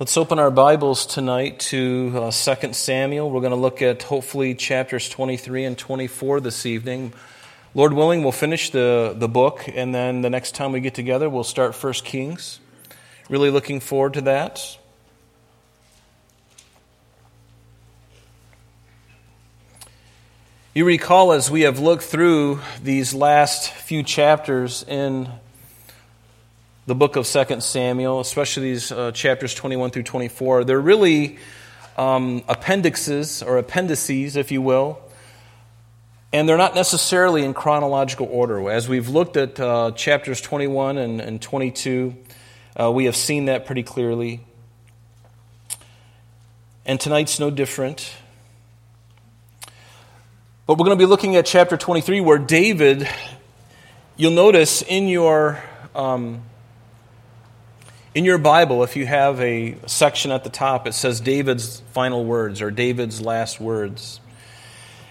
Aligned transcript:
Let's 0.00 0.16
open 0.16 0.38
our 0.38 0.52
Bibles 0.52 1.06
tonight 1.06 1.58
to 1.58 2.12
uh, 2.14 2.30
2 2.30 2.72
Samuel. 2.72 3.32
We're 3.32 3.40
going 3.40 3.50
to 3.50 3.56
look 3.56 3.82
at 3.82 4.04
hopefully 4.04 4.54
chapters 4.54 5.08
23 5.08 5.64
and 5.64 5.76
24 5.76 6.38
this 6.38 6.64
evening. 6.66 7.12
Lord 7.74 7.92
willing, 7.92 8.22
we'll 8.22 8.30
finish 8.30 8.70
the, 8.70 9.12
the 9.18 9.26
book, 9.26 9.64
and 9.66 9.92
then 9.92 10.20
the 10.20 10.30
next 10.30 10.54
time 10.54 10.70
we 10.70 10.78
get 10.78 10.94
together, 10.94 11.28
we'll 11.28 11.42
start 11.42 11.74
1 11.74 11.92
Kings. 11.94 12.60
Really 13.28 13.50
looking 13.50 13.80
forward 13.80 14.14
to 14.14 14.20
that. 14.20 14.78
You 20.74 20.84
recall 20.84 21.32
as 21.32 21.50
we 21.50 21.62
have 21.62 21.80
looked 21.80 22.04
through 22.04 22.60
these 22.80 23.14
last 23.14 23.72
few 23.72 24.04
chapters 24.04 24.84
in 24.84 25.28
the 26.88 26.94
book 26.94 27.16
of 27.16 27.26
2 27.26 27.60
Samuel, 27.60 28.18
especially 28.18 28.70
these 28.70 28.90
uh, 28.90 29.12
chapters 29.12 29.52
21 29.52 29.90
through 29.90 30.04
24, 30.04 30.64
they're 30.64 30.80
really 30.80 31.36
um, 31.98 32.42
appendixes 32.48 33.42
or 33.42 33.58
appendices, 33.58 34.36
if 34.36 34.50
you 34.50 34.62
will. 34.62 34.98
And 36.32 36.48
they're 36.48 36.56
not 36.56 36.74
necessarily 36.74 37.44
in 37.44 37.52
chronological 37.52 38.26
order. 38.30 38.70
As 38.70 38.88
we've 38.88 39.10
looked 39.10 39.36
at 39.36 39.60
uh, 39.60 39.90
chapters 39.96 40.40
21 40.40 40.96
and, 40.96 41.20
and 41.20 41.42
22, 41.42 42.16
uh, 42.80 42.90
we 42.90 43.04
have 43.04 43.16
seen 43.16 43.44
that 43.44 43.66
pretty 43.66 43.82
clearly. 43.82 44.40
And 46.86 46.98
tonight's 46.98 47.38
no 47.38 47.50
different. 47.50 48.14
But 50.66 50.78
we're 50.78 50.86
going 50.86 50.98
to 50.98 51.04
be 51.04 51.08
looking 51.08 51.36
at 51.36 51.44
chapter 51.44 51.76
23, 51.76 52.22
where 52.22 52.38
David, 52.38 53.06
you'll 54.16 54.32
notice 54.32 54.80
in 54.80 55.08
your 55.08 55.62
um, 55.94 56.44
in 58.18 58.24
your 58.24 58.36
Bible, 58.36 58.82
if 58.82 58.96
you 58.96 59.06
have 59.06 59.40
a 59.40 59.76
section 59.86 60.32
at 60.32 60.42
the 60.42 60.50
top, 60.50 60.88
it 60.88 60.94
says 60.94 61.20
David's 61.20 61.82
final 61.92 62.24
words 62.24 62.60
or 62.60 62.68
David's 62.72 63.20
last 63.20 63.60
words. 63.60 64.18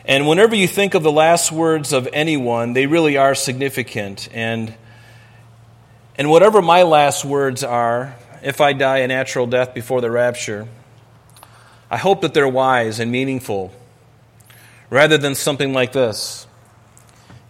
And 0.04 0.28
whenever 0.28 0.58
you 0.58 0.68
think 0.68 0.94
of 0.94 1.04
the 1.04 1.12
last 1.12 1.50
words 1.50 1.94
of 1.94 2.10
anyone, 2.12 2.74
they 2.74 2.86
really 2.86 3.16
are 3.16 3.34
significant. 3.34 4.28
And, 4.34 4.76
and 6.18 6.30
whatever 6.30 6.62
my 6.62 6.84
last 6.84 7.24
words 7.24 7.64
are, 7.64 8.14
if 8.44 8.60
I 8.60 8.74
die 8.74 8.98
a 8.98 9.08
natural 9.08 9.48
death 9.48 9.74
before 9.74 10.02
the 10.02 10.12
rapture, 10.12 10.68
I 11.90 11.96
hope 11.96 12.20
that 12.24 12.34
they're 12.34 12.46
wise 12.46 13.00
and 13.00 13.10
meaningful 13.10 13.72
rather 14.90 15.18
than 15.18 15.34
something 15.34 15.72
like 15.72 15.94
this 15.94 16.46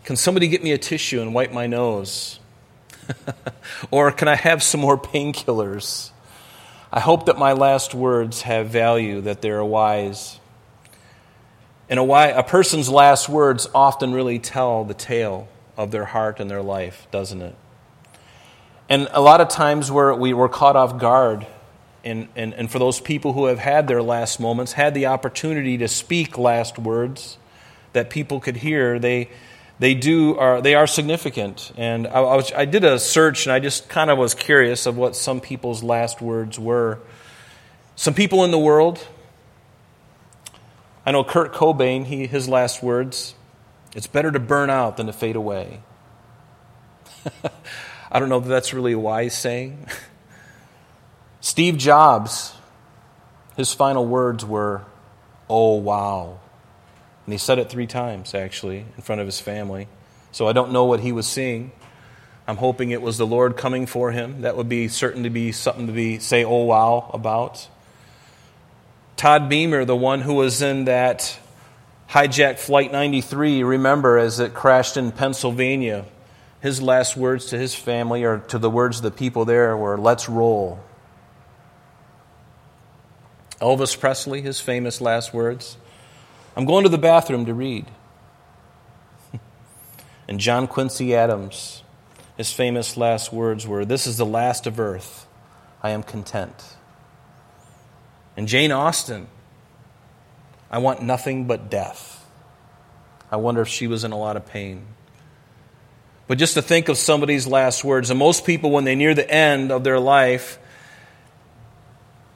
Can 0.03 0.17
somebody 0.17 0.49
get 0.49 0.63
me 0.63 0.71
a 0.71 0.77
tissue 0.77 1.19
and 1.19 1.33
wipe 1.33 1.51
my 1.51 1.65
nose? 1.65 2.39
or 3.91 4.11
can 4.11 4.27
I 4.27 4.35
have 4.35 4.63
some 4.63 4.81
more 4.81 4.97
painkillers? 4.97 6.11
I 6.91 6.99
hope 6.99 7.25
that 7.25 7.37
my 7.37 7.53
last 7.53 7.93
words 7.93 8.43
have 8.43 8.69
value, 8.69 9.21
that 9.21 9.41
they're 9.41 9.63
wise. 9.63 10.39
And 11.89 11.99
a, 11.99 12.39
a 12.39 12.43
person's 12.43 12.89
last 12.89 13.29
words 13.29 13.67
often 13.73 14.13
really 14.13 14.39
tell 14.39 14.83
the 14.83 14.93
tale 14.93 15.47
of 15.75 15.91
their 15.91 16.05
heart 16.05 16.39
and 16.39 16.49
their 16.49 16.61
life, 16.61 17.07
doesn't 17.11 17.41
it? 17.41 17.55
And 18.89 19.09
a 19.11 19.21
lot 19.21 19.41
of 19.41 19.49
times 19.49 19.91
where 19.91 20.13
we 20.15 20.33
were 20.33 20.49
caught 20.49 20.75
off 20.75 20.97
guard, 20.97 21.45
and, 22.05 22.29
and, 22.35 22.53
and 22.53 22.71
for 22.71 22.79
those 22.79 23.01
people 23.01 23.33
who 23.33 23.45
have 23.45 23.59
had 23.59 23.87
their 23.87 24.01
last 24.01 24.39
moments, 24.39 24.73
had 24.73 24.93
the 24.93 25.07
opportunity 25.07 25.77
to 25.77 25.87
speak 25.87 26.37
last 26.37 26.79
words 26.79 27.37
that 27.91 28.09
people 28.09 28.39
could 28.39 28.57
hear, 28.57 28.97
they, 28.97 29.29
they 29.79 29.93
do 29.93 30.37
are 30.37 30.61
they 30.61 30.75
are 30.75 30.87
significant. 30.87 31.71
And 31.77 32.07
I, 32.07 32.19
I, 32.19 32.35
was, 32.35 32.51
I 32.51 32.65
did 32.65 32.83
a 32.83 32.99
search, 32.99 33.45
and 33.45 33.53
I 33.53 33.59
just 33.59 33.89
kind 33.89 34.09
of 34.09 34.17
was 34.17 34.33
curious 34.33 34.85
of 34.85 34.97
what 34.97 35.15
some 35.15 35.39
people's 35.39 35.83
last 35.83 36.21
words 36.21 36.59
were. 36.59 36.99
Some 37.95 38.13
people 38.13 38.43
in 38.43 38.51
the 38.51 38.59
world. 38.59 39.05
I 41.05 41.11
know 41.11 41.23
Kurt 41.23 41.53
Cobain. 41.53 42.05
He 42.05 42.27
his 42.27 42.49
last 42.49 42.83
words. 42.83 43.35
It's 43.95 44.07
better 44.07 44.31
to 44.31 44.39
burn 44.39 44.69
out 44.69 44.97
than 44.97 45.07
to 45.07 45.13
fade 45.13 45.35
away. 45.35 45.81
I 48.11 48.19
don't 48.19 48.29
know 48.29 48.37
if 48.37 48.45
that's 48.45 48.73
really 48.73 48.93
a 48.93 48.99
wise 48.99 49.37
saying. 49.37 49.87
Steve 51.41 51.77
Jobs, 51.77 52.53
his 53.55 53.73
final 53.73 54.05
words 54.05 54.45
were, 54.45 54.83
Oh, 55.49 55.75
wow. 55.75 56.39
And 57.27 57.33
he 57.33 57.37
said 57.37 57.59
it 57.59 57.69
three 57.69 57.87
times, 57.87 58.33
actually, 58.33 58.85
in 58.95 59.03
front 59.03 59.19
of 59.19 59.27
his 59.27 59.41
family. 59.41 59.89
So 60.31 60.47
I 60.47 60.53
don't 60.53 60.71
know 60.71 60.85
what 60.85 61.01
he 61.01 61.11
was 61.11 61.27
seeing. 61.27 61.73
I'm 62.47 62.55
hoping 62.55 62.91
it 62.91 63.01
was 63.01 63.17
the 63.17 63.27
Lord 63.27 63.57
coming 63.57 63.85
for 63.85 64.11
him. 64.11 64.43
That 64.43 64.55
would 64.55 64.69
be 64.69 64.87
certain 64.87 65.23
to 65.23 65.29
be 65.29 65.51
something 65.51 65.87
to 65.87 65.93
be 65.93 66.19
say, 66.19 66.45
oh 66.45 66.63
wow, 66.63 67.11
about. 67.13 67.67
Todd 69.17 69.49
Beamer, 69.49 69.83
the 69.83 69.93
one 69.93 70.21
who 70.21 70.35
was 70.35 70.61
in 70.61 70.85
that 70.85 71.37
hijacked 72.09 72.59
Flight 72.59 72.93
93, 72.93 73.63
remember 73.63 74.17
as 74.17 74.39
it 74.39 74.53
crashed 74.53 74.95
in 74.95 75.11
Pennsylvania, 75.11 76.05
his 76.61 76.81
last 76.81 77.17
words 77.17 77.47
to 77.47 77.57
his 77.57 77.75
family 77.75 78.23
or 78.23 78.37
to 78.37 78.57
the 78.57 78.69
words 78.69 78.99
of 78.99 79.03
the 79.03 79.11
people 79.11 79.43
there 79.43 79.75
were, 79.75 79.97
let's 79.97 80.29
roll. 80.29 80.79
Elvis 83.59 83.99
Presley, 83.99 84.41
his 84.41 84.61
famous 84.61 85.01
last 85.01 85.33
words, 85.33 85.75
I'm 86.57 86.65
going 86.65 86.83
to 86.85 86.89
the 86.89 86.97
bathroom 86.97 87.45
to 87.45 87.53
read. 87.53 87.85
and 90.27 90.39
John 90.39 90.65
Quincy 90.65 91.13
Adams, 91.13 91.83
his 92.35 92.51
famous 92.51 92.97
last 92.97 93.31
words 93.31 93.67
were 93.67 93.85
This 93.85 94.07
is 94.07 94.17
the 94.17 94.25
last 94.25 94.65
of 94.65 94.79
earth. 94.79 95.27
I 95.83 95.91
am 95.91 96.01
content. 96.01 96.75
And 98.35 98.47
Jane 98.47 98.71
Austen, 98.71 99.27
I 100.71 100.79
want 100.79 101.03
nothing 101.03 101.45
but 101.45 101.69
death. 101.69 102.25
I 103.31 103.35
wonder 103.35 103.61
if 103.61 103.67
she 103.67 103.85
was 103.85 104.03
in 104.03 104.11
a 104.11 104.17
lot 104.17 104.35
of 104.35 104.47
pain. 104.47 104.83
But 106.27 106.39
just 106.39 106.55
to 106.55 106.63
think 106.63 106.89
of 106.89 106.97
somebody's 106.97 107.45
last 107.45 107.83
words, 107.83 108.09
and 108.09 108.17
most 108.17 108.45
people, 108.45 108.71
when 108.71 108.83
they 108.83 108.95
near 108.95 109.13
the 109.13 109.29
end 109.29 109.71
of 109.71 109.83
their 109.83 109.99
life, 109.99 110.57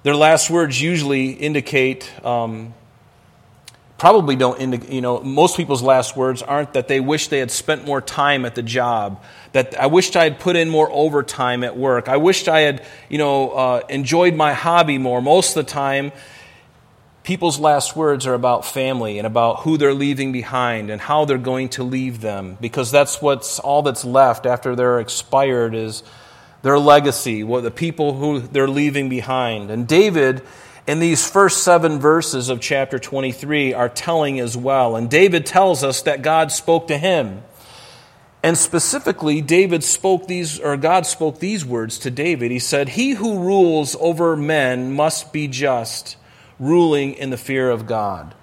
their 0.03 0.15
last 0.15 0.51
words 0.51 0.79
usually 0.79 1.31
indicate 1.31 2.09
um, 2.23 2.75
probably 4.01 4.35
don't 4.35 4.59
indicate, 4.59 4.89
you 4.91 4.99
know, 4.99 5.19
most 5.21 5.55
people's 5.55 5.83
last 5.83 6.17
words 6.17 6.41
aren't 6.41 6.73
that 6.73 6.87
they 6.87 6.99
wish 6.99 7.27
they 7.27 7.37
had 7.37 7.51
spent 7.51 7.85
more 7.85 8.01
time 8.01 8.45
at 8.45 8.55
the 8.55 8.63
job, 8.63 9.23
that 9.51 9.79
I 9.79 9.85
wished 9.85 10.15
I 10.15 10.23
had 10.23 10.39
put 10.39 10.55
in 10.55 10.71
more 10.71 10.89
overtime 10.91 11.63
at 11.63 11.77
work. 11.77 12.09
I 12.09 12.17
wished 12.17 12.47
I 12.47 12.61
had, 12.61 12.83
you 13.09 13.19
know, 13.19 13.51
uh, 13.51 13.81
enjoyed 13.89 14.33
my 14.33 14.53
hobby 14.53 14.97
more. 14.97 15.21
Most 15.21 15.55
of 15.55 15.63
the 15.67 15.71
time, 15.71 16.11
people's 17.21 17.59
last 17.59 17.95
words 17.95 18.25
are 18.25 18.33
about 18.33 18.65
family 18.65 19.19
and 19.19 19.27
about 19.27 19.59
who 19.59 19.77
they're 19.77 19.93
leaving 19.93 20.31
behind 20.31 20.89
and 20.89 20.99
how 20.99 21.25
they're 21.25 21.37
going 21.37 21.69
to 21.69 21.83
leave 21.83 22.21
them 22.21 22.57
because 22.59 22.89
that's 22.89 23.21
what's 23.21 23.59
all 23.59 23.83
that's 23.83 24.03
left 24.03 24.47
after 24.47 24.75
they're 24.75 24.99
expired 24.99 25.75
is 25.75 26.01
their 26.63 26.79
legacy, 26.79 27.43
what 27.43 27.61
the 27.61 27.69
people 27.69 28.15
who 28.15 28.39
they're 28.39 28.67
leaving 28.67 29.09
behind. 29.09 29.69
And 29.69 29.87
David 29.87 30.41
in 30.87 30.99
these 30.99 31.29
first 31.29 31.63
seven 31.63 31.99
verses 31.99 32.49
of 32.49 32.59
chapter 32.59 32.97
23 32.97 33.73
are 33.73 33.89
telling 33.89 34.39
as 34.39 34.57
well. 34.57 34.95
And 34.95 35.09
David 35.09 35.45
tells 35.45 35.83
us 35.83 36.01
that 36.03 36.21
God 36.21 36.51
spoke 36.51 36.87
to 36.87 36.97
him. 36.97 37.43
And 38.43 38.57
specifically, 38.57 39.41
David 39.41 39.83
spoke 39.83 40.27
these, 40.27 40.59
or 40.59 40.75
God 40.75 41.05
spoke 41.05 41.39
these 41.39 41.63
words 41.63 41.99
to 41.99 42.09
David. 42.09 42.49
He 42.49 42.57
said, 42.57 42.89
He 42.89 43.11
who 43.11 43.39
rules 43.39 43.95
over 43.99 44.35
men 44.35 44.93
must 44.93 45.31
be 45.31 45.47
just, 45.47 46.17
ruling 46.59 47.13
in 47.13 47.29
the 47.29 47.37
fear 47.37 47.69
of 47.69 47.85
God. 47.85 48.33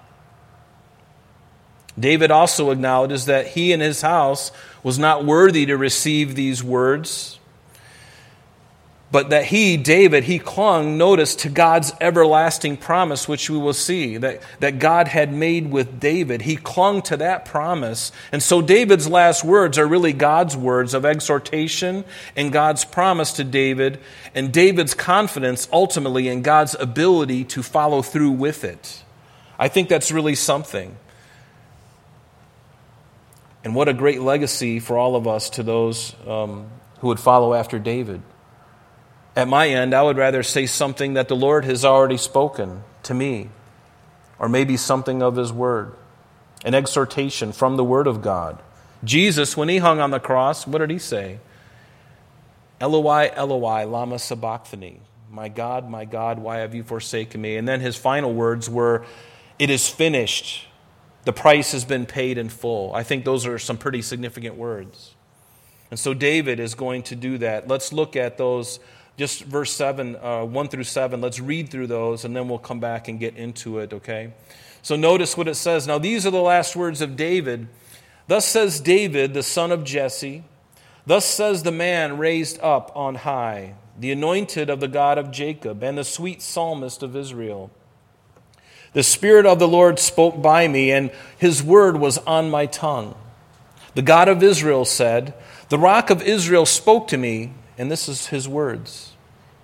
David 1.99 2.31
also 2.31 2.71
acknowledges 2.71 3.25
that 3.25 3.47
he 3.47 3.73
and 3.73 3.81
his 3.81 4.01
house 4.01 4.53
was 4.83 4.97
not 4.97 5.25
worthy 5.25 5.65
to 5.65 5.75
receive 5.75 6.35
these 6.35 6.63
words 6.63 7.38
but 9.11 9.31
that 9.31 9.45
he, 9.45 9.75
David, 9.75 10.25
he 10.25 10.37
clung, 10.37 10.97
notice, 10.97 11.35
to 11.37 11.49
God's 11.49 11.91
everlasting 11.99 12.77
promise, 12.77 13.27
which 13.27 13.49
we 13.49 13.57
will 13.57 13.73
see, 13.73 14.17
that, 14.17 14.41
that 14.59 14.77
God 14.77 15.07
had 15.07 15.33
made 15.33 15.71
with 15.71 15.99
David. 15.99 16.43
He 16.43 16.55
clung 16.55 17.01
to 17.03 17.17
that 17.17 17.43
promise. 17.43 18.11
And 18.31 18.43
so 18.43 18.61
David's 18.61 19.09
last 19.09 19.43
words 19.43 19.79
are 19.79 19.87
really 19.87 20.13
God's 20.13 20.55
words 20.55 20.93
of 20.93 21.05
exhortation 21.05 22.05
and 22.35 22.51
God's 22.51 22.85
promise 22.85 23.33
to 23.33 23.43
David, 23.43 23.99
and 24.35 24.53
David's 24.53 24.93
confidence 24.93 25.67
ultimately 25.73 26.27
in 26.27 26.43
God's 26.43 26.75
ability 26.75 27.45
to 27.45 27.63
follow 27.63 28.03
through 28.03 28.31
with 28.31 28.63
it. 28.63 29.03
I 29.57 29.69
think 29.69 29.89
that's 29.89 30.11
really 30.11 30.35
something. 30.35 30.95
And 33.63 33.73
what 33.73 33.89
a 33.89 33.93
great 33.93 34.21
legacy 34.21 34.79
for 34.79 34.97
all 34.97 35.15
of 35.15 35.27
us 35.27 35.49
to 35.51 35.63
those 35.63 36.15
um, 36.27 36.67
who 36.99 37.07
would 37.07 37.19
follow 37.19 37.55
after 37.55 37.79
David. 37.79 38.21
At 39.39 39.47
my 39.47 39.69
end, 39.69 39.93
I 39.93 40.03
would 40.03 40.17
rather 40.17 40.43
say 40.43 40.65
something 40.65 41.13
that 41.13 41.29
the 41.29 41.35
Lord 41.35 41.63
has 41.63 41.85
already 41.85 42.17
spoken 42.17 42.83
to 43.03 43.13
me, 43.13 43.47
or 44.37 44.49
maybe 44.49 44.75
something 44.75 45.23
of 45.23 45.37
His 45.37 45.53
Word, 45.53 45.95
an 46.65 46.75
exhortation 46.75 47.53
from 47.53 47.77
the 47.77 47.83
Word 47.85 48.05
of 48.05 48.21
God. 48.21 48.61
Jesus, 49.01 49.55
when 49.55 49.69
He 49.69 49.77
hung 49.77 50.01
on 50.01 50.11
the 50.11 50.19
cross, 50.19 50.67
what 50.67 50.79
did 50.79 50.89
He 50.89 50.99
say? 50.99 51.39
Eloi, 52.81 53.31
Eloi, 53.33 53.85
lama 53.85 54.19
sabachthani, 54.19 54.99
My 55.31 55.47
God, 55.47 55.89
my 55.89 56.03
God, 56.03 56.39
why 56.39 56.57
have 56.57 56.75
you 56.75 56.83
forsaken 56.83 57.39
me? 57.39 57.55
And 57.55 57.65
then 57.65 57.79
his 57.79 57.95
final 57.95 58.33
words 58.33 58.69
were, 58.69 59.05
It 59.57 59.69
is 59.69 59.87
finished. 59.87 60.67
The 61.23 61.31
price 61.31 61.71
has 61.71 61.85
been 61.85 62.05
paid 62.05 62.37
in 62.37 62.49
full. 62.49 62.93
I 62.93 63.03
think 63.03 63.23
those 63.23 63.45
are 63.45 63.57
some 63.57 63.77
pretty 63.77 64.01
significant 64.01 64.55
words. 64.55 65.15
And 65.89 65.97
so 65.97 66.13
David 66.13 66.59
is 66.59 66.75
going 66.75 67.03
to 67.03 67.15
do 67.15 67.37
that. 67.37 67.69
Let's 67.69 67.93
look 67.93 68.17
at 68.17 68.37
those, 68.37 68.81
just 69.19 69.43
verse 69.43 69.73
7, 69.73 70.15
uh, 70.15 70.45
1 70.45 70.67
through 70.69 70.85
7. 70.85 71.19
Let's 71.19 71.41
read 71.41 71.69
through 71.69 71.87
those, 71.87 72.23
and 72.23 72.33
then 72.33 72.47
we'll 72.47 72.57
come 72.57 72.79
back 72.79 73.09
and 73.09 73.19
get 73.19 73.35
into 73.35 73.79
it, 73.79 73.91
okay? 73.91 74.31
So 74.81 74.95
notice 74.95 75.35
what 75.35 75.49
it 75.49 75.55
says. 75.55 75.85
Now, 75.85 75.97
these 75.97 76.25
are 76.25 76.31
the 76.31 76.41
last 76.41 76.73
words 76.73 77.01
of 77.01 77.17
David. 77.17 77.67
Thus 78.27 78.45
says 78.45 78.79
David, 78.79 79.33
the 79.33 79.43
son 79.43 79.73
of 79.73 79.83
Jesse. 79.83 80.45
Thus 81.05 81.25
says 81.25 81.63
the 81.63 81.71
man 81.71 82.17
raised 82.17 82.61
up 82.61 82.93
on 82.95 83.15
high, 83.15 83.73
the 83.99 84.13
anointed 84.13 84.69
of 84.69 84.79
the 84.79 84.87
God 84.87 85.17
of 85.17 85.31
Jacob, 85.31 85.83
and 85.83 85.97
the 85.97 86.05
sweet 86.05 86.41
psalmist 86.41 87.03
of 87.03 87.13
Israel. 87.13 87.71
The 88.93 89.03
Spirit 89.03 89.45
of 89.45 89.59
the 89.59 89.67
Lord 89.67 89.99
spoke 89.99 90.41
by 90.41 90.69
me, 90.69 90.91
and 90.91 91.11
his 91.37 91.61
word 91.61 91.97
was 91.97 92.19
on 92.19 92.49
my 92.49 92.67
tongue. 92.67 93.15
The 93.95 94.01
God 94.01 94.29
of 94.29 94.41
Israel 94.41 94.85
said, 94.85 95.33
The 95.67 95.77
rock 95.77 96.09
of 96.09 96.21
Israel 96.21 96.65
spoke 96.65 97.09
to 97.09 97.17
me, 97.17 97.51
and 97.79 97.89
this 97.89 98.09
is 98.09 98.27
his 98.27 98.47
words 98.47 99.13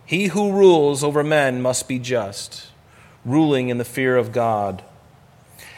He 0.05 0.27
who 0.27 0.53
rules 0.53 1.03
over 1.03 1.23
men 1.23 1.61
must 1.61 1.87
be 1.87 1.99
just, 1.99 2.67
ruling 3.23 3.69
in 3.69 3.77
the 3.77 3.85
fear 3.85 4.17
of 4.17 4.31
God. 4.31 4.83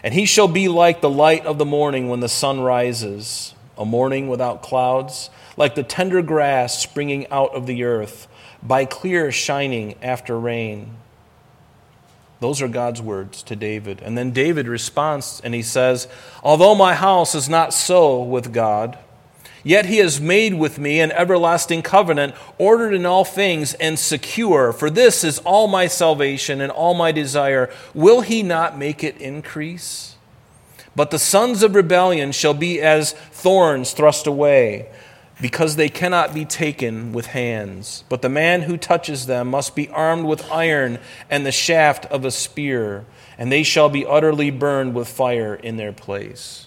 And 0.04 0.14
he 0.14 0.26
shall 0.26 0.48
be 0.48 0.68
like 0.68 1.02
the 1.02 1.10
light 1.10 1.46
of 1.46 1.58
the 1.58 1.66
morning 1.66 2.08
when 2.08 2.20
the 2.20 2.30
sun 2.30 2.62
rises, 2.62 3.56
a 3.78 3.84
morning 3.84 4.28
without 4.28 4.62
clouds, 4.62 5.32
like 5.58 5.74
the 5.74 5.84
tender 5.84 6.22
grass 6.22 6.80
springing 6.80 7.28
out 7.32 7.54
of 7.56 7.66
the 7.66 7.84
earth, 7.84 8.28
by 8.62 8.86
clear 8.86 9.32
shining 9.32 9.96
after 10.04 10.40
rain. 10.40 10.96
Those 12.40 12.62
are 12.62 12.68
God's 12.68 13.02
words 13.02 13.42
to 13.44 13.56
David. 13.56 14.00
And 14.04 14.16
then 14.16 14.30
David 14.30 14.68
responds 14.68 15.42
and 15.44 15.56
he 15.56 15.64
says, 15.64 16.08
Although 16.44 16.76
my 16.76 16.94
house 16.94 17.34
is 17.34 17.50
not 17.50 17.74
so 17.74 18.22
with 18.22 18.54
God, 18.54 19.00
yet 19.68 19.86
he 19.88 19.98
has 19.98 20.22
made 20.22 20.54
with 20.54 20.80
me 20.80 21.00
an 21.00 21.12
everlasting 21.12 21.82
covenant, 21.82 22.34
ordered 22.58 22.94
in 22.94 23.06
all 23.06 23.26
things 23.26 23.74
and 23.76 24.00
secure. 24.00 24.72
For 24.72 24.90
this 24.90 25.24
is 25.24 25.40
all 25.40 25.68
my 25.68 25.88
salvation 25.88 26.62
and 26.62 26.72
all 26.72 26.94
my 26.94 27.12
desire. 27.12 27.70
Will 27.94 28.22
he 28.22 28.44
not 28.44 28.78
make 28.78 29.04
it 29.04 29.18
increase? 29.18 30.16
But 30.96 31.12
the 31.12 31.20
sons 31.20 31.64
of 31.64 31.76
rebellion 31.76 32.32
shall 32.32 32.54
be 32.54 32.82
as 32.82 33.12
thorns 33.12 33.92
thrust 33.92 34.26
away 34.26 34.90
because 35.42 35.76
they 35.76 35.90
cannot 35.90 36.34
be 36.34 36.46
taken 36.46 37.12
with 37.14 37.28
hands. 37.28 38.04
But 38.10 38.22
the 38.22 38.30
man 38.30 38.64
who 38.64 38.78
touches 38.78 39.28
them 39.28 39.50
must 39.50 39.76
be 39.76 39.90
armed 39.90 40.26
with 40.26 40.50
iron 40.52 40.98
and 41.30 41.46
the 41.46 41.52
shaft 41.52 42.06
of 42.06 42.26
a 42.26 42.32
spear, 42.32 43.06
and 43.38 43.52
they 43.52 43.64
shall 43.64 43.90
be 43.90 44.06
utterly 44.06 44.50
burned 44.50 44.96
with 44.96 45.08
fire 45.08 45.56
in 45.56 45.78
their 45.78 45.94
place. 45.94 46.67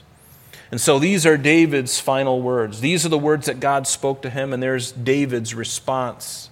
And 0.71 0.81
so 0.81 0.99
these 0.99 1.27
are 1.27 1.37
David's 1.37 1.99
final 1.99 2.41
words. 2.41 2.81
These 2.81 3.05
are 3.05 3.09
the 3.09 3.19
words 3.19 3.47
that 3.47 3.59
God 3.59 3.87
spoke 3.87 4.23
to 4.23 4.31
him, 4.31 4.53
and 4.53 4.63
there's 4.63 4.93
David's 4.93 5.55
response. 5.55 6.49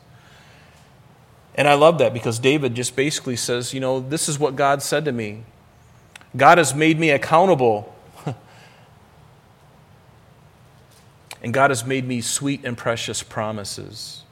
And 1.55 1.69
I 1.69 1.75
love 1.75 1.99
that 1.99 2.13
because 2.13 2.39
David 2.39 2.75
just 2.75 2.97
basically 2.97 3.37
says, 3.37 3.73
You 3.73 3.81
know, 3.81 4.01
this 4.01 4.29
is 4.29 4.39
what 4.39 4.57
God 4.57 4.83
said 4.83 5.05
to 5.05 5.13
me. 5.13 5.45
God 6.37 6.59
has 6.59 6.75
made 6.75 6.99
me 6.99 7.11
accountable 7.11 7.95
And 11.43 11.55
God 11.55 11.71
has 11.71 11.85
made 11.85 12.07
me 12.07 12.21
sweet 12.21 12.65
and 12.65 12.77
precious 12.77 13.23
promises. 13.23 14.23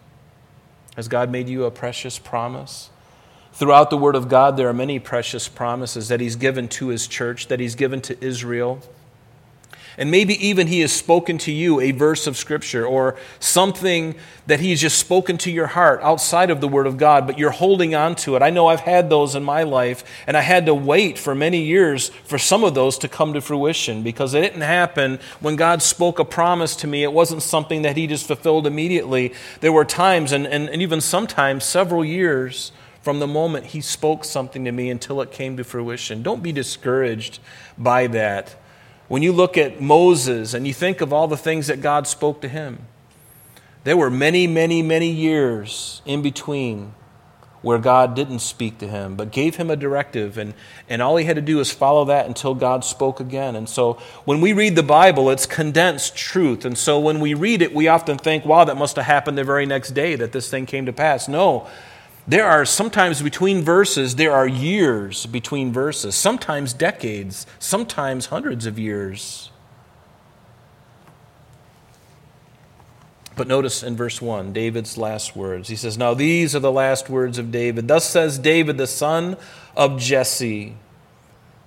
Has 0.96 1.08
God 1.08 1.30
made 1.30 1.48
you 1.48 1.64
a 1.64 1.70
precious 1.70 2.18
promise? 2.18 2.90
Throughout 3.52 3.90
the 3.90 3.96
Word 3.96 4.16
of 4.16 4.28
God, 4.28 4.56
there 4.56 4.68
are 4.68 4.74
many 4.74 4.98
precious 4.98 5.48
promises 5.48 6.08
that 6.08 6.20
He's 6.20 6.36
given 6.36 6.68
to 6.68 6.88
His 6.88 7.06
church, 7.06 7.48
that 7.48 7.60
He's 7.60 7.74
given 7.74 8.00
to 8.02 8.24
Israel. 8.24 8.80
And 9.98 10.10
maybe 10.10 10.34
even 10.46 10.66
He 10.66 10.80
has 10.80 10.92
spoken 10.92 11.38
to 11.38 11.52
you 11.52 11.80
a 11.80 11.92
verse 11.92 12.26
of 12.26 12.36
Scripture 12.36 12.86
or 12.86 13.16
something 13.38 14.14
that 14.46 14.60
He's 14.60 14.80
just 14.80 14.98
spoken 14.98 15.38
to 15.38 15.50
your 15.50 15.68
heart 15.68 16.00
outside 16.02 16.50
of 16.50 16.60
the 16.60 16.68
Word 16.68 16.86
of 16.86 16.98
God, 16.98 17.26
but 17.26 17.38
you're 17.38 17.50
holding 17.50 17.94
on 17.94 18.14
to 18.16 18.36
it. 18.36 18.42
I 18.42 18.50
know 18.50 18.66
I've 18.66 18.80
had 18.80 19.08
those 19.08 19.34
in 19.34 19.42
my 19.42 19.62
life, 19.62 20.04
and 20.26 20.36
I 20.36 20.42
had 20.42 20.66
to 20.66 20.74
wait 20.74 21.18
for 21.18 21.34
many 21.34 21.62
years 21.62 22.08
for 22.08 22.38
some 22.38 22.62
of 22.62 22.74
those 22.74 22.98
to 22.98 23.08
come 23.08 23.32
to 23.32 23.40
fruition 23.40 24.02
because 24.02 24.34
it 24.34 24.42
didn't 24.42 24.60
happen 24.60 25.18
when 25.40 25.56
God 25.56 25.82
spoke 25.82 26.18
a 26.18 26.24
promise 26.24 26.76
to 26.76 26.86
me. 26.86 27.02
It 27.02 27.12
wasn't 27.12 27.42
something 27.42 27.82
that 27.82 27.96
He 27.96 28.06
just 28.06 28.26
fulfilled 28.26 28.66
immediately. 28.66 29.32
There 29.60 29.72
were 29.72 29.84
times, 29.84 30.32
and, 30.32 30.46
and, 30.46 30.68
and 30.68 30.82
even 30.82 31.00
sometimes 31.00 31.64
several 31.64 32.04
years 32.04 32.70
from 33.00 33.18
the 33.20 33.26
moment 33.26 33.66
He 33.66 33.80
spoke 33.80 34.24
something 34.24 34.64
to 34.64 34.72
me 34.72 34.90
until 34.90 35.22
it 35.22 35.30
came 35.30 35.56
to 35.56 35.64
fruition. 35.64 36.22
Don't 36.22 36.42
be 36.42 36.52
discouraged 36.52 37.38
by 37.78 38.08
that. 38.08 38.56
When 39.08 39.22
you 39.22 39.32
look 39.32 39.56
at 39.56 39.80
Moses 39.80 40.54
and 40.54 40.66
you 40.66 40.74
think 40.74 41.00
of 41.00 41.12
all 41.12 41.28
the 41.28 41.36
things 41.36 41.68
that 41.68 41.80
God 41.80 42.06
spoke 42.06 42.40
to 42.40 42.48
him, 42.48 42.80
there 43.84 43.96
were 43.96 44.10
many, 44.10 44.46
many, 44.46 44.82
many 44.82 45.10
years 45.10 46.02
in 46.04 46.22
between 46.22 46.92
where 47.62 47.78
God 47.78 48.14
didn't 48.14 48.40
speak 48.40 48.78
to 48.78 48.86
him, 48.86 49.16
but 49.16 49.32
gave 49.32 49.56
him 49.56 49.70
a 49.70 49.76
directive, 49.76 50.38
and, 50.38 50.54
and 50.88 51.02
all 51.02 51.16
he 51.16 51.24
had 51.24 51.36
to 51.36 51.42
do 51.42 51.56
was 51.56 51.72
follow 51.72 52.04
that 52.04 52.26
until 52.26 52.54
God 52.54 52.84
spoke 52.84 53.18
again. 53.18 53.56
And 53.56 53.68
so 53.68 53.94
when 54.24 54.40
we 54.40 54.52
read 54.52 54.76
the 54.76 54.84
Bible, 54.84 55.30
it's 55.30 55.46
condensed 55.46 56.14
truth. 56.16 56.64
And 56.64 56.78
so 56.78 57.00
when 57.00 57.18
we 57.18 57.34
read 57.34 57.62
it, 57.62 57.74
we 57.74 57.88
often 57.88 58.18
think, 58.18 58.44
wow, 58.44 58.64
that 58.64 58.76
must 58.76 58.94
have 58.96 59.06
happened 59.06 59.36
the 59.36 59.42
very 59.42 59.66
next 59.66 59.92
day 59.92 60.14
that 60.16 60.30
this 60.32 60.48
thing 60.48 60.66
came 60.66 60.86
to 60.86 60.92
pass. 60.92 61.26
No, 61.26 61.66
there 62.26 62.46
are 62.46 62.64
sometimes 62.64 63.22
between 63.22 63.62
verses, 63.62 64.16
there 64.16 64.32
are 64.32 64.48
years 64.48 65.26
between 65.26 65.72
verses, 65.72 66.14
sometimes 66.14 66.72
decades, 66.72 67.46
sometimes 67.58 68.26
hundreds 68.26 68.66
of 68.66 68.78
years. 68.78 69.50
But 73.36 73.46
notice 73.46 73.82
in 73.82 73.96
verse 73.96 74.20
1, 74.20 74.52
David's 74.52 74.96
last 74.96 75.36
words. 75.36 75.68
He 75.68 75.76
says, 75.76 75.98
Now 75.98 76.14
these 76.14 76.56
are 76.56 76.60
the 76.60 76.72
last 76.72 77.10
words 77.10 77.38
of 77.38 77.52
David. 77.52 77.86
Thus 77.86 78.08
says 78.08 78.38
David, 78.38 78.78
the 78.78 78.86
son 78.86 79.36
of 79.76 80.00
Jesse. 80.00 80.76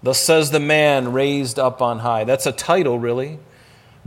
Thus 0.01 0.19
says 0.19 0.51
the 0.51 0.59
man 0.59 1.13
raised 1.13 1.59
up 1.59 1.81
on 1.81 1.99
high. 1.99 2.23
That's 2.23 2.47
a 2.47 2.51
title, 2.51 2.97
really 2.97 3.39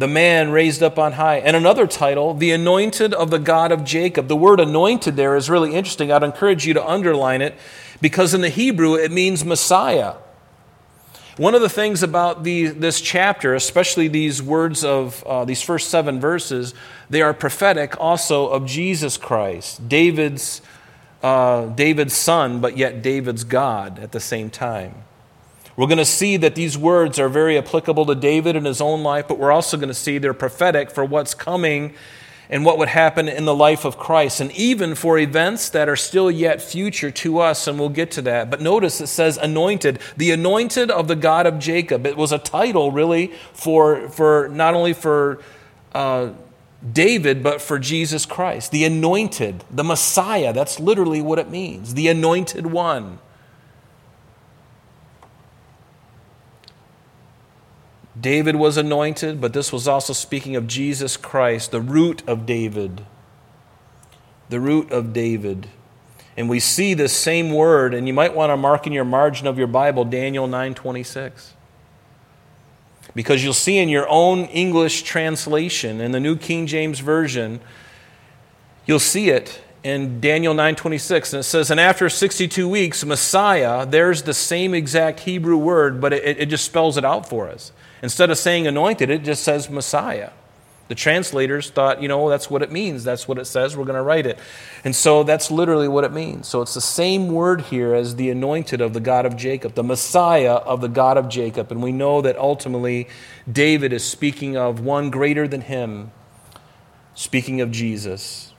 the 0.02 0.08
man 0.08 0.50
raised 0.50 0.82
up 0.82 0.99
on 0.99 1.12
high. 1.12 1.37
And 1.37 1.54
another 1.54 1.87
title, 1.87 2.34
the 2.34 2.50
anointed 2.50 3.14
of 3.14 3.31
the 3.31 3.38
God 3.38 3.70
of 3.70 3.84
Jacob. 3.84 4.26
The 4.26 4.34
word 4.34 4.58
anointed 4.58 5.14
there 5.14 5.37
is 5.37 5.49
really 5.49 5.76
interesting. 5.76 6.10
I'd 6.10 6.25
encourage 6.25 6.66
you 6.66 6.75
to 6.75 6.84
underline 6.84 7.40
it 7.40 7.54
because 8.00 8.34
in 8.34 8.40
the 8.40 8.49
Hebrew 8.49 8.97
it 8.97 9.12
means 9.12 9.44
Messiah. 9.44 10.14
One 11.37 11.54
of 11.54 11.61
the 11.61 11.68
things 11.68 12.02
about 12.02 12.42
the, 12.42 12.66
this 12.66 13.00
chapter, 13.00 13.54
especially 13.54 14.09
these 14.09 14.42
words 14.42 14.82
of 14.82 15.23
uh, 15.23 15.44
these 15.44 15.62
first 15.62 15.88
seven 15.88 16.18
verses, 16.18 16.75
they 17.09 17.23
are 17.23 17.32
prophetic 17.32 17.94
also 18.00 18.49
of 18.49 18.66
Jesus 18.66 19.16
Christ, 19.16 19.88
David's, 19.88 20.62
uh, 21.23 21.66
David's 21.66 22.14
son, 22.14 22.61
but 22.61 22.76
yet 22.76 23.02
David's 23.02 23.44
God 23.44 24.00
at 24.00 24.11
the 24.11 24.18
same 24.18 24.50
time. 24.50 25.04
We're 25.76 25.87
going 25.87 25.99
to 25.99 26.05
see 26.05 26.37
that 26.37 26.55
these 26.55 26.76
words 26.76 27.19
are 27.19 27.29
very 27.29 27.57
applicable 27.57 28.07
to 28.07 28.14
David 28.14 28.57
in 28.57 28.64
his 28.64 28.81
own 28.81 29.02
life, 29.02 29.26
but 29.26 29.38
we're 29.38 29.52
also 29.52 29.76
going 29.76 29.88
to 29.88 29.95
see 29.95 30.19
they're 30.19 30.35
prophetic 30.35 30.91
for 30.91 31.05
what's 31.05 31.35
coming 31.35 31.95
and 32.50 32.67
what 32.67 32.76
would 32.76 32.88
happen 32.88 33.29
in 33.29 33.47
the 33.47 33.55
life 33.55 33.87
of 33.87 33.97
Christ, 33.97 34.38
and 34.38 34.52
even 34.52 34.95
for 34.95 35.19
events 35.19 35.71
that 35.71 35.88
are 35.88 35.97
still 35.97 36.31
yet 36.31 36.61
future 36.61 37.11
to 37.11 37.38
us, 37.38 37.67
and 37.67 37.79
we'll 37.79 37.88
get 37.88 38.11
to 38.11 38.23
that. 38.23 38.50
But 38.50 38.61
notice 38.61 39.00
it 39.00 39.07
says 39.07 39.38
anointed, 39.38 39.99
the 40.19 40.33
anointed 40.33 40.91
of 40.91 41.09
the 41.09 41.17
God 41.17 41.47
of 41.47 41.59
Jacob. 41.59 42.07
It 42.07 42.14
was 42.14 42.31
a 42.31 42.38
title, 42.38 42.93
really, 42.93 43.29
for, 43.55 44.11
for 44.11 44.50
not 44.52 44.75
only 44.75 44.93
for 44.93 45.41
uh, 45.95 46.33
David, 46.93 47.43
but 47.43 47.62
for 47.62 47.79
Jesus 47.79 48.26
Christ, 48.26 48.71
the 48.71 48.85
anointed, 48.85 49.64
the 49.71 49.85
Messiah. 49.85 50.52
That's 50.52 50.79
literally 50.79 51.23
what 51.23 51.38
it 51.38 51.49
means, 51.49 51.95
the 51.95 52.09
anointed 52.09 52.67
one. 52.67 53.19
David 58.23 58.55
was 58.55 58.76
anointed, 58.76 59.41
but 59.41 59.52
this 59.52 59.73
was 59.73 59.88
also 59.88 60.12
speaking 60.12 60.55
of 60.55 60.69
Jesus 60.69 61.17
Christ, 61.17 61.73
the 61.73 61.81
root 61.81 62.23
of 62.29 62.47
David. 62.47 63.05
The 64.49 64.61
root 64.61 64.93
of 64.93 65.12
David. 65.12 65.67
And 66.37 66.49
we 66.49 66.61
see 66.61 66.95
this 66.95 67.12
same 67.12 67.50
word, 67.50 67.93
and 67.93 68.07
you 68.07 68.14
might 68.14 68.33
want 68.35 68.50
to 68.50 68.57
mark 68.57 68.87
in 68.87 68.93
your 68.93 69.05
margin 69.05 69.49
of 69.49 69.59
your 69.59 69.67
Bible 69.67 70.05
Daniel 70.05 70.47
9:26. 70.47 71.55
Because 73.12 73.43
you'll 73.43 73.52
see 73.52 73.79
in 73.79 73.88
your 73.88 74.09
own 74.09 74.45
English 74.47 75.02
translation, 75.02 76.00
in 76.00 76.12
the 76.12 76.21
New 76.21 76.37
King 76.37 76.67
James 76.69 77.00
Version, 77.00 77.61
you'll 78.87 79.00
see 79.00 79.31
it 79.31 79.61
in 79.83 80.21
Daniel 80.21 80.55
9:26 80.55 81.33
and 81.33 81.41
it 81.41 81.43
says 81.43 81.69
and 81.69 81.81
after 81.81 82.09
62 82.09 82.69
weeks 82.69 83.05
Messiah 83.05 83.85
there's 83.85 84.23
the 84.23 84.33
same 84.33 84.75
exact 84.75 85.19
Hebrew 85.21 85.57
word 85.57 86.00
but 86.00 86.12
it, 86.12 86.38
it 86.38 86.47
just 86.47 86.64
spells 86.64 86.97
it 86.97 87.05
out 87.05 87.29
for 87.29 87.49
us 87.49 87.73
Instead 88.02 88.30
of 88.30 88.38
saying 88.38 88.66
anointed, 88.66 89.11
it 89.11 89.23
just 89.23 89.44
says 89.44 89.71
Messiah. 89.71 90.30
The 90.88 90.97
translators 90.97 91.71
thought, 91.71 92.02
you 92.02 92.09
know, 92.09 92.28
that's 92.28 92.50
what 92.50 92.61
it 92.61 92.71
means. 92.71 93.04
That's 93.04 93.26
what 93.26 93.38
it 93.38 93.47
says. 93.47 93.76
We're 93.76 93.85
going 93.85 93.97
to 93.97 94.02
write 94.02 94.26
it. 94.26 94.38
And 94.85 94.94
so 94.94 95.23
that's 95.23 95.50
literally 95.50 95.88
what 95.88 96.04
it 96.04 96.12
means. 96.12 96.49
So 96.49 96.61
it's 96.61 96.75
the 96.75 96.80
same 96.80 97.28
word 97.28 97.62
here 97.62 97.94
as 97.94 98.16
the 98.16 98.28
anointed 98.28 98.80
of 98.80 98.92
the 98.92 99.00
God 99.00 99.25
of 99.25 99.37
Jacob, 99.37 99.75
the 99.75 99.85
Messiah 99.85 100.56
of 100.56 100.80
the 100.80 100.88
God 100.88 101.16
of 101.16 101.28
Jacob. 101.28 101.71
And 101.71 101.82
we 101.82 101.92
know 101.92 102.21
that 102.21 102.37
ultimately 102.37 103.09
David 103.50 103.92
is 103.92 104.04
speaking 104.04 104.56
of 104.56 104.80
one 104.80 105.09
greater 105.09 105.49
than 105.49 105.62
him, 105.62 106.11
speaking 107.14 107.61
of 107.61 107.71
Jesus. 107.71 108.52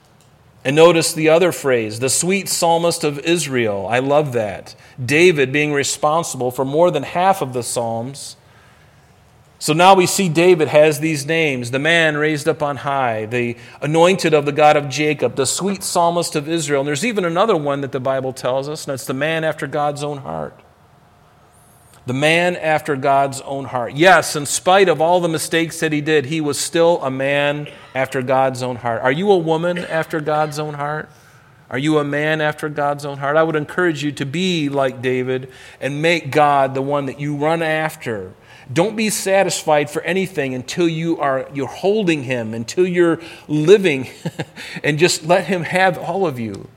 And 0.64 0.74
notice 0.74 1.12
the 1.12 1.28
other 1.28 1.52
phrase, 1.52 2.00
the 2.00 2.08
sweet 2.08 2.48
psalmist 2.48 3.04
of 3.04 3.18
Israel. 3.20 3.86
I 3.86 3.98
love 3.98 4.32
that. 4.32 4.74
David 5.04 5.52
being 5.52 5.74
responsible 5.74 6.50
for 6.50 6.64
more 6.64 6.90
than 6.90 7.02
half 7.02 7.42
of 7.42 7.52
the 7.52 7.62
Psalms 7.62 8.36
so 9.64 9.72
now 9.72 9.94
we 9.94 10.04
see 10.04 10.28
David 10.28 10.68
has 10.68 11.00
these 11.00 11.24
names 11.24 11.70
the 11.70 11.78
man 11.78 12.18
raised 12.18 12.46
up 12.46 12.62
on 12.62 12.76
high, 12.76 13.24
the 13.24 13.56
anointed 13.80 14.34
of 14.34 14.44
the 14.44 14.52
God 14.52 14.76
of 14.76 14.90
Jacob, 14.90 15.36
the 15.36 15.46
sweet 15.46 15.82
psalmist 15.82 16.36
of 16.36 16.46
Israel. 16.50 16.82
And 16.82 16.86
there's 16.86 17.02
even 17.02 17.24
another 17.24 17.56
one 17.56 17.80
that 17.80 17.90
the 17.90 17.98
Bible 17.98 18.34
tells 18.34 18.68
us, 18.68 18.84
and 18.84 18.92
it's 18.92 19.06
the 19.06 19.14
man 19.14 19.42
after 19.42 19.66
God's 19.66 20.04
own 20.04 20.18
heart. 20.18 20.60
The 22.04 22.12
man 22.12 22.56
after 22.56 22.94
God's 22.94 23.40
own 23.40 23.64
heart. 23.64 23.94
Yes, 23.94 24.36
in 24.36 24.44
spite 24.44 24.90
of 24.90 25.00
all 25.00 25.18
the 25.20 25.30
mistakes 25.30 25.80
that 25.80 25.92
he 25.92 26.02
did, 26.02 26.26
he 26.26 26.42
was 26.42 26.60
still 26.60 27.02
a 27.02 27.10
man 27.10 27.66
after 27.94 28.20
God's 28.20 28.62
own 28.62 28.76
heart. 28.76 29.00
Are 29.00 29.12
you 29.12 29.32
a 29.32 29.38
woman 29.38 29.78
after 29.78 30.20
God's 30.20 30.58
own 30.58 30.74
heart? 30.74 31.08
Are 31.70 31.78
you 31.78 31.96
a 31.96 32.04
man 32.04 32.42
after 32.42 32.68
God's 32.68 33.06
own 33.06 33.16
heart? 33.16 33.38
I 33.38 33.42
would 33.42 33.56
encourage 33.56 34.04
you 34.04 34.12
to 34.12 34.26
be 34.26 34.68
like 34.68 35.00
David 35.00 35.50
and 35.80 36.02
make 36.02 36.30
God 36.30 36.74
the 36.74 36.82
one 36.82 37.06
that 37.06 37.18
you 37.18 37.34
run 37.34 37.62
after 37.62 38.34
don't 38.72 38.96
be 38.96 39.10
satisfied 39.10 39.90
for 39.90 40.02
anything 40.02 40.54
until 40.54 40.88
you 40.88 41.18
are 41.18 41.48
you're 41.52 41.66
holding 41.66 42.24
him, 42.24 42.54
until 42.54 42.86
you're 42.86 43.20
living, 43.48 44.08
and 44.84 44.98
just 44.98 45.24
let 45.24 45.46
him 45.46 45.62
have 45.62 45.98
all 45.98 46.26
of 46.26 46.38
you. 46.38 46.68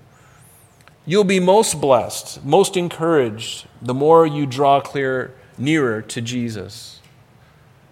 You'll 1.06 1.24
be 1.24 1.40
most 1.40 1.80
blessed, 1.80 2.44
most 2.44 2.76
encouraged 2.76 3.68
the 3.82 3.94
more 3.94 4.28
you 4.28 4.46
draw 4.46 4.82
clear 4.82 5.34
nearer 5.58 6.02
to 6.02 6.22
Jesus. 6.22 7.00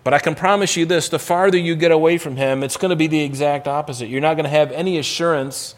But 0.04 0.14
I 0.14 0.20
can 0.20 0.36
promise 0.36 0.76
you 0.76 0.86
this 0.86 1.10
the 1.10 1.18
farther 1.18 1.58
you 1.58 1.76
get 1.76 1.92
away 1.92 2.18
from 2.18 2.36
him, 2.36 2.62
it's 2.62 2.78
going 2.78 2.90
to 2.90 2.96
be 2.96 3.08
the 3.08 3.22
exact 3.22 3.68
opposite. 3.68 4.08
You're 4.08 4.22
not 4.22 4.36
going 4.36 4.44
to 4.44 4.50
have 4.50 4.72
any 4.72 4.98
assurance 4.98 5.76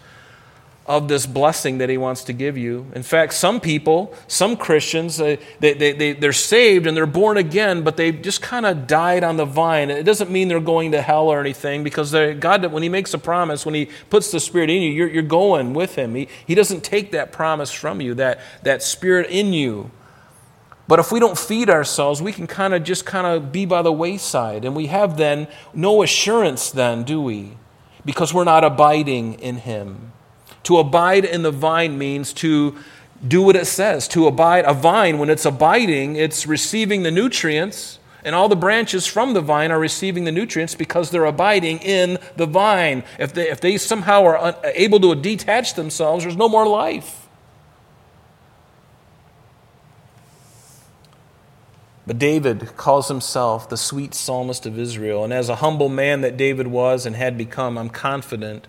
of 0.87 1.09
this 1.09 1.25
blessing 1.25 1.79
that 1.79 1.89
he 1.89 1.97
wants 1.97 2.23
to 2.23 2.33
give 2.33 2.57
you. 2.57 2.89
In 2.95 3.03
fact, 3.03 3.33
some 3.33 3.59
people, 3.59 4.13
some 4.27 4.55
Christians, 4.55 5.17
they, 5.17 5.37
they, 5.59 5.73
they, 5.73 6.13
they're 6.13 6.31
saved 6.31 6.87
and 6.87 6.95
they're 6.95 7.05
born 7.05 7.35
again, 7.35 7.83
but 7.83 7.97
they've 7.97 8.21
just 8.21 8.41
kind 8.41 8.65
of 8.65 8.87
died 8.87 9.21
on 9.23 9.35
the 9.35 9.43
vine. 9.43 9.89
It 9.89 10.03
doesn't 10.03 10.31
mean 10.31 10.47
they're 10.47 10.61
going 10.61 10.93
to 10.93 11.01
hell 11.01 11.27
or 11.27 11.41
anything 11.41 11.83
because 11.83 12.13
God, 12.39 12.65
when 12.71 12.83
he 12.83 12.89
makes 12.89 13.13
a 13.13 13.17
promise, 13.17 13.65
when 13.65 13.75
he 13.75 13.89
puts 14.09 14.31
the 14.31 14.39
Spirit 14.39 14.69
in 14.69 14.81
you, 14.81 14.89
you're, 14.91 15.09
you're 15.09 15.23
going 15.23 15.73
with 15.73 15.95
him. 15.95 16.15
He, 16.15 16.29
he 16.45 16.55
doesn't 16.55 16.85
take 16.85 17.11
that 17.11 17.33
promise 17.33 17.71
from 17.71 17.99
you, 17.99 18.13
that, 18.15 18.39
that 18.63 18.81
Spirit 18.81 19.29
in 19.29 19.51
you. 19.51 19.91
But 20.87 20.99
if 20.99 21.11
we 21.11 21.19
don't 21.19 21.37
feed 21.37 21.69
ourselves, 21.69 22.21
we 22.21 22.31
can 22.31 22.47
kind 22.47 22.73
of 22.73 22.83
just 22.85 23.05
kind 23.05 23.27
of 23.27 23.51
be 23.51 23.65
by 23.65 23.81
the 23.81 23.91
wayside. 23.91 24.63
And 24.63 24.73
we 24.73 24.87
have 24.87 25.17
then 25.17 25.49
no 25.73 26.01
assurance, 26.01 26.71
then, 26.71 27.03
do 27.03 27.21
we? 27.21 27.57
Because 28.05 28.33
we're 28.33 28.45
not 28.45 28.63
abiding 28.63 29.33
in 29.33 29.57
him. 29.57 30.13
To 30.67 30.79
abide 30.79 31.23
in 31.23 31.43
the 31.43 31.51
vine 31.51 31.97
means 31.97 32.33
to 32.33 32.75
do 33.25 33.41
what 33.41 33.55
it 33.55 33.67
says. 33.67 34.05
To 34.09 34.27
abide, 34.27 34.65
a 34.65 34.73
vine, 34.73 35.17
when 35.17 35.29
it's 35.29 35.45
abiding, 35.45 36.17
it's 36.17 36.45
receiving 36.45 37.03
the 37.03 37.09
nutrients, 37.09 37.99
and 38.25 38.35
all 38.35 38.49
the 38.49 38.57
branches 38.57 39.07
from 39.07 39.33
the 39.33 39.39
vine 39.39 39.71
are 39.71 39.79
receiving 39.79 40.25
the 40.25 40.31
nutrients 40.33 40.75
because 40.75 41.09
they're 41.09 41.23
abiding 41.23 41.79
in 41.79 42.17
the 42.35 42.45
vine. 42.45 43.05
If 43.17 43.33
they, 43.33 43.49
if 43.49 43.61
they 43.61 43.77
somehow 43.77 44.25
are 44.25 44.59
able 44.75 44.99
to 44.99 45.15
detach 45.15 45.75
themselves, 45.75 46.25
there's 46.25 46.35
no 46.35 46.49
more 46.49 46.67
life. 46.67 47.29
But 52.05 52.19
David 52.19 52.75
calls 52.75 53.07
himself 53.07 53.69
the 53.69 53.77
sweet 53.77 54.13
psalmist 54.13 54.65
of 54.65 54.77
Israel. 54.77 55.23
And 55.23 55.31
as 55.31 55.47
a 55.47 55.55
humble 55.55 55.87
man 55.87 56.19
that 56.19 56.35
David 56.35 56.67
was 56.67 57.05
and 57.05 57.15
had 57.15 57.37
become, 57.37 57.77
I'm 57.77 57.89
confident 57.89 58.67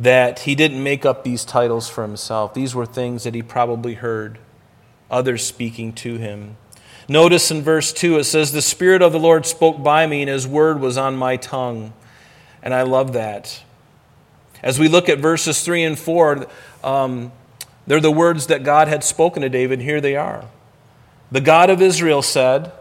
that 0.00 0.40
he 0.40 0.54
didn't 0.54 0.82
make 0.82 1.04
up 1.04 1.22
these 1.22 1.44
titles 1.44 1.88
for 1.88 2.02
himself. 2.02 2.54
These 2.54 2.74
were 2.74 2.86
things 2.86 3.24
that 3.24 3.34
he 3.34 3.42
probably 3.42 3.94
heard 3.94 4.38
others 5.10 5.46
speaking 5.46 5.92
to 5.92 6.16
him. 6.16 6.56
Notice 7.06 7.50
in 7.50 7.62
verse 7.62 7.92
2 7.92 8.18
it 8.18 8.24
says, 8.24 8.52
The 8.52 8.62
Spirit 8.62 9.02
of 9.02 9.12
the 9.12 9.18
Lord 9.18 9.44
spoke 9.44 9.82
by 9.82 10.06
me, 10.06 10.22
and 10.22 10.30
his 10.30 10.48
word 10.48 10.80
was 10.80 10.96
on 10.96 11.16
my 11.16 11.36
tongue. 11.36 11.92
And 12.62 12.72
I 12.72 12.82
love 12.82 13.12
that. 13.12 13.62
As 14.62 14.78
we 14.78 14.88
look 14.88 15.08
at 15.08 15.18
verses 15.18 15.62
3 15.62 15.82
and 15.84 15.98
4, 15.98 16.46
um, 16.82 17.32
they're 17.86 18.00
the 18.00 18.10
words 18.10 18.46
that 18.46 18.62
God 18.62 18.88
had 18.88 19.04
spoken 19.04 19.42
to 19.42 19.48
David. 19.48 19.80
Here 19.80 20.00
they 20.00 20.16
are. 20.16 20.44
The 21.30 21.40
God 21.40 21.68
of 21.68 21.82
Israel 21.82 22.22
said, 22.22 22.72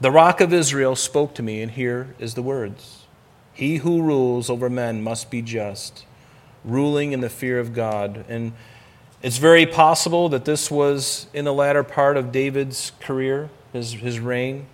The 0.00 0.10
rock 0.10 0.40
of 0.40 0.52
Israel 0.52 0.94
spoke 0.94 1.34
to 1.36 1.42
me, 1.42 1.60
and 1.60 1.72
here 1.72 2.14
is 2.18 2.34
the 2.34 2.42
words. 2.42 2.97
He 3.58 3.78
who 3.78 4.02
rules 4.02 4.48
over 4.48 4.70
men 4.70 5.02
must 5.02 5.32
be 5.32 5.42
just, 5.42 6.04
ruling 6.64 7.10
in 7.10 7.22
the 7.22 7.28
fear 7.28 7.58
of 7.58 7.74
God. 7.74 8.24
And 8.28 8.52
it's 9.20 9.38
very 9.38 9.66
possible 9.66 10.28
that 10.28 10.44
this 10.44 10.70
was 10.70 11.26
in 11.34 11.44
the 11.44 11.52
latter 11.52 11.82
part 11.82 12.16
of 12.16 12.30
David's 12.30 12.92
career, 13.00 13.50
his, 13.72 13.94
his 13.94 14.20
reign. 14.20 14.66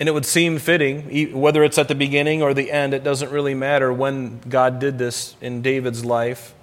And 0.00 0.08
it 0.08 0.12
would 0.12 0.24
seem 0.24 0.58
fitting, 0.58 1.38
whether 1.38 1.62
it's 1.62 1.76
at 1.76 1.88
the 1.88 1.94
beginning 1.94 2.42
or 2.42 2.54
the 2.54 2.72
end, 2.72 2.94
it 2.94 3.04
doesn't 3.04 3.30
really 3.30 3.54
matter 3.54 3.92
when 3.92 4.40
God 4.48 4.78
did 4.78 4.96
this 4.96 5.36
in 5.42 5.60
David's 5.60 6.02
life, 6.02 6.54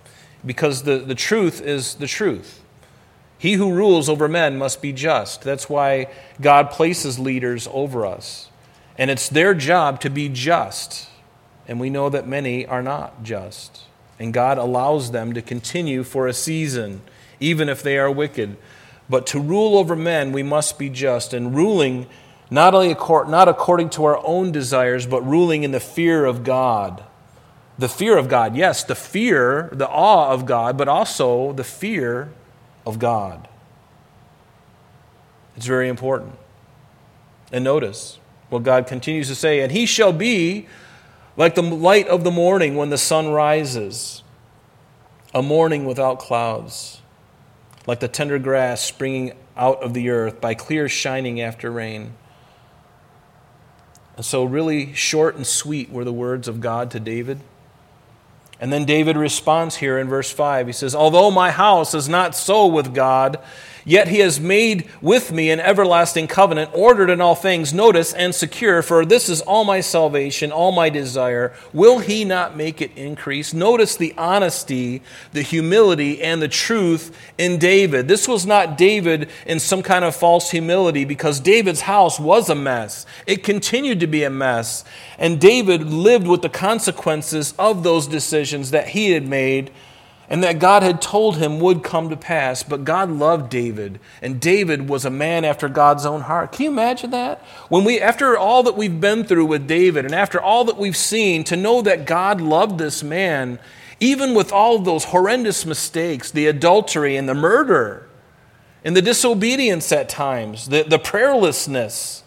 because 0.43 0.81
the, 0.81 0.97
the 0.97 1.13
truth 1.13 1.61
is 1.61 1.93
the 1.93 2.07
truth. 2.07 2.59
He 3.37 3.53
who 3.53 3.71
rules 3.71 4.09
over 4.09 4.27
men 4.27 4.57
must 4.57 4.81
be 4.81 4.93
just. 4.93 5.43
That's 5.43 5.69
why 5.69 6.07
God 6.41 6.71
places 6.71 7.19
leaders 7.19 7.67
over 7.71 8.03
us. 8.03 8.47
And 8.97 9.09
it's 9.09 9.29
their 9.29 9.53
job 9.53 9.99
to 10.01 10.09
be 10.09 10.29
just. 10.29 11.07
And 11.67 11.79
we 11.79 11.89
know 11.89 12.09
that 12.09 12.27
many 12.27 12.65
are 12.65 12.83
not 12.83 13.23
just. 13.23 13.83
And 14.19 14.33
God 14.33 14.57
allows 14.57 15.11
them 15.11 15.33
to 15.33 15.41
continue 15.41 16.03
for 16.03 16.27
a 16.27 16.33
season, 16.33 17.01
even 17.39 17.69
if 17.69 17.81
they 17.81 17.97
are 17.97 18.11
wicked. 18.11 18.57
But 19.09 19.25
to 19.27 19.39
rule 19.39 19.77
over 19.77 19.95
men, 19.95 20.31
we 20.31 20.43
must 20.43 20.77
be 20.77 20.89
just. 20.89 21.33
And 21.33 21.55
ruling 21.55 22.07
not, 22.49 22.75
only 22.75 22.93
not 22.93 23.47
according 23.47 23.89
to 23.91 24.05
our 24.05 24.23
own 24.25 24.51
desires, 24.51 25.07
but 25.07 25.25
ruling 25.25 25.63
in 25.63 25.71
the 25.71 25.79
fear 25.79 26.25
of 26.25 26.43
God. 26.43 27.03
The 27.79 27.89
fear 27.89 28.17
of 28.17 28.29
God, 28.29 28.55
yes, 28.55 28.83
the 28.83 28.93
fear, 28.93 29.69
the 29.71 29.87
awe 29.87 30.31
of 30.31 30.45
God, 30.45 30.77
but 30.77 30.87
also 30.87 31.53
the 31.53 31.63
fear 31.63 32.31
of 32.85 32.99
God. 32.99 33.47
It's 35.55 35.65
very 35.65 35.87
important. 35.87 36.35
And 37.51 37.63
notice, 37.63 38.19
well, 38.51 38.59
God 38.59 38.85
continues 38.85 39.29
to 39.29 39.35
say, 39.35 39.61
And 39.61 39.71
he 39.71 39.87
shall 39.87 40.13
be 40.13 40.67
like 41.37 41.55
the 41.55 41.63
light 41.63 42.07
of 42.07 42.23
the 42.23 42.31
morning 42.31 42.75
when 42.75 42.89
the 42.89 42.97
sun 42.97 43.31
rises, 43.31 44.21
a 45.33 45.41
morning 45.41 45.85
without 45.85 46.19
clouds, 46.19 47.01
like 47.87 48.01
the 48.01 48.09
tender 48.09 48.37
grass 48.37 48.81
springing 48.81 49.31
out 49.55 49.81
of 49.81 49.93
the 49.93 50.09
earth 50.09 50.41
by 50.41 50.53
clear 50.53 50.89
shining 50.89 51.39
after 51.39 51.71
rain. 51.71 52.13
And 54.17 54.25
so, 54.25 54.43
really 54.43 54.93
short 54.93 55.35
and 55.35 55.47
sweet 55.47 55.89
were 55.89 56.03
the 56.03 56.13
words 56.13 56.49
of 56.49 56.59
God 56.59 56.91
to 56.91 56.99
David. 56.99 57.39
And 58.59 58.71
then 58.71 58.85
David 58.85 59.17
responds 59.17 59.77
here 59.77 59.97
in 59.97 60.07
verse 60.07 60.29
5. 60.29 60.67
He 60.67 60.73
says, 60.73 60.93
Although 60.93 61.31
my 61.31 61.49
house 61.49 61.95
is 61.95 62.07
not 62.07 62.35
so 62.35 62.67
with 62.67 62.93
God, 62.93 63.39
Yet 63.83 64.07
he 64.07 64.19
has 64.19 64.39
made 64.39 64.89
with 65.01 65.31
me 65.31 65.49
an 65.49 65.59
everlasting 65.59 66.27
covenant, 66.27 66.71
ordered 66.73 67.09
in 67.09 67.21
all 67.21 67.35
things, 67.35 67.73
notice, 67.73 68.13
and 68.13 68.33
secure, 68.33 68.81
for 68.81 69.05
this 69.05 69.29
is 69.29 69.41
all 69.41 69.63
my 69.63 69.81
salvation, 69.81 70.51
all 70.51 70.71
my 70.71 70.89
desire. 70.89 71.53
Will 71.73 71.99
he 71.99 72.23
not 72.23 72.55
make 72.55 72.81
it 72.81 72.91
increase? 72.95 73.53
Notice 73.53 73.95
the 73.95 74.13
honesty, 74.17 75.01
the 75.33 75.41
humility, 75.41 76.21
and 76.21 76.41
the 76.41 76.47
truth 76.47 77.17
in 77.37 77.57
David. 77.57 78.07
This 78.07 78.27
was 78.27 78.45
not 78.45 78.77
David 78.77 79.29
in 79.45 79.59
some 79.59 79.81
kind 79.81 80.05
of 80.05 80.15
false 80.15 80.51
humility 80.51 81.05
because 81.05 81.39
David's 81.39 81.81
house 81.81 82.19
was 82.19 82.49
a 82.49 82.55
mess. 82.55 83.05
It 83.25 83.43
continued 83.43 83.99
to 84.01 84.07
be 84.07 84.23
a 84.23 84.29
mess. 84.29 84.83
And 85.17 85.41
David 85.41 85.83
lived 85.83 86.27
with 86.27 86.41
the 86.41 86.49
consequences 86.49 87.53
of 87.57 87.83
those 87.83 88.07
decisions 88.07 88.71
that 88.71 88.89
he 88.89 89.11
had 89.11 89.27
made 89.27 89.71
and 90.31 90.41
that 90.45 90.59
God 90.59 90.81
had 90.81 91.01
told 91.01 91.35
him 91.35 91.59
would 91.59 91.83
come 91.83 92.09
to 92.09 92.15
pass. 92.15 92.63
But 92.63 92.85
God 92.85 93.11
loved 93.11 93.49
David, 93.49 93.99
and 94.21 94.39
David 94.39 94.87
was 94.87 95.03
a 95.03 95.09
man 95.09 95.43
after 95.43 95.67
God's 95.67 96.05
own 96.05 96.21
heart. 96.21 96.53
Can 96.53 96.63
you 96.63 96.71
imagine 96.71 97.11
that? 97.11 97.39
When 97.67 97.83
we, 97.83 97.99
after 97.99 98.37
all 98.37 98.63
that 98.63 98.77
we've 98.77 99.01
been 99.01 99.25
through 99.25 99.47
with 99.47 99.67
David, 99.67 100.05
and 100.05 100.15
after 100.15 100.39
all 100.41 100.63
that 100.63 100.77
we've 100.77 100.95
seen, 100.95 101.43
to 101.43 101.57
know 101.57 101.81
that 101.81 102.05
God 102.05 102.39
loved 102.39 102.77
this 102.77 103.03
man, 103.03 103.59
even 103.99 104.33
with 104.33 104.53
all 104.53 104.77
of 104.77 104.85
those 104.85 105.03
horrendous 105.03 105.65
mistakes, 105.65 106.31
the 106.31 106.47
adultery 106.47 107.17
and 107.17 107.27
the 107.27 107.33
murder, 107.33 108.07
and 108.85 108.95
the 108.95 109.01
disobedience 109.01 109.91
at 109.91 110.07
times, 110.07 110.69
the, 110.69 110.83
the 110.83 110.97
prayerlessness. 110.97 112.21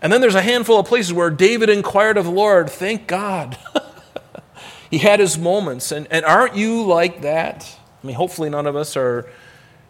And 0.00 0.12
then 0.12 0.20
there's 0.20 0.36
a 0.36 0.42
handful 0.42 0.78
of 0.78 0.86
places 0.86 1.12
where 1.12 1.30
David 1.30 1.68
inquired 1.68 2.16
of 2.16 2.26
the 2.26 2.30
Lord. 2.30 2.70
Thank 2.70 3.08
God. 3.08 3.58
he 4.90 4.98
had 4.98 5.20
his 5.20 5.38
moments. 5.38 5.92
And, 5.92 6.06
and 6.10 6.24
aren't 6.24 6.56
you 6.56 6.82
like 6.82 7.22
that? 7.22 7.76
I 8.02 8.06
mean, 8.06 8.16
hopefully, 8.16 8.50
none 8.50 8.66
of 8.66 8.76
us 8.76 8.96
are 8.96 9.28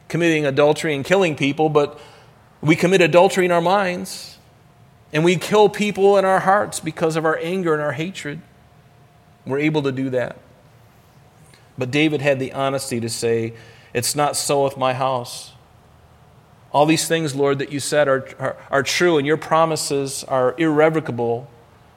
committing 0.08 0.46
adultery 0.46 0.94
and 0.94 1.04
killing 1.04 1.36
people, 1.36 1.68
but 1.68 1.98
we 2.60 2.76
commit 2.76 3.00
adultery 3.00 3.44
in 3.44 3.50
our 3.52 3.60
minds. 3.60 4.38
And 5.12 5.24
we 5.24 5.36
kill 5.36 5.68
people 5.68 6.18
in 6.18 6.24
our 6.24 6.40
hearts 6.40 6.80
because 6.80 7.16
of 7.16 7.24
our 7.24 7.38
anger 7.38 7.72
and 7.72 7.82
our 7.82 7.92
hatred. 7.92 8.40
We're 9.46 9.60
able 9.60 9.82
to 9.82 9.92
do 9.92 10.10
that. 10.10 10.36
But 11.78 11.90
David 11.90 12.20
had 12.20 12.38
the 12.38 12.52
honesty 12.52 13.00
to 13.00 13.08
say, 13.08 13.54
It's 13.94 14.14
not 14.14 14.36
so 14.36 14.64
with 14.64 14.76
my 14.76 14.94
house. 14.94 15.52
All 16.72 16.84
these 16.84 17.06
things, 17.08 17.34
Lord, 17.34 17.58
that 17.60 17.72
you 17.72 17.80
said 17.80 18.08
are, 18.08 18.28
are, 18.38 18.56
are 18.70 18.82
true, 18.82 19.16
and 19.16 19.26
your 19.26 19.36
promises 19.36 20.24
are 20.24 20.54
irrevocable. 20.58 21.48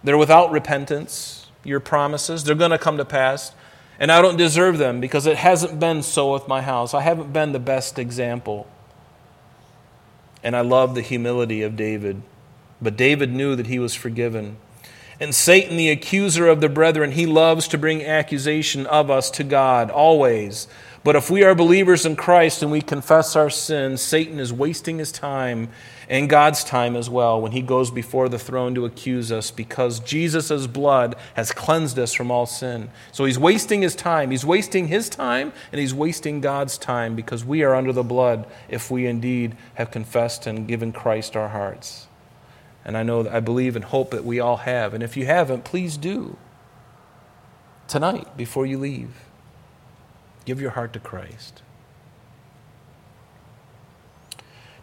They're 0.04 0.18
without 0.18 0.52
repentance, 0.52 1.39
your 1.64 1.80
promises. 1.80 2.44
They're 2.44 2.56
going 2.56 2.72
to 2.72 2.78
come 2.78 2.98
to 2.98 3.06
pass. 3.06 3.54
And 4.00 4.12
I 4.12 4.22
don't 4.22 4.38
deserve 4.38 4.78
them 4.78 5.02
because 5.02 5.26
it 5.26 5.38
hasn't 5.38 5.80
been 5.80 6.04
so 6.04 6.34
with 6.34 6.48
my 6.48 6.62
house. 6.62 6.94
I 6.94 7.02
haven't 7.02 7.34
been 7.34 7.52
the 7.52 7.60
best 7.60 8.00
example. 8.00 8.68
And 10.42 10.56
I 10.56 10.62
love 10.62 10.96
the 10.96 11.02
humility 11.02 11.62
of 11.64 11.76
David. 11.76 12.22
But 12.82 12.96
David 12.96 13.34
knew 13.34 13.56
that 13.58 13.68
he 13.68 13.78
was 13.78 13.94
forgiven. 13.94 14.56
And 15.20 15.36
Satan, 15.36 15.76
the 15.76 15.90
accuser 15.90 16.48
of 16.48 16.62
the 16.62 16.70
brethren, 16.70 17.12
he 17.12 17.26
loves 17.26 17.68
to 17.70 17.78
bring 17.78 18.06
accusation 18.06 18.86
of 18.86 19.12
us 19.12 19.30
to 19.32 19.44
God 19.44 19.92
always. 19.92 20.68
But 21.02 21.16
if 21.16 21.30
we 21.30 21.44
are 21.44 21.56
believers 21.56 22.06
in 22.06 22.18
Christ 22.18 22.62
and 22.62 22.72
we 22.72 22.82
confess 22.82 23.36
our 23.36 23.50
sins, 23.50 24.02
Satan 24.02 24.38
is 24.38 24.52
wasting 24.52 24.98
his 24.98 25.14
time 25.14 25.70
and 26.10 26.30
God's 26.30 26.64
time 26.64 26.96
as 26.98 27.10
well 27.10 27.40
when 27.40 27.54
he 27.54 27.62
goes 27.62 27.90
before 27.90 28.28
the 28.28 28.40
throne 28.40 28.76
to 28.76 28.86
accuse 28.86 29.32
us 29.32 29.50
because 29.50 30.02
Jesus' 30.02 30.68
blood 30.68 31.16
has 31.36 31.54
cleansed 31.54 31.98
us 31.98 32.14
from 32.14 32.32
all 32.32 32.46
sin. 32.46 32.90
So 33.14 33.24
he's 33.24 33.40
wasting 33.40 33.82
his 33.82 33.96
time. 33.96 34.32
He's 34.32 34.46
wasting 34.46 34.88
his 34.88 35.08
time 35.08 35.54
and 35.72 35.80
he's 35.80 35.94
wasting 35.94 36.42
God's 36.42 36.78
time 36.78 37.16
because 37.16 37.46
we 37.46 37.64
are 37.64 37.76
under 37.76 37.94
the 37.94 38.04
blood 38.04 38.46
if 38.68 38.92
we 38.92 39.08
indeed 39.08 39.56
have 39.76 39.92
confessed 39.92 40.48
and 40.48 40.68
given 40.68 40.92
Christ 40.92 41.38
our 41.38 41.50
hearts. 41.50 42.08
And 42.84 42.98
I 42.98 43.04
know, 43.04 43.30
I 43.30 43.40
believe 43.40 43.78
and 43.78 43.86
hope 43.86 44.12
that 44.12 44.26
we 44.26 44.42
all 44.42 44.58
have. 44.58 44.94
And 44.94 45.02
if 45.02 45.16
you 45.16 45.26
haven't, 45.26 45.64
please 45.64 45.96
do 45.96 46.36
tonight 47.88 48.36
before 48.36 48.66
you 48.66 48.78
leave. 48.78 49.29
Give 50.50 50.60
your 50.60 50.72
heart 50.72 50.94
to 50.94 51.00
Christ. 51.00 51.62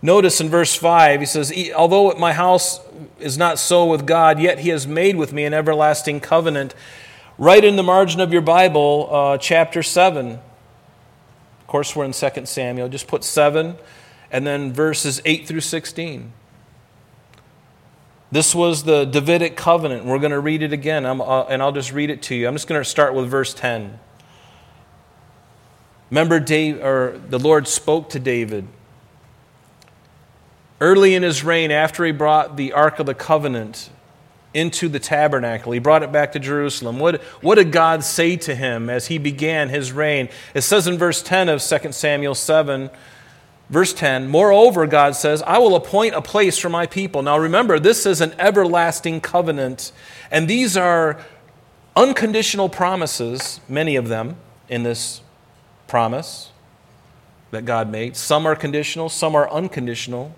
Notice 0.00 0.40
in 0.40 0.48
verse 0.48 0.76
5, 0.76 1.18
he 1.18 1.26
says, 1.26 1.52
Although 1.74 2.12
my 2.12 2.32
house 2.32 2.78
is 3.18 3.36
not 3.36 3.58
so 3.58 3.84
with 3.84 4.06
God, 4.06 4.38
yet 4.38 4.60
he 4.60 4.68
has 4.68 4.86
made 4.86 5.16
with 5.16 5.32
me 5.32 5.44
an 5.44 5.52
everlasting 5.52 6.20
covenant. 6.20 6.72
Right 7.36 7.64
in 7.64 7.74
the 7.74 7.82
margin 7.82 8.20
of 8.20 8.32
your 8.32 8.42
Bible, 8.42 9.08
uh, 9.10 9.38
chapter 9.38 9.82
7. 9.82 10.34
Of 10.34 11.66
course, 11.66 11.96
we're 11.96 12.04
in 12.04 12.12
2 12.12 12.46
Samuel. 12.46 12.88
Just 12.88 13.08
put 13.08 13.24
7 13.24 13.74
and 14.30 14.46
then 14.46 14.72
verses 14.72 15.20
8 15.24 15.48
through 15.48 15.62
16. 15.62 16.32
This 18.30 18.54
was 18.54 18.84
the 18.84 19.04
Davidic 19.04 19.56
covenant. 19.56 20.04
We're 20.04 20.20
going 20.20 20.30
to 20.30 20.38
read 20.38 20.62
it 20.62 20.72
again, 20.72 21.04
uh, 21.04 21.46
and 21.48 21.60
I'll 21.60 21.72
just 21.72 21.92
read 21.92 22.10
it 22.10 22.22
to 22.22 22.36
you. 22.36 22.46
I'm 22.46 22.54
just 22.54 22.68
going 22.68 22.80
to 22.80 22.88
start 22.88 23.14
with 23.14 23.28
verse 23.28 23.52
10. 23.52 23.98
Remember, 26.10 26.38
Dave, 26.40 26.82
or 26.82 27.20
the 27.28 27.38
Lord 27.38 27.66
spoke 27.66 28.10
to 28.10 28.18
David 28.18 28.66
early 30.80 31.14
in 31.14 31.22
his 31.22 31.42
reign 31.42 31.70
after 31.70 32.04
he 32.04 32.12
brought 32.12 32.56
the 32.56 32.72
Ark 32.72 32.98
of 32.98 33.06
the 33.06 33.14
Covenant 33.14 33.90
into 34.54 34.88
the 34.88 34.98
tabernacle. 34.98 35.72
He 35.72 35.78
brought 35.78 36.02
it 36.02 36.12
back 36.12 36.32
to 36.32 36.38
Jerusalem. 36.38 36.98
What, 36.98 37.22
what 37.42 37.56
did 37.56 37.72
God 37.72 38.02
say 38.04 38.36
to 38.36 38.54
him 38.54 38.88
as 38.88 39.08
he 39.08 39.18
began 39.18 39.68
his 39.68 39.92
reign? 39.92 40.28
It 40.54 40.62
says 40.62 40.86
in 40.86 40.96
verse 40.96 41.22
10 41.22 41.48
of 41.48 41.62
2 41.62 41.92
Samuel 41.92 42.34
7, 42.34 42.88
verse 43.68 43.92
10, 43.92 44.28
Moreover, 44.28 44.86
God 44.86 45.14
says, 45.14 45.42
I 45.42 45.58
will 45.58 45.76
appoint 45.76 46.14
a 46.14 46.22
place 46.22 46.56
for 46.56 46.70
my 46.70 46.86
people. 46.86 47.22
Now 47.22 47.36
remember, 47.36 47.78
this 47.78 48.06
is 48.06 48.20
an 48.20 48.34
everlasting 48.38 49.20
covenant, 49.20 49.92
and 50.30 50.48
these 50.48 50.76
are 50.76 51.18
unconditional 51.94 52.68
promises, 52.68 53.60
many 53.68 53.96
of 53.96 54.08
them 54.08 54.36
in 54.68 54.84
this 54.84 55.20
promise 55.86 56.50
that 57.50 57.64
God 57.64 57.90
made. 57.90 58.16
Some 58.16 58.46
are 58.46 58.56
conditional, 58.56 59.08
some 59.08 59.34
are 59.34 59.50
unconditional. 59.50 60.34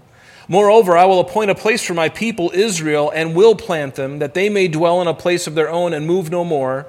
Moreover, 0.47 0.97
I 0.97 1.05
will 1.05 1.21
appoint 1.21 1.51
a 1.51 1.55
place 1.55 1.83
for 1.83 1.95
my 1.95 2.09
people 2.09 2.51
Israel 2.55 3.11
and 3.15 3.35
will 3.35 3.55
plant 3.55 3.97
them, 3.97 4.19
that 4.19 4.35
they 4.35 4.49
may 4.49 4.69
dwell 4.69 5.03
in 5.03 5.09
a 5.09 5.15
place 5.15 5.47
of 5.47 5.55
their 5.55 5.71
own 5.71 5.93
and 5.93 6.07
move 6.07 6.31
no 6.31 6.45
more. 6.45 6.87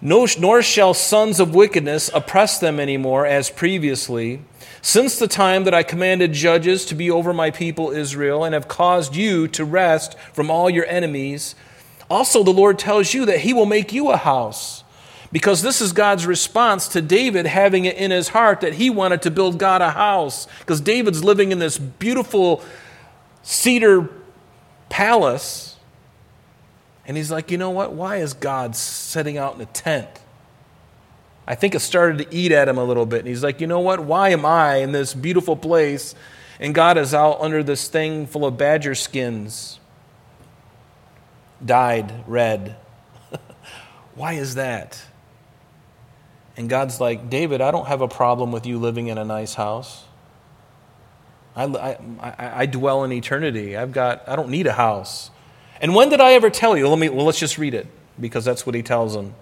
No, 0.00 0.26
nor 0.38 0.62
shall 0.62 0.94
sons 0.94 1.38
of 1.38 1.54
wickedness 1.54 2.10
oppress 2.14 2.58
them 2.58 2.80
any 2.80 2.96
more 2.96 3.26
as 3.26 3.50
previously. 3.50 4.40
Since 4.80 5.18
the 5.18 5.28
time 5.28 5.64
that 5.64 5.74
I 5.74 5.84
commanded 5.84 6.32
judges 6.32 6.84
to 6.86 6.94
be 6.94 7.10
over 7.10 7.32
my 7.32 7.50
people 7.50 7.92
Israel 7.92 8.44
and 8.44 8.52
have 8.52 8.66
caused 8.66 9.14
you 9.14 9.46
to 9.48 9.64
rest 9.64 10.18
from 10.32 10.50
all 10.50 10.68
your 10.68 10.86
enemies, 10.86 11.54
also 12.10 12.42
the 12.42 12.50
Lord 12.50 12.78
tells 12.78 13.14
you 13.14 13.24
that 13.26 13.40
he 13.40 13.52
will 13.52 13.66
make 13.66 13.92
you 13.92 14.10
a 14.10 14.16
house 14.16 14.81
because 15.32 15.62
this 15.62 15.80
is 15.80 15.92
God's 15.92 16.26
response 16.26 16.88
to 16.88 17.00
David 17.00 17.46
having 17.46 17.86
it 17.86 17.96
in 17.96 18.10
his 18.10 18.28
heart 18.28 18.60
that 18.60 18.74
he 18.74 18.90
wanted 18.90 19.22
to 19.22 19.30
build 19.30 19.58
God 19.58 19.80
a 19.80 19.90
house. 19.90 20.46
Because 20.58 20.80
David's 20.82 21.24
living 21.24 21.52
in 21.52 21.58
this 21.58 21.78
beautiful 21.78 22.62
cedar 23.42 24.10
palace. 24.90 25.76
And 27.06 27.16
he's 27.16 27.30
like, 27.30 27.50
you 27.50 27.56
know 27.56 27.70
what? 27.70 27.94
Why 27.94 28.16
is 28.16 28.34
God 28.34 28.76
setting 28.76 29.38
out 29.38 29.54
in 29.54 29.62
a 29.62 29.66
tent? 29.66 30.08
I 31.46 31.54
think 31.54 31.74
it 31.74 31.80
started 31.80 32.18
to 32.18 32.34
eat 32.36 32.52
at 32.52 32.68
him 32.68 32.76
a 32.76 32.84
little 32.84 33.06
bit. 33.06 33.20
And 33.20 33.28
he's 33.28 33.42
like, 33.42 33.60
you 33.60 33.66
know 33.66 33.80
what? 33.80 34.00
Why 34.00 34.28
am 34.28 34.44
I 34.44 34.76
in 34.76 34.92
this 34.92 35.14
beautiful 35.14 35.56
place 35.56 36.14
and 36.60 36.74
God 36.74 36.98
is 36.98 37.14
out 37.14 37.40
under 37.40 37.62
this 37.62 37.88
thing 37.88 38.26
full 38.26 38.44
of 38.44 38.58
badger 38.58 38.94
skins, 38.94 39.80
dyed 41.64 42.12
red? 42.26 42.76
Why 44.14 44.34
is 44.34 44.56
that? 44.56 45.02
And 46.56 46.68
God's 46.68 47.00
like, 47.00 47.30
David, 47.30 47.60
I 47.60 47.70
don't 47.70 47.86
have 47.86 48.00
a 48.00 48.08
problem 48.08 48.52
with 48.52 48.66
you 48.66 48.78
living 48.78 49.06
in 49.06 49.18
a 49.18 49.24
nice 49.24 49.54
house. 49.54 50.04
I, 51.54 51.64
I, 51.64 52.60
I, 52.62 52.66
dwell 52.66 53.04
in 53.04 53.12
eternity. 53.12 53.76
I've 53.76 53.92
got, 53.92 54.26
I 54.26 54.36
don't 54.36 54.48
need 54.48 54.66
a 54.66 54.72
house. 54.72 55.30
And 55.82 55.94
when 55.94 56.08
did 56.08 56.20
I 56.20 56.32
ever 56.32 56.48
tell 56.48 56.76
you? 56.76 56.88
Let 56.88 56.98
me, 56.98 57.10
well, 57.10 57.26
let's 57.26 57.38
just 57.38 57.58
read 57.58 57.74
it 57.74 57.86
because 58.18 58.44
that's 58.44 58.64
what 58.64 58.74
he 58.74 58.82
tells 58.82 59.12
them. 59.12 59.34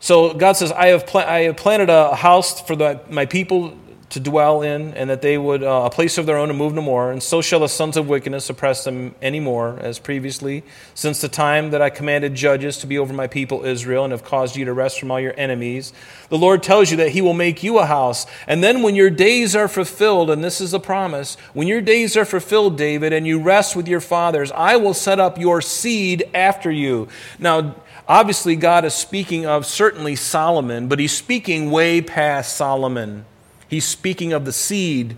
So 0.00 0.34
God 0.34 0.52
says, 0.52 0.70
I 0.72 0.88
have, 0.88 1.06
pla- 1.06 1.24
I 1.26 1.40
have 1.40 1.56
planted 1.56 1.88
a 1.88 2.14
house 2.14 2.60
for 2.60 2.76
the, 2.76 3.00
my 3.08 3.24
people 3.24 3.76
to 4.10 4.20
dwell 4.20 4.62
in, 4.62 4.94
and 4.94 5.10
that 5.10 5.20
they 5.20 5.36
would 5.36 5.62
uh, 5.62 5.82
a 5.84 5.90
place 5.90 6.16
of 6.16 6.24
their 6.24 6.38
own 6.38 6.48
and 6.48 6.58
move 6.58 6.72
no 6.72 6.80
more. 6.80 7.12
And 7.12 7.22
so 7.22 7.42
shall 7.42 7.60
the 7.60 7.68
sons 7.68 7.96
of 7.96 8.08
wickedness 8.08 8.48
oppress 8.48 8.84
them 8.84 9.14
any 9.20 9.38
more, 9.38 9.78
as 9.80 9.98
previously, 9.98 10.64
since 10.94 11.20
the 11.20 11.28
time 11.28 11.70
that 11.70 11.82
I 11.82 11.90
commanded 11.90 12.34
judges 12.34 12.78
to 12.78 12.86
be 12.86 12.98
over 12.98 13.12
my 13.12 13.26
people 13.26 13.64
Israel, 13.64 14.04
and 14.04 14.12
have 14.12 14.24
caused 14.24 14.56
you 14.56 14.64
to 14.64 14.72
rest 14.72 14.98
from 14.98 15.10
all 15.10 15.20
your 15.20 15.34
enemies. 15.36 15.92
The 16.30 16.38
Lord 16.38 16.62
tells 16.62 16.90
you 16.90 16.96
that 16.98 17.10
He 17.10 17.20
will 17.20 17.34
make 17.34 17.62
you 17.62 17.78
a 17.78 17.86
house. 17.86 18.26
And 18.46 18.62
then 18.62 18.82
when 18.82 18.94
your 18.94 19.10
days 19.10 19.54
are 19.54 19.68
fulfilled, 19.68 20.30
and 20.30 20.42
this 20.42 20.60
is 20.60 20.72
a 20.72 20.80
promise, 20.80 21.36
when 21.52 21.68
your 21.68 21.82
days 21.82 22.16
are 22.16 22.24
fulfilled, 22.24 22.78
David, 22.78 23.12
and 23.12 23.26
you 23.26 23.38
rest 23.40 23.76
with 23.76 23.88
your 23.88 24.00
fathers, 24.00 24.50
I 24.52 24.76
will 24.76 24.94
set 24.94 25.20
up 25.20 25.38
your 25.38 25.60
seed 25.60 26.28
after 26.32 26.70
you. 26.70 27.08
Now, 27.38 27.76
obviously, 28.08 28.56
God 28.56 28.86
is 28.86 28.94
speaking 28.94 29.44
of 29.44 29.66
certainly 29.66 30.16
Solomon, 30.16 30.88
but 30.88 30.98
He's 30.98 31.16
speaking 31.16 31.70
way 31.70 32.00
past 32.00 32.56
Solomon. 32.56 33.26
He's 33.68 33.84
speaking 33.84 34.32
of 34.32 34.44
the 34.44 34.52
seed. 34.52 35.16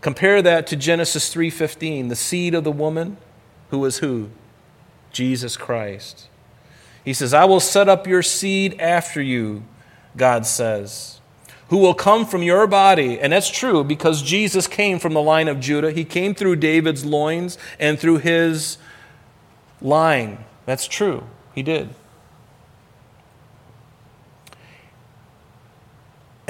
Compare 0.00 0.40
that 0.42 0.66
to 0.68 0.76
Genesis 0.76 1.28
3:15, 1.28 2.08
the 2.08 2.16
seed 2.16 2.54
of 2.54 2.64
the 2.64 2.72
woman 2.72 3.16
who 3.70 3.84
is 3.84 3.98
who? 3.98 4.30
Jesus 5.12 5.56
Christ. 5.56 6.28
He 7.04 7.12
says, 7.12 7.34
"I 7.34 7.44
will 7.44 7.60
set 7.60 7.88
up 7.88 8.06
your 8.06 8.22
seed 8.22 8.80
after 8.80 9.20
you," 9.20 9.64
God 10.16 10.46
says, 10.46 11.20
"who 11.68 11.78
will 11.78 11.94
come 11.94 12.24
from 12.24 12.42
your 12.42 12.66
body." 12.66 13.18
And 13.18 13.32
that's 13.32 13.50
true 13.50 13.82
because 13.82 14.22
Jesus 14.22 14.66
came 14.66 14.98
from 14.98 15.14
the 15.14 15.22
line 15.22 15.48
of 15.48 15.60
Judah. 15.60 15.90
He 15.90 16.04
came 16.04 16.34
through 16.34 16.56
David's 16.56 17.04
loins 17.04 17.58
and 17.78 17.98
through 17.98 18.18
his 18.18 18.78
line. 19.82 20.38
That's 20.66 20.86
true. 20.86 21.24
He 21.54 21.62
did. 21.62 21.90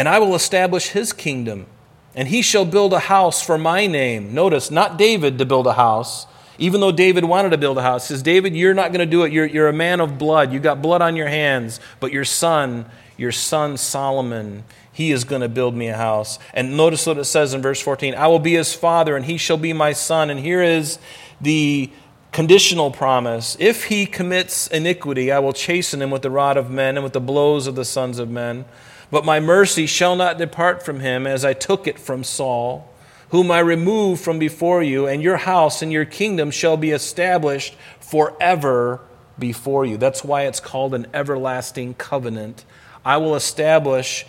And 0.00 0.08
I 0.08 0.18
will 0.18 0.34
establish 0.34 0.88
his 0.88 1.12
kingdom, 1.12 1.66
and 2.14 2.28
he 2.28 2.40
shall 2.40 2.64
build 2.64 2.94
a 2.94 3.00
house 3.00 3.42
for 3.44 3.58
my 3.58 3.86
name. 3.86 4.32
Notice, 4.32 4.70
not 4.70 4.96
David 4.96 5.36
to 5.36 5.44
build 5.44 5.66
a 5.66 5.74
house, 5.74 6.26
even 6.56 6.80
though 6.80 6.90
David 6.90 7.26
wanted 7.26 7.50
to 7.50 7.58
build 7.58 7.76
a 7.76 7.82
house. 7.82 8.08
He 8.08 8.14
says, 8.14 8.22
David, 8.22 8.56
you're 8.56 8.72
not 8.72 8.92
going 8.92 9.00
to 9.00 9.04
do 9.04 9.24
it. 9.24 9.30
You're, 9.30 9.44
you're 9.44 9.68
a 9.68 9.74
man 9.74 10.00
of 10.00 10.16
blood. 10.16 10.54
You've 10.54 10.62
got 10.62 10.80
blood 10.80 11.02
on 11.02 11.16
your 11.16 11.28
hands, 11.28 11.80
but 12.00 12.12
your 12.12 12.24
son, 12.24 12.86
your 13.18 13.30
son 13.30 13.76
Solomon, 13.76 14.64
he 14.90 15.10
is 15.10 15.24
going 15.24 15.42
to 15.42 15.50
build 15.50 15.74
me 15.74 15.88
a 15.88 15.98
house. 15.98 16.38
And 16.54 16.78
notice 16.78 17.04
what 17.04 17.18
it 17.18 17.24
says 17.24 17.52
in 17.52 17.60
verse 17.60 17.82
14 17.82 18.14
I 18.14 18.26
will 18.26 18.38
be 18.38 18.54
his 18.54 18.72
father, 18.72 19.16
and 19.16 19.26
he 19.26 19.36
shall 19.36 19.58
be 19.58 19.74
my 19.74 19.92
son. 19.92 20.30
And 20.30 20.40
here 20.40 20.62
is 20.62 20.98
the 21.42 21.90
Conditional 22.32 22.92
promise. 22.92 23.56
If 23.58 23.86
he 23.86 24.06
commits 24.06 24.68
iniquity, 24.68 25.32
I 25.32 25.40
will 25.40 25.52
chasten 25.52 26.00
him 26.00 26.12
with 26.12 26.22
the 26.22 26.30
rod 26.30 26.56
of 26.56 26.70
men 26.70 26.96
and 26.96 27.02
with 27.02 27.12
the 27.12 27.20
blows 27.20 27.66
of 27.66 27.74
the 27.74 27.84
sons 27.84 28.20
of 28.20 28.30
men. 28.30 28.66
But 29.10 29.24
my 29.24 29.40
mercy 29.40 29.86
shall 29.86 30.14
not 30.16 30.38
depart 30.38 30.82
from 30.84 31.00
him, 31.00 31.26
as 31.26 31.44
I 31.44 31.52
took 31.52 31.86
it 31.86 31.98
from 31.98 32.22
Saul, 32.22 32.88
whom 33.30 33.50
I 33.50 33.58
removed 33.60 34.22
from 34.22 34.38
before 34.38 34.82
you, 34.82 35.06
and 35.06 35.22
your 35.22 35.38
house 35.38 35.82
and 35.82 35.92
your 35.92 36.04
kingdom 36.04 36.50
shall 36.50 36.76
be 36.76 36.90
established 36.90 37.76
forever 37.98 39.00
before 39.38 39.84
you. 39.84 39.96
That's 39.96 40.22
why 40.22 40.42
it's 40.42 40.60
called 40.60 40.94
an 40.94 41.06
everlasting 41.12 41.94
covenant. 41.94 42.64
I 43.04 43.16
will 43.16 43.34
establish 43.34 44.26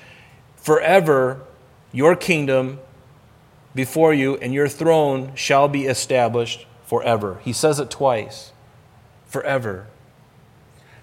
forever 0.56 1.42
your 1.92 2.16
kingdom 2.16 2.80
before 3.76 4.14
you, 4.14 4.38
and 4.38 4.54
your 4.54 4.68
throne 4.68 5.34
shall 5.36 5.68
be 5.68 5.86
established 5.86 6.66
forever. 6.86 7.40
He 7.44 7.54
says 7.54 7.80
it 7.80 7.90
twice. 7.90 8.52
Forever. 9.28 9.88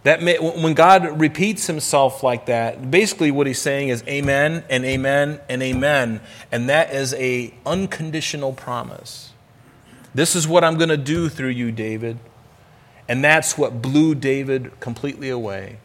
That 0.08 0.22
may, 0.22 0.38
when 0.38 0.72
God 0.72 1.20
repeats 1.20 1.66
himself 1.66 2.22
like 2.22 2.46
that, 2.46 2.90
basically 2.90 3.30
what 3.30 3.46
he's 3.46 3.60
saying 3.60 3.90
is 3.90 4.02
amen 4.08 4.64
and 4.70 4.82
amen 4.82 5.38
and 5.50 5.62
amen, 5.62 6.22
and 6.50 6.70
that 6.70 6.94
is 6.94 7.12
a 7.12 7.52
unconditional 7.66 8.54
promise. 8.54 9.32
This 10.14 10.34
is 10.34 10.48
what 10.48 10.64
I'm 10.64 10.78
going 10.78 10.88
to 10.88 10.96
do 10.96 11.28
through 11.28 11.50
you, 11.50 11.70
David. 11.72 12.18
And 13.06 13.22
that's 13.22 13.58
what 13.58 13.82
blew 13.82 14.14
David 14.14 14.80
completely 14.80 15.28
away. 15.28 15.76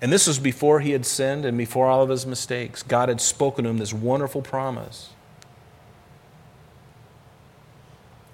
And 0.00 0.10
this 0.10 0.26
was 0.26 0.38
before 0.38 0.80
he 0.80 0.92
had 0.92 1.04
sinned 1.04 1.44
and 1.44 1.58
before 1.58 1.88
all 1.88 2.02
of 2.02 2.08
his 2.08 2.24
mistakes. 2.24 2.82
God 2.82 3.10
had 3.10 3.20
spoken 3.20 3.64
to 3.64 3.70
him 3.70 3.76
this 3.76 3.92
wonderful 3.92 4.40
promise. 4.40 5.10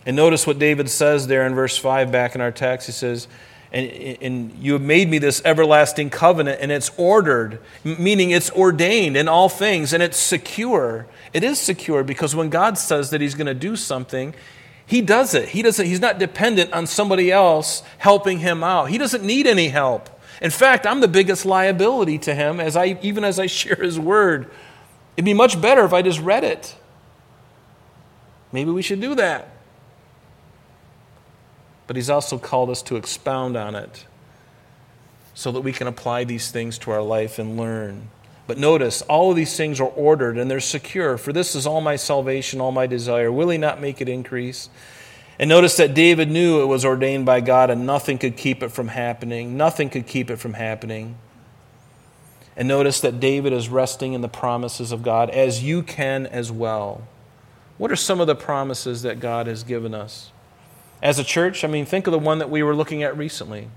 And 0.07 0.15
notice 0.15 0.47
what 0.47 0.61
David 0.61 0.91
says 0.91 1.27
there 1.27 1.45
in 1.45 1.57
verse 1.57 1.77
5 1.77 2.13
back 2.13 2.37
in 2.37 2.41
our 2.41 2.53
text. 2.53 2.87
He 2.87 2.93
says, 2.93 3.27
and, 3.77 4.23
and 4.23 4.53
you 4.59 4.73
have 4.73 4.81
made 4.81 5.11
me 5.11 5.19
this 5.19 5.43
everlasting 5.45 6.09
covenant, 6.09 6.61
and 6.63 6.73
it's 6.73 6.91
ordered, 6.97 7.61
meaning 7.85 8.31
it's 8.31 8.51
ordained 8.53 9.19
in 9.19 9.29
all 9.29 9.51
things, 9.51 9.93
and 9.93 10.03
it's 10.03 10.17
secure. 10.17 11.07
It 11.35 11.45
is 11.45 11.59
secure 11.59 12.03
because 12.03 12.35
when 12.35 12.49
God 12.49 12.79
says 12.79 13.11
that 13.11 13.21
He's 13.21 13.35
going 13.35 13.49
to 13.49 13.55
do 13.55 13.77
something, 13.77 14.35
He 14.87 15.03
does 15.03 15.35
it. 15.35 15.51
He 15.51 15.61
doesn't, 15.61 15.85
he's 15.85 16.01
not 16.01 16.19
dependent 16.19 16.73
on 16.73 16.87
somebody 16.87 17.31
else 17.31 17.83
helping 17.99 18.39
Him 18.39 18.65
out. 18.65 18.89
He 18.89 18.97
doesn't 18.97 19.23
need 19.23 19.47
any 19.47 19.69
help. 19.69 20.09
In 20.41 20.51
fact, 20.51 20.87
I'm 20.87 21.03
the 21.03 21.09
biggest 21.09 21.45
liability 21.45 22.17
to 22.21 22.35
Him 22.35 22.61
as 22.61 22.77
I, 22.77 22.99
even 23.03 23.25
as 23.25 23.39
I 23.39 23.45
share 23.47 23.77
His 23.77 24.01
word. 24.01 24.51
It'd 25.19 25.27
be 25.27 25.35
much 25.35 25.61
better 25.61 25.85
if 25.85 25.93
I 25.93 26.01
just 26.01 26.21
read 26.21 26.45
it. 26.45 26.75
Maybe 28.53 28.71
we 28.71 28.81
should 28.81 29.03
do 29.03 29.15
that 29.17 29.56
but 31.87 31.97
He's 31.97 32.11
also 32.11 32.39
called 32.39 32.71
us 32.71 32.83
to 32.83 32.97
expound 32.97 33.57
on 33.57 33.75
it 33.75 34.07
so 35.35 35.53
that 35.53 35.61
we 35.61 35.73
can 35.73 35.87
apply 35.87 36.25
these 36.25 36.51
things 36.51 36.79
to 36.79 36.91
our 36.91 37.03
life 37.03 37.39
and 37.39 37.57
learn. 37.57 38.09
But 38.47 38.59
notice, 38.59 39.03
all 39.03 39.31
of 39.31 39.37
these 39.37 39.57
things 39.57 39.81
are 39.81 39.89
ordered 39.89 40.39
and 40.39 40.51
they're 40.51 40.61
secure. 40.61 41.19
For 41.19 41.33
this 41.33 41.55
is 41.55 41.67
all 41.67 41.81
my 41.81 41.97
salvation, 41.97 42.61
all 42.61 42.73
my 42.73 42.87
desire. 42.87 43.31
Will 43.31 43.49
He 43.49 43.59
not 43.59 43.81
make 43.81 44.01
it 44.01 44.09
increase? 44.09 44.71
And 45.39 45.49
notice 45.49 45.77
that 45.77 45.95
David 45.95 46.31
knew 46.31 46.63
it 46.63 46.67
was 46.67 46.85
ordained 46.85 47.27
by 47.27 47.41
God 47.41 47.69
and 47.69 47.85
nothing 47.85 48.19
could 48.19 48.37
keep 48.37 48.63
it 48.63 48.71
from 48.71 48.89
happening. 48.89 49.57
Nothing 49.57 49.91
could 49.91 50.07
keep 50.07 50.31
it 50.31 50.37
from 50.37 50.55
happening. 50.55 51.17
And 52.57 52.69
notice 52.69 53.01
that 53.01 53.21
David 53.21 53.53
is 53.53 53.69
resting 53.69 54.15
in 54.15 54.23
the 54.23 54.29
promises 54.29 54.93
of 54.93 55.03
God, 55.03 55.29
as 55.29 55.63
you 55.63 55.83
can 55.83 56.27
as 56.27 56.51
well. 56.51 57.07
What 57.77 57.93
are 57.93 57.97
some 57.97 58.21
of 58.21 58.27
the 58.27 58.35
promises 58.35 59.03
that 59.03 59.21
God 59.21 59.47
has 59.47 59.63
given 59.63 59.95
us? 59.95 60.31
As 61.03 61.19
a 61.19 61.25
church, 61.25 61.63
I 61.65 61.69
mean, 61.69 61.87
think 61.87 62.07
of 62.07 62.13
the 62.13 62.19
one 62.19 62.39
that 62.39 62.51
we 62.51 62.63
were 62.63 62.75
looking 62.75 63.03
at 63.03 63.17
recently. 63.17 63.69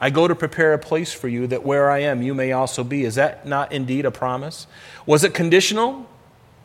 I 0.00 0.10
go 0.10 0.28
to 0.28 0.34
prepare 0.34 0.74
a 0.74 0.78
place 0.78 1.12
for 1.12 1.28
you 1.28 1.46
that 1.46 1.64
where 1.64 1.90
I 1.90 2.00
am, 2.00 2.22
you 2.22 2.34
may 2.34 2.52
also 2.52 2.84
be. 2.84 3.04
Is 3.04 3.14
that 3.14 3.46
not 3.46 3.72
indeed 3.72 4.04
a 4.04 4.10
promise? 4.10 4.66
Was 5.06 5.24
it 5.24 5.32
conditional? 5.32 6.06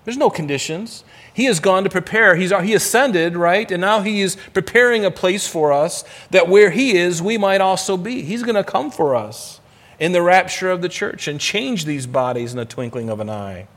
There's 0.03 0.17
no 0.17 0.29
conditions. 0.29 1.03
He 1.33 1.45
has 1.45 1.59
gone 1.59 1.83
to 1.83 1.89
prepare. 1.89 2.35
He's, 2.35 2.51
he 2.51 2.73
ascended, 2.73 3.37
right? 3.37 3.69
And 3.71 3.79
now 3.79 4.01
he 4.01 4.21
is 4.21 4.35
preparing 4.53 5.05
a 5.05 5.11
place 5.11 5.47
for 5.47 5.71
us 5.71 6.03
that 6.31 6.49
where 6.49 6.71
he 6.71 6.97
is, 6.97 7.21
we 7.21 7.37
might 7.37 7.61
also 7.61 7.95
be. 7.95 8.23
He's 8.23 8.43
going 8.43 8.55
to 8.55 8.63
come 8.63 8.91
for 8.91 9.15
us 9.15 9.61
in 9.99 10.11
the 10.11 10.21
rapture 10.21 10.71
of 10.71 10.81
the 10.81 10.89
church 10.89 11.27
and 11.27 11.39
change 11.39 11.85
these 11.85 12.07
bodies 12.07 12.51
in 12.51 12.57
the 12.57 12.65
twinkling 12.65 13.09
of 13.09 13.19
an 13.19 13.29
eye. 13.29 13.67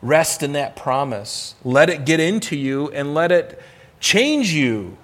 Rest 0.00 0.42
in 0.42 0.52
that 0.52 0.76
promise. 0.76 1.56
Let 1.64 1.90
it 1.90 2.06
get 2.06 2.20
into 2.20 2.56
you 2.56 2.90
and 2.92 3.12
let 3.12 3.32
it 3.32 3.60
change 4.00 4.52
you. 4.52 4.96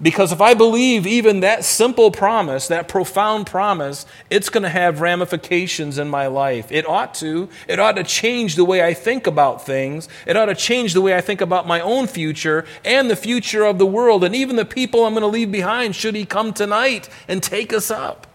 Because 0.00 0.32
if 0.32 0.40
I 0.40 0.54
believe 0.54 1.06
even 1.06 1.40
that 1.40 1.64
simple 1.64 2.10
promise, 2.10 2.66
that 2.68 2.88
profound 2.88 3.46
promise, 3.46 4.04
it's 4.30 4.48
going 4.48 4.64
to 4.64 4.68
have 4.68 5.00
ramifications 5.00 5.96
in 5.96 6.08
my 6.08 6.26
life. 6.26 6.72
It 6.72 6.88
ought 6.88 7.14
to. 7.16 7.48
It 7.68 7.78
ought 7.78 7.92
to 7.92 8.02
change 8.02 8.56
the 8.56 8.64
way 8.64 8.84
I 8.84 8.94
think 8.94 9.28
about 9.28 9.64
things. 9.64 10.08
It 10.26 10.36
ought 10.36 10.46
to 10.46 10.56
change 10.56 10.92
the 10.94 11.00
way 11.00 11.14
I 11.14 11.20
think 11.20 11.40
about 11.40 11.68
my 11.68 11.80
own 11.80 12.08
future 12.08 12.64
and 12.84 13.08
the 13.08 13.14
future 13.14 13.64
of 13.64 13.78
the 13.78 13.86
world 13.86 14.24
and 14.24 14.34
even 14.34 14.56
the 14.56 14.64
people 14.64 15.04
I'm 15.04 15.12
going 15.12 15.20
to 15.20 15.28
leave 15.28 15.52
behind 15.52 15.94
should 15.94 16.16
He 16.16 16.24
come 16.24 16.52
tonight 16.52 17.08
and 17.28 17.40
take 17.40 17.72
us 17.72 17.88
up. 17.88 18.26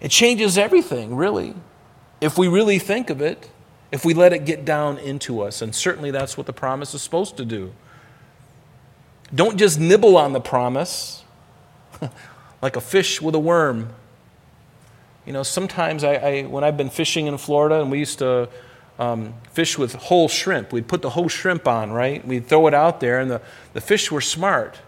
It 0.00 0.10
changes 0.10 0.58
everything, 0.58 1.14
really, 1.14 1.54
if 2.20 2.36
we 2.36 2.48
really 2.48 2.80
think 2.80 3.10
of 3.10 3.20
it, 3.20 3.48
if 3.92 4.04
we 4.04 4.12
let 4.12 4.32
it 4.32 4.44
get 4.44 4.64
down 4.64 4.98
into 4.98 5.40
us. 5.40 5.62
And 5.62 5.72
certainly 5.72 6.10
that's 6.10 6.36
what 6.36 6.46
the 6.46 6.52
promise 6.52 6.94
is 6.94 7.02
supposed 7.02 7.36
to 7.36 7.44
do. 7.44 7.72
Don't 9.34 9.58
just 9.58 9.78
nibble 9.78 10.16
on 10.16 10.32
the 10.32 10.40
promise 10.40 11.22
like 12.62 12.76
a 12.76 12.80
fish 12.80 13.20
with 13.20 13.34
a 13.34 13.38
worm. 13.38 13.90
You 15.26 15.32
know, 15.32 15.42
sometimes 15.42 16.04
I, 16.04 16.14
I, 16.14 16.42
when 16.44 16.64
I've 16.64 16.76
been 16.76 16.90
fishing 16.90 17.26
in 17.26 17.36
Florida 17.36 17.80
and 17.80 17.90
we 17.90 17.98
used 17.98 18.18
to 18.20 18.48
um, 18.98 19.34
fish 19.52 19.76
with 19.76 19.94
whole 19.94 20.28
shrimp, 20.28 20.72
we'd 20.72 20.88
put 20.88 21.02
the 21.02 21.10
whole 21.10 21.28
shrimp 21.28 21.68
on, 21.68 21.92
right? 21.92 22.26
We'd 22.26 22.46
throw 22.46 22.66
it 22.66 22.74
out 22.74 23.00
there, 23.00 23.20
and 23.20 23.30
the, 23.30 23.42
the 23.74 23.80
fish 23.80 24.10
were 24.10 24.20
smart. 24.20 24.78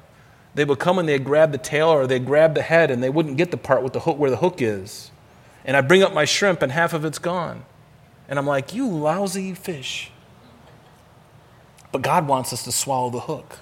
They 0.55 0.64
would 0.64 0.79
come 0.79 0.98
and 0.98 1.09
they'd 1.09 1.24
grab 1.24 1.53
the 1.53 1.59
tail 1.59 1.88
or 1.88 2.07
they'd 2.07 2.24
grab 2.24 2.55
the 2.55 2.62
head, 2.62 2.90
and 2.90 3.03
they 3.03 3.11
wouldn't 3.11 3.37
get 3.37 3.50
the 3.50 3.57
part 3.57 3.83
with 3.83 3.92
the 3.92 4.00
hook 4.00 4.18
where 4.18 4.31
the 4.31 4.38
hook 4.38 4.61
is. 4.62 5.11
And 5.64 5.76
I 5.76 5.83
bring 5.83 6.03
up 6.03 6.14
my 6.14 6.24
shrimp, 6.24 6.62
and 6.62 6.72
half 6.72 6.92
of 6.92 7.05
it's 7.05 7.18
gone. 7.18 7.64
And 8.29 8.38
I'm 8.38 8.46
like, 8.46 8.72
you 8.72 8.88
lousy 8.88 9.55
fish. 9.55 10.11
But 11.92 12.03
God 12.03 12.26
wants 12.26 12.53
us 12.53 12.64
to 12.64 12.72
swallow 12.72 13.11
the 13.11 13.20
hook. 13.20 13.59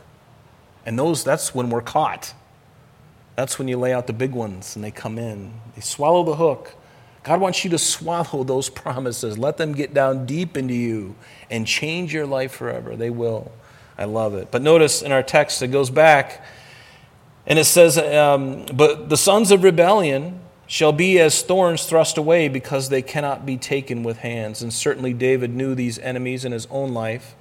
And 0.88 0.98
those, 0.98 1.22
that's 1.22 1.54
when 1.54 1.68
we're 1.68 1.82
caught. 1.82 2.32
That's 3.36 3.58
when 3.58 3.68
you 3.68 3.76
lay 3.76 3.92
out 3.92 4.06
the 4.06 4.14
big 4.14 4.32
ones 4.32 4.74
and 4.74 4.82
they 4.82 4.90
come 4.90 5.18
in. 5.18 5.52
They 5.74 5.82
swallow 5.82 6.24
the 6.24 6.36
hook. 6.36 6.74
God 7.24 7.42
wants 7.42 7.62
you 7.62 7.68
to 7.72 7.78
swallow 7.78 8.42
those 8.46 8.70
promises. 8.70 9.36
Let 9.36 9.58
them 9.58 9.74
get 9.74 9.92
down 9.92 10.24
deep 10.24 10.56
into 10.56 10.72
you 10.72 11.14
and 11.50 11.66
change 11.66 12.14
your 12.14 12.24
life 12.24 12.52
forever. 12.52 12.96
They 12.96 13.10
will. 13.10 13.52
I 13.98 14.06
love 14.06 14.32
it. 14.32 14.50
But 14.50 14.62
notice 14.62 15.02
in 15.02 15.12
our 15.12 15.22
text, 15.22 15.60
it 15.60 15.68
goes 15.68 15.90
back 15.90 16.42
and 17.46 17.58
it 17.58 17.66
says, 17.66 17.98
um, 17.98 18.64
But 18.72 19.10
the 19.10 19.18
sons 19.18 19.50
of 19.50 19.64
rebellion 19.64 20.40
shall 20.66 20.92
be 20.92 21.20
as 21.20 21.42
thorns 21.42 21.84
thrust 21.84 22.16
away 22.16 22.48
because 22.48 22.88
they 22.88 23.02
cannot 23.02 23.44
be 23.44 23.58
taken 23.58 24.04
with 24.04 24.20
hands. 24.20 24.62
And 24.62 24.72
certainly 24.72 25.12
David 25.12 25.54
knew 25.54 25.74
these 25.74 25.98
enemies 25.98 26.46
in 26.46 26.52
his 26.52 26.66
own 26.70 26.94
life. 26.94 27.34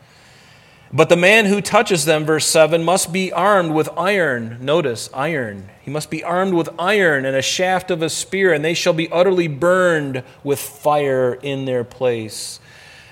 But 0.91 1.10
the 1.10 1.17
man 1.17 1.45
who 1.45 1.60
touches 1.60 2.06
them, 2.06 2.23
verse 2.26 2.45
7, 2.45 2.84
must 2.84 3.12
be 3.12 3.32
armed 3.34 3.71
with 3.71 3.89
iron. 3.97 4.58
Notice, 4.62 5.10
iron. 5.13 5.69
He 5.82 5.91
must 5.91 6.10
be 6.10 6.23
armed 6.23 6.54
with 6.54 6.69
iron 6.80 7.26
and 7.26 7.36
a 7.36 7.41
shaft 7.41 7.91
of 7.91 8.02
a 8.02 8.10
spear, 8.10 8.54
and 8.54 8.63
they 8.63 8.73
shall 8.73 8.93
be 8.93 9.12
utterly 9.12 9.47
burned 9.47 10.23
with 10.43 10.60
fire 10.60 11.34
in 11.41 11.65
their 11.65 11.84
place. 11.84 12.60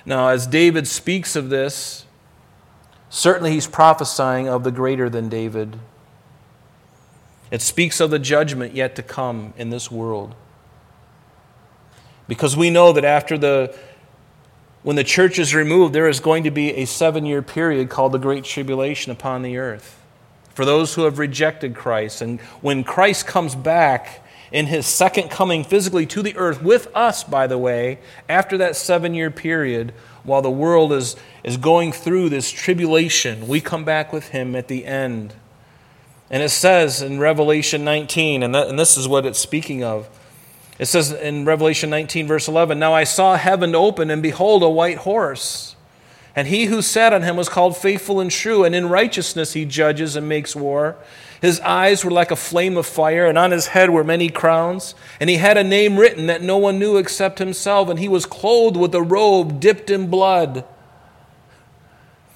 Now, 0.05 0.29
as 0.29 0.47
David 0.47 0.87
speaks 0.87 1.35
of 1.35 1.49
this, 1.49 2.05
certainly 3.09 3.51
he's 3.51 3.67
prophesying 3.67 4.47
of 4.47 4.63
the 4.63 4.71
greater 4.71 5.09
than 5.09 5.27
David. 5.27 5.77
It 7.51 7.61
speaks 7.61 7.99
of 7.99 8.09
the 8.09 8.19
judgment 8.19 8.73
yet 8.73 8.95
to 8.95 9.03
come 9.03 9.53
in 9.57 9.69
this 9.69 9.91
world. 9.91 10.33
Because 12.27 12.55
we 12.55 12.69
know 12.69 12.91
that 12.93 13.05
after 13.05 13.37
the 13.37 13.75
when 14.85 14.95
the 14.95 15.03
church 15.03 15.39
is 15.39 15.55
removed, 15.55 15.95
there 15.95 16.07
is 16.07 16.19
going 16.19 16.43
to 16.43 16.51
be 16.51 16.71
a 16.75 16.85
seven 16.85 17.25
year 17.25 17.41
period 17.41 17.89
called 17.89 18.11
the 18.11 18.19
Great 18.19 18.43
Tribulation 18.43 19.11
upon 19.11 19.41
the 19.41 19.57
earth 19.57 19.99
for 20.53 20.63
those 20.63 20.93
who 20.93 21.05
have 21.05 21.17
rejected 21.17 21.73
Christ. 21.73 22.21
And 22.21 22.39
when 22.61 22.83
Christ 22.83 23.25
comes 23.25 23.55
back 23.55 24.23
in 24.51 24.67
his 24.67 24.85
second 24.85 25.31
coming 25.31 25.63
physically 25.63 26.05
to 26.05 26.21
the 26.21 26.37
earth, 26.37 26.61
with 26.61 26.87
us, 26.95 27.23
by 27.23 27.47
the 27.47 27.57
way, 27.57 27.97
after 28.29 28.59
that 28.59 28.75
seven 28.75 29.15
year 29.15 29.31
period, 29.31 29.91
while 30.23 30.43
the 30.43 30.51
world 30.51 30.93
is, 30.93 31.15
is 31.43 31.57
going 31.57 31.91
through 31.91 32.29
this 32.29 32.51
tribulation, 32.51 33.47
we 33.47 33.61
come 33.61 33.85
back 33.85 34.13
with 34.13 34.27
him 34.27 34.55
at 34.55 34.67
the 34.67 34.85
end. 34.85 35.33
And 36.29 36.43
it 36.43 36.49
says 36.49 37.01
in 37.01 37.17
Revelation 37.17 37.83
19, 37.83 38.43
and, 38.43 38.53
that, 38.53 38.67
and 38.67 38.77
this 38.77 38.97
is 38.97 39.07
what 39.07 39.25
it's 39.25 39.39
speaking 39.39 39.83
of. 39.83 40.07
It 40.77 40.87
says 40.87 41.11
in 41.11 41.45
Revelation 41.45 41.89
19, 41.89 42.27
verse 42.27 42.47
11 42.47 42.77
Now 42.77 42.93
I 42.93 43.05
saw 43.05 43.35
heaven 43.35 43.75
open, 43.75 44.09
and 44.09 44.21
behold, 44.21 44.63
a 44.63 44.69
white 44.69 44.97
horse. 44.99 45.75
And 46.35 46.49
he 46.49 46.65
who 46.65 46.81
sat 46.81 47.13
on 47.13 47.21
him 47.21 47.37
was 47.37 47.47
called 47.47 47.77
faithful 47.77 48.19
and 48.19 48.29
true, 48.29 48.65
and 48.65 48.75
in 48.75 48.89
righteousness 48.89 49.53
he 49.53 49.63
judges 49.63 50.17
and 50.17 50.27
makes 50.27 50.53
war. 50.53 50.97
His 51.41 51.61
eyes 51.61 52.03
were 52.03 52.11
like 52.11 52.29
a 52.29 52.35
flame 52.35 52.75
of 52.75 52.85
fire, 52.85 53.25
and 53.25 53.37
on 53.37 53.51
his 53.51 53.67
head 53.67 53.89
were 53.89 54.03
many 54.03 54.29
crowns. 54.29 54.95
And 55.21 55.29
he 55.29 55.37
had 55.37 55.55
a 55.55 55.63
name 55.63 55.97
written 55.97 56.27
that 56.27 56.41
no 56.41 56.57
one 56.57 56.77
knew 56.77 56.97
except 56.97 57.39
himself, 57.39 57.87
and 57.87 57.99
he 57.99 58.09
was 58.09 58.25
clothed 58.25 58.75
with 58.75 58.93
a 58.93 59.01
robe 59.01 59.61
dipped 59.61 59.89
in 59.89 60.09
blood. 60.09 60.65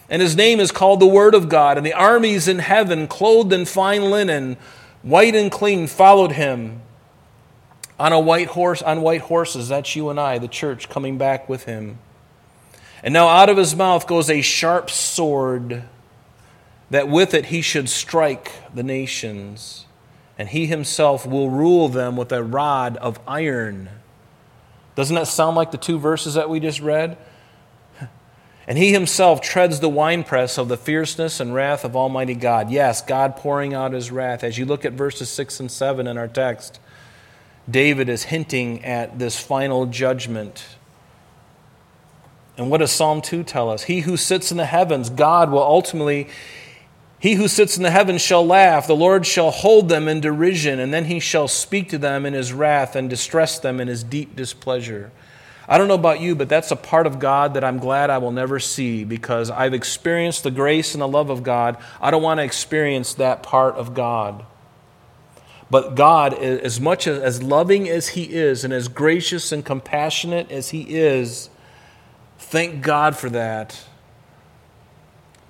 And 0.09 0.21
his 0.21 0.37
name 0.37 0.61
is 0.61 0.71
called 0.71 1.01
the 1.01 1.05
Word 1.07 1.35
of 1.35 1.49
God. 1.49 1.75
And 1.75 1.85
the 1.85 1.93
armies 1.93 2.47
in 2.47 2.59
heaven, 2.59 3.05
clothed 3.05 3.51
in 3.51 3.65
fine 3.65 4.09
linen, 4.09 4.55
white 5.01 5.35
and 5.35 5.51
clean, 5.51 5.87
followed 5.87 6.31
him 6.33 6.81
on 7.99 8.13
a 8.13 8.19
white 8.19 8.47
horse, 8.47 8.81
on 8.81 9.01
white 9.01 9.21
horses. 9.21 9.67
That's 9.67 9.95
you 9.95 10.09
and 10.09 10.19
I, 10.19 10.39
the 10.39 10.47
church, 10.47 10.89
coming 10.89 11.17
back 11.17 11.49
with 11.49 11.65
him. 11.65 11.99
And 13.03 13.13
now 13.13 13.27
out 13.27 13.49
of 13.49 13.57
his 13.57 13.75
mouth 13.75 14.07
goes 14.07 14.29
a 14.29 14.41
sharp 14.41 14.89
sword, 14.89 15.83
that 16.89 17.07
with 17.07 17.33
it 17.33 17.47
he 17.47 17.61
should 17.61 17.89
strike 17.89 18.51
the 18.73 18.83
nations, 18.83 19.85
and 20.37 20.49
he 20.49 20.65
himself 20.65 21.25
will 21.25 21.49
rule 21.49 21.89
them 21.89 22.15
with 22.15 22.31
a 22.31 22.43
rod 22.43 22.97
of 22.97 23.19
iron. 23.27 23.89
Doesn't 24.95 25.15
that 25.15 25.27
sound 25.27 25.55
like 25.55 25.71
the 25.71 25.77
two 25.77 25.99
verses 25.99 26.33
that 26.33 26.49
we 26.49 26.59
just 26.59 26.79
read? 26.81 27.17
And 28.67 28.77
he 28.77 28.91
himself 28.91 29.41
treads 29.41 29.79
the 29.79 29.89
winepress 29.89 30.59
of 30.59 30.67
the 30.67 30.77
fierceness 30.77 31.39
and 31.39 31.55
wrath 31.55 31.83
of 31.83 31.95
Almighty 31.95 32.35
God. 32.35 32.69
Yes, 32.69 33.01
God 33.01 33.35
pouring 33.35 33.73
out 33.73 33.93
his 33.93 34.11
wrath. 34.11 34.43
As 34.43 34.59
you 34.59 34.65
look 34.65 34.85
at 34.85 34.93
verses 34.93 35.29
6 35.29 35.59
and 35.61 35.71
7 35.71 36.05
in 36.05 36.17
our 36.19 36.27
text, 36.27 36.79
David 37.69 38.09
is 38.09 38.23
hinting 38.23 38.83
at 38.85 39.19
this 39.19 39.39
final 39.39 39.85
judgment 39.85 40.65
and 42.59 42.69
what 42.69 42.79
does 42.79 42.91
Psalm 42.91 43.21
2 43.21 43.43
tell 43.43 43.69
us? 43.69 43.83
He 43.83 44.01
who 44.01 44.17
sits 44.17 44.51
in 44.51 44.57
the 44.57 44.65
heavens, 44.65 45.09
God 45.09 45.49
will 45.49 45.63
ultimately, 45.63 46.27
he 47.17 47.35
who 47.35 47.47
sits 47.47 47.77
in 47.77 47.83
the 47.83 47.89
heavens 47.89 48.21
shall 48.21 48.45
laugh. 48.45 48.85
The 48.85 48.97
Lord 48.97 49.25
shall 49.25 49.49
hold 49.49 49.87
them 49.87 50.09
in 50.09 50.19
derision, 50.19 50.77
and 50.77 50.93
then 50.93 51.05
he 51.05 51.21
shall 51.21 51.47
speak 51.47 51.87
to 51.89 51.97
them 51.97 52.25
in 52.25 52.33
his 52.33 52.51
wrath 52.51 52.97
and 52.97 53.09
distress 53.09 53.59
them 53.59 53.79
in 53.79 53.87
his 53.87 54.03
deep 54.03 54.35
displeasure. 54.35 55.09
I 55.69 55.77
don't 55.77 55.87
know 55.87 55.93
about 55.93 56.19
you, 56.19 56.35
but 56.35 56.49
that's 56.49 56.69
a 56.69 56.75
part 56.75 57.07
of 57.07 57.17
God 57.17 57.53
that 57.53 57.63
I'm 57.63 57.77
glad 57.77 58.09
I 58.09 58.17
will 58.17 58.33
never 58.33 58.59
see 58.59 59.05
because 59.05 59.49
I've 59.49 59.73
experienced 59.73 60.43
the 60.43 60.51
grace 60.51 60.93
and 60.93 61.01
the 61.01 61.07
love 61.07 61.29
of 61.29 61.43
God. 61.43 61.77
I 62.01 62.11
don't 62.11 62.23
want 62.23 62.39
to 62.39 62.43
experience 62.43 63.13
that 63.13 63.41
part 63.41 63.75
of 63.75 63.93
God. 63.93 64.45
But 65.71 65.95
God, 65.95 66.33
as 66.33 66.81
much 66.81 67.05
as, 67.05 67.19
as 67.19 67.43
loving 67.43 67.87
as 67.87 68.09
He 68.09 68.23
is 68.23 68.63
and 68.63 68.73
as 68.73 68.87
gracious 68.87 69.51
and 69.51 69.63
compassionate 69.63 70.51
as 70.51 70.69
He 70.69 70.95
is, 70.95 71.49
Thank 72.49 72.81
God 72.81 73.15
for 73.15 73.29
that. 73.29 73.79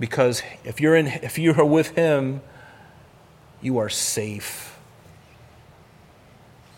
Because 0.01 0.43
if 0.65 0.81
you're, 0.81 0.97
in, 0.97 1.07
if 1.07 1.37
you 1.37 1.53
are 1.53 1.63
with 1.63 1.91
Him, 1.91 2.41
you 3.61 3.77
are 3.77 3.87
safe. 3.87 4.77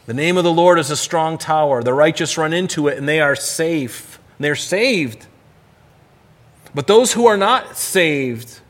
The 0.06 0.14
name 0.14 0.38
of 0.38 0.44
the 0.44 0.52
Lord 0.52 0.78
is 0.78 0.92
a 0.92 0.96
strong 0.96 1.40
tower. 1.40 1.82
The 1.82 1.94
righteous 1.96 2.38
run 2.38 2.54
into 2.54 2.88
it 2.88 3.00
and 3.00 3.10
they 3.10 3.20
are 3.20 3.36
safe. 3.36 4.20
They're 4.40 4.56
saved. 4.56 5.26
But 6.76 6.86
those 6.86 7.14
who 7.14 7.26
are 7.26 7.38
not 7.38 7.78
saved 7.78 8.61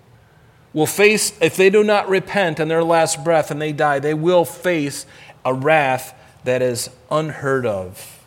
will 0.74 0.86
face, 0.86 1.38
if 1.42 1.56
they 1.58 1.70
do 1.70 1.84
not 1.84 2.08
repent 2.08 2.60
in 2.60 2.68
their 2.68 2.84
last 2.84 3.24
breath 3.24 3.52
and 3.52 3.62
they 3.62 3.74
die, 3.74 4.00
they 4.00 4.14
will 4.14 4.46
face 4.46 5.06
a 5.44 5.54
wrath 5.54 6.14
that 6.44 6.62
is 6.62 6.90
unheard 7.10 7.66
of. 7.66 8.26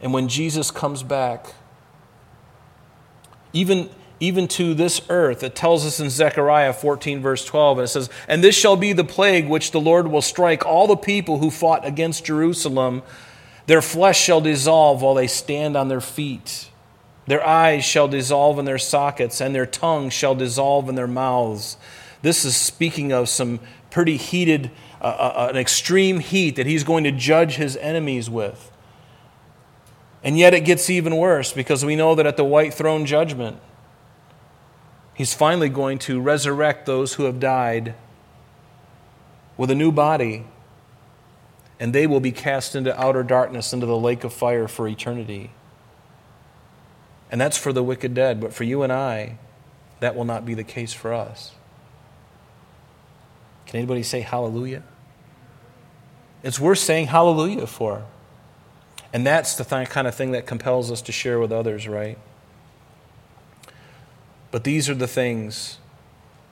And 0.00 0.12
when 0.12 0.28
Jesus 0.28 0.70
comes 0.70 1.02
back, 1.04 1.54
even, 3.52 3.88
even 4.18 4.48
to 4.48 4.74
this 4.74 5.00
earth, 5.08 5.44
it 5.44 5.54
tells 5.54 5.86
us 5.86 6.00
in 6.00 6.10
Zechariah 6.10 6.72
14, 6.72 7.22
verse 7.22 7.44
12, 7.44 7.78
and 7.78 7.84
it 7.84 7.88
says, 7.88 8.10
And 8.26 8.42
this 8.42 8.56
shall 8.56 8.76
be 8.76 8.92
the 8.92 9.04
plague 9.04 9.48
which 9.48 9.70
the 9.70 9.80
Lord 9.80 10.08
will 10.08 10.22
strike 10.22 10.66
all 10.66 10.88
the 10.88 10.96
people 10.96 11.38
who 11.38 11.50
fought 11.50 11.86
against 11.86 12.24
Jerusalem. 12.24 13.02
Their 13.66 13.82
flesh 13.82 14.20
shall 14.20 14.40
dissolve 14.40 15.02
while 15.02 15.14
they 15.14 15.28
stand 15.28 15.76
on 15.76 15.86
their 15.86 16.00
feet. 16.00 16.68
Their 17.26 17.46
eyes 17.46 17.84
shall 17.84 18.08
dissolve 18.08 18.58
in 18.58 18.64
their 18.64 18.78
sockets, 18.78 19.40
and 19.40 19.54
their 19.54 19.66
tongues 19.66 20.12
shall 20.12 20.34
dissolve 20.34 20.88
in 20.88 20.94
their 20.94 21.06
mouths. 21.06 21.76
This 22.22 22.44
is 22.44 22.56
speaking 22.56 23.12
of 23.12 23.28
some 23.28 23.60
pretty 23.90 24.16
heated, 24.16 24.70
uh, 25.00 25.04
uh, 25.04 25.48
an 25.50 25.56
extreme 25.56 26.20
heat 26.20 26.56
that 26.56 26.66
he's 26.66 26.84
going 26.84 27.04
to 27.04 27.12
judge 27.12 27.56
his 27.56 27.76
enemies 27.76 28.28
with. 28.28 28.70
And 30.24 30.38
yet 30.38 30.54
it 30.54 30.60
gets 30.60 30.88
even 30.88 31.16
worse 31.16 31.52
because 31.52 31.84
we 31.84 31.96
know 31.96 32.14
that 32.14 32.26
at 32.26 32.36
the 32.36 32.44
white 32.44 32.74
throne 32.74 33.06
judgment, 33.06 33.58
he's 35.14 35.34
finally 35.34 35.68
going 35.68 35.98
to 36.00 36.20
resurrect 36.20 36.86
those 36.86 37.14
who 37.14 37.24
have 37.24 37.38
died 37.38 37.94
with 39.56 39.70
a 39.70 39.74
new 39.74 39.92
body, 39.92 40.46
and 41.78 41.92
they 41.92 42.06
will 42.06 42.20
be 42.20 42.32
cast 42.32 42.74
into 42.74 42.98
outer 43.00 43.22
darkness, 43.22 43.72
into 43.72 43.86
the 43.86 43.96
lake 43.96 44.24
of 44.24 44.32
fire 44.32 44.68
for 44.68 44.88
eternity. 44.88 45.50
And 47.32 47.40
that's 47.40 47.56
for 47.56 47.72
the 47.72 47.82
wicked 47.82 48.12
dead, 48.12 48.40
but 48.40 48.52
for 48.52 48.62
you 48.62 48.82
and 48.82 48.92
I, 48.92 49.38
that 50.00 50.14
will 50.14 50.26
not 50.26 50.44
be 50.44 50.52
the 50.52 50.62
case 50.62 50.92
for 50.92 51.14
us. 51.14 51.52
Can 53.66 53.78
anybody 53.78 54.02
say 54.02 54.20
hallelujah? 54.20 54.82
It's 56.42 56.60
worth 56.60 56.78
saying 56.78 57.06
hallelujah 57.06 57.66
for. 57.66 58.04
And 59.14 59.26
that's 59.26 59.54
the 59.54 59.64
th- 59.64 59.88
kind 59.88 60.06
of 60.06 60.14
thing 60.14 60.32
that 60.32 60.46
compels 60.46 60.90
us 60.90 61.00
to 61.02 61.12
share 61.12 61.38
with 61.38 61.52
others, 61.52 61.88
right? 61.88 62.18
But 64.50 64.64
these 64.64 64.90
are 64.90 64.94
the 64.94 65.06
things, 65.06 65.78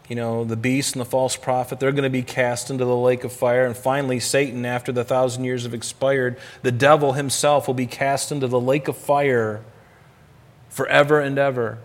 you 0.09 0.17
know, 0.17 0.45
the 0.45 0.57
beast 0.57 0.95
and 0.95 1.01
the 1.03 1.07
false 1.07 1.37
prophet, 1.37 1.79
they're 1.79 1.93
going 1.93 2.05
to 2.05 2.11
be 2.11 2.23
cast 2.23 2.71
into 2.71 2.87
the 2.87 2.97
lake 2.97 3.23
of 3.23 3.33
fire. 3.33 3.67
And 3.67 3.77
finally, 3.77 4.19
Satan, 4.19 4.65
after 4.65 4.93
the 4.93 5.05
thousand 5.05 5.45
years 5.45 5.65
have 5.65 5.75
expired, 5.75 6.39
the 6.63 6.73
devil 6.73 7.13
himself 7.13 7.67
will 7.67 7.75
be 7.75 7.87
cast 7.87 8.33
into 8.33 8.49
the 8.49 8.61
lake 8.61 8.89
of 8.89 8.97
fire 8.97 9.63
forever 10.71 11.21
and 11.21 11.39
ever. 11.39 11.79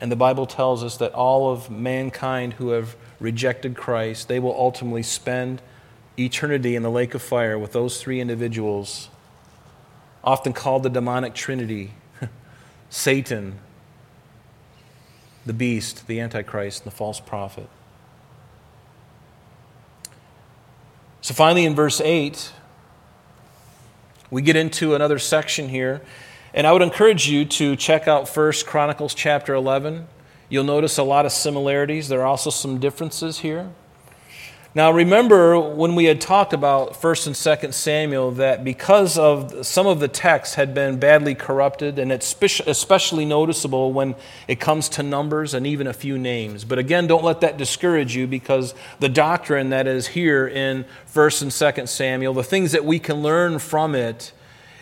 And 0.00 0.12
the 0.12 0.16
Bible 0.16 0.46
tells 0.46 0.84
us 0.84 0.98
that 0.98 1.14
all 1.14 1.50
of 1.50 1.70
mankind 1.70 2.54
who 2.54 2.70
have 2.70 2.96
rejected 3.18 3.76
Christ, 3.76 4.28
they 4.28 4.38
will 4.38 4.54
ultimately 4.54 5.02
spend 5.02 5.62
eternity 6.18 6.76
in 6.76 6.82
the 6.82 6.90
lake 6.90 7.14
of 7.14 7.22
fire 7.22 7.58
with 7.58 7.72
those 7.72 8.00
three 8.00 8.20
individuals, 8.20 9.08
often 10.22 10.52
called 10.52 10.82
the 10.82 10.90
demonic 10.90 11.34
trinity 11.34 11.92
Satan, 12.90 13.58
the 15.46 15.52
beast, 15.52 16.06
the 16.06 16.20
Antichrist, 16.20 16.82
and 16.82 16.92
the 16.92 16.96
false 16.96 17.20
prophet. 17.20 17.68
So 21.22 21.34
finally, 21.34 21.64
in 21.64 21.74
verse 21.74 22.00
8, 22.00 22.52
we 24.30 24.42
get 24.42 24.56
into 24.56 24.94
another 24.94 25.18
section 25.18 25.68
here. 25.68 26.00
And 26.52 26.66
I 26.66 26.72
would 26.72 26.82
encourage 26.82 27.28
you 27.28 27.44
to 27.44 27.76
check 27.76 28.08
out 28.08 28.28
First 28.28 28.66
Chronicles 28.66 29.14
chapter 29.14 29.54
11. 29.54 30.08
You'll 30.48 30.64
notice 30.64 30.98
a 30.98 31.04
lot 31.04 31.24
of 31.24 31.30
similarities. 31.30 32.08
There 32.08 32.22
are 32.22 32.26
also 32.26 32.50
some 32.50 32.80
differences 32.80 33.38
here. 33.38 33.70
Now, 34.74 34.92
remember 34.92 35.58
when 35.58 35.94
we 35.96 36.04
had 36.04 36.20
talked 36.20 36.52
about 36.52 36.94
1st 36.94 37.26
and 37.28 37.36
2nd 37.36 37.74
Samuel 37.74 38.30
that 38.32 38.62
because 38.62 39.18
of 39.18 39.66
some 39.66 39.86
of 39.86 39.98
the 39.98 40.06
text 40.06 40.54
had 40.56 40.74
been 40.74 40.98
badly 40.98 41.34
corrupted, 41.34 41.98
and 41.98 42.12
it's 42.12 42.34
especially 42.66 43.24
noticeable 43.24 43.92
when 43.92 44.14
it 44.46 44.58
comes 44.60 44.88
to 44.90 45.02
numbers 45.02 45.54
and 45.54 45.66
even 45.66 45.88
a 45.88 45.92
few 45.92 46.18
names. 46.18 46.64
But 46.64 46.78
again, 46.78 47.08
don't 47.08 47.24
let 47.24 47.40
that 47.42 47.58
discourage 47.58 48.14
you 48.14 48.28
because 48.28 48.74
the 49.00 49.08
doctrine 49.08 49.70
that 49.70 49.88
is 49.88 50.08
here 50.08 50.46
in 50.46 50.84
1st 51.12 51.42
and 51.42 51.50
2nd 51.50 51.88
Samuel, 51.88 52.34
the 52.34 52.44
things 52.44 52.70
that 52.70 52.84
we 52.84 53.00
can 53.00 53.22
learn 53.22 53.58
from 53.58 53.96
it, 53.96 54.32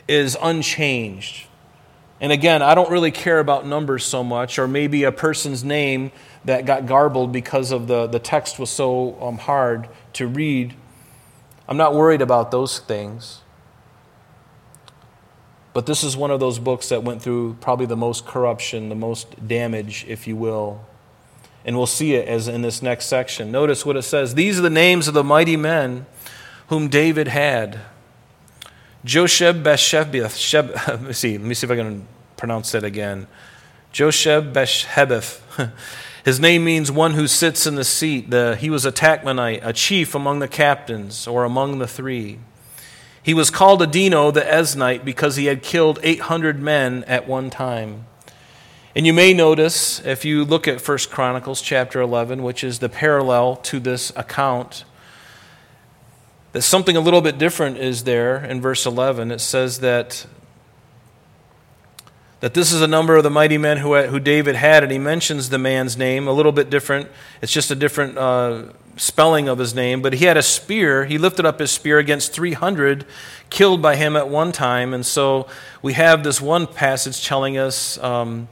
is 0.06 0.36
unchanged. 0.40 1.47
And 2.20 2.32
again, 2.32 2.62
I 2.62 2.74
don't 2.74 2.90
really 2.90 3.12
care 3.12 3.38
about 3.38 3.66
numbers 3.66 4.04
so 4.04 4.24
much, 4.24 4.58
or 4.58 4.66
maybe 4.66 5.04
a 5.04 5.12
person's 5.12 5.62
name 5.62 6.10
that 6.44 6.66
got 6.66 6.86
garbled 6.86 7.32
because 7.32 7.70
of 7.70 7.86
the, 7.86 8.06
the 8.06 8.18
text 8.18 8.58
was 8.58 8.70
so 8.70 9.20
um, 9.20 9.38
hard 9.38 9.88
to 10.14 10.26
read. 10.26 10.74
I'm 11.68 11.76
not 11.76 11.94
worried 11.94 12.22
about 12.22 12.50
those 12.50 12.80
things. 12.80 13.42
But 15.72 15.86
this 15.86 16.02
is 16.02 16.16
one 16.16 16.32
of 16.32 16.40
those 16.40 16.58
books 16.58 16.88
that 16.88 17.04
went 17.04 17.22
through 17.22 17.56
probably 17.60 17.86
the 17.86 17.96
most 17.96 18.26
corruption, 18.26 18.88
the 18.88 18.96
most 18.96 19.46
damage, 19.46 20.04
if 20.08 20.26
you 20.26 20.34
will. 20.34 20.84
And 21.64 21.76
we'll 21.76 21.86
see 21.86 22.14
it 22.14 22.26
as 22.26 22.48
in 22.48 22.62
this 22.62 22.82
next 22.82 23.06
section. 23.06 23.52
Notice 23.52 23.86
what 23.86 23.96
it 23.96 24.02
says 24.02 24.34
These 24.34 24.58
are 24.58 24.62
the 24.62 24.70
names 24.70 25.06
of 25.06 25.14
the 25.14 25.22
mighty 25.22 25.56
men 25.56 26.06
whom 26.68 26.88
David 26.88 27.28
had. 27.28 27.78
Josheb 29.04 29.62
Beshebeth. 29.62 30.36
Sheb, 30.36 30.74
let 30.88 31.02
me 31.02 31.12
see. 31.12 31.38
Let 31.38 31.46
me 31.46 31.54
see 31.54 31.66
if 31.66 31.70
I 31.70 31.76
can 31.76 32.06
pronounce 32.36 32.72
that 32.72 32.84
again. 32.84 33.26
Josheb 33.92 34.52
Beshebeth. 34.52 35.40
His 36.24 36.40
name 36.40 36.64
means 36.64 36.90
one 36.90 37.14
who 37.14 37.26
sits 37.26 37.66
in 37.66 37.76
the 37.76 37.84
seat. 37.84 38.30
The, 38.30 38.56
he 38.56 38.68
was 38.70 38.84
a 38.84 38.92
Tachmonite, 38.92 39.60
a 39.62 39.72
chief 39.72 40.14
among 40.14 40.40
the 40.40 40.48
captains, 40.48 41.26
or 41.26 41.44
among 41.44 41.78
the 41.78 41.86
three. 41.86 42.38
He 43.22 43.34
was 43.34 43.50
called 43.50 43.80
Adino 43.80 44.32
the 44.32 44.42
Eznite 44.42 45.04
because 45.04 45.36
he 45.36 45.46
had 45.46 45.62
killed 45.62 45.98
800 46.02 46.60
men 46.60 47.04
at 47.04 47.26
one 47.26 47.50
time. 47.50 48.06
And 48.96 49.06
you 49.06 49.12
may 49.12 49.32
notice, 49.32 50.04
if 50.04 50.24
you 50.24 50.44
look 50.44 50.66
at 50.66 50.86
1 50.86 50.98
Chronicles 51.10 51.62
chapter 51.62 52.00
11, 52.00 52.42
which 52.42 52.64
is 52.64 52.80
the 52.80 52.88
parallel 52.88 53.56
to 53.56 53.78
this 53.80 54.12
account, 54.16 54.84
that 56.52 56.62
something 56.62 56.96
a 56.96 57.00
little 57.00 57.20
bit 57.20 57.38
different 57.38 57.76
is 57.78 58.04
there 58.04 58.44
in 58.44 58.60
verse 58.60 58.86
11. 58.86 59.30
It 59.30 59.40
says 59.40 59.80
that, 59.80 60.26
that 62.40 62.54
this 62.54 62.72
is 62.72 62.80
a 62.80 62.86
number 62.86 63.16
of 63.16 63.22
the 63.22 63.30
mighty 63.30 63.58
men 63.58 63.78
who, 63.78 63.94
who 64.02 64.18
David 64.18 64.56
had, 64.56 64.82
and 64.82 64.90
he 64.90 64.98
mentions 64.98 65.50
the 65.50 65.58
man's 65.58 65.96
name 65.96 66.26
a 66.26 66.32
little 66.32 66.52
bit 66.52 66.70
different. 66.70 67.08
It's 67.42 67.52
just 67.52 67.70
a 67.70 67.74
different 67.74 68.16
uh, 68.16 68.72
spelling 68.96 69.48
of 69.48 69.58
his 69.58 69.74
name. 69.74 70.00
But 70.00 70.14
he 70.14 70.24
had 70.24 70.36
a 70.36 70.42
spear. 70.42 71.04
He 71.04 71.18
lifted 71.18 71.44
up 71.44 71.58
his 71.60 71.70
spear 71.70 71.98
against 71.98 72.32
300 72.32 73.04
killed 73.50 73.82
by 73.82 73.96
him 73.96 74.16
at 74.16 74.28
one 74.28 74.52
time. 74.52 74.94
And 74.94 75.04
so 75.04 75.48
we 75.82 75.92
have 75.94 76.24
this 76.24 76.40
one 76.40 76.66
passage 76.66 77.24
telling 77.24 77.58
us. 77.58 77.98
Um, 77.98 78.48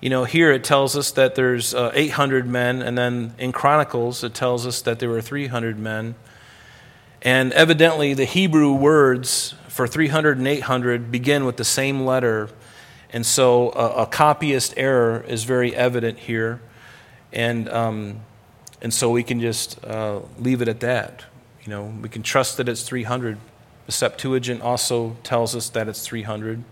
you 0.00 0.08
know, 0.08 0.24
here 0.24 0.50
it 0.50 0.64
tells 0.64 0.96
us 0.96 1.10
that 1.12 1.34
there's 1.34 1.74
uh, 1.74 1.90
800 1.92 2.46
men, 2.46 2.80
and 2.80 2.96
then 2.96 3.34
in 3.38 3.52
Chronicles 3.52 4.24
it 4.24 4.32
tells 4.32 4.66
us 4.66 4.80
that 4.82 4.98
there 4.98 5.10
were 5.10 5.20
300 5.20 5.78
men. 5.78 6.14
And 7.22 7.52
evidently, 7.52 8.14
the 8.14 8.24
Hebrew 8.24 8.72
words 8.72 9.54
for 9.68 9.86
300 9.86 10.38
and 10.38 10.48
800 10.48 11.10
begin 11.10 11.44
with 11.44 11.56
the 11.56 11.64
same 11.64 12.04
letter. 12.06 12.48
And 13.12 13.26
so 13.26 13.70
a, 13.72 14.02
a 14.02 14.06
copyist 14.06 14.74
error 14.76 15.24
is 15.28 15.44
very 15.44 15.74
evident 15.74 16.18
here. 16.18 16.60
And, 17.32 17.68
um, 17.68 18.20
and 18.80 18.92
so 18.92 19.10
we 19.10 19.22
can 19.22 19.40
just 19.40 19.82
uh, 19.84 20.20
leave 20.38 20.62
it 20.62 20.68
at 20.68 20.80
that. 20.80 21.24
You 21.64 21.70
know, 21.70 21.92
we 22.00 22.08
can 22.08 22.22
trust 22.22 22.56
that 22.56 22.68
it's 22.68 22.82
300. 22.82 23.36
The 23.86 23.92
Septuagint 23.92 24.62
also 24.62 25.16
tells 25.22 25.54
us 25.54 25.68
that 25.70 25.88
it's 25.88 26.06
300. 26.06 26.64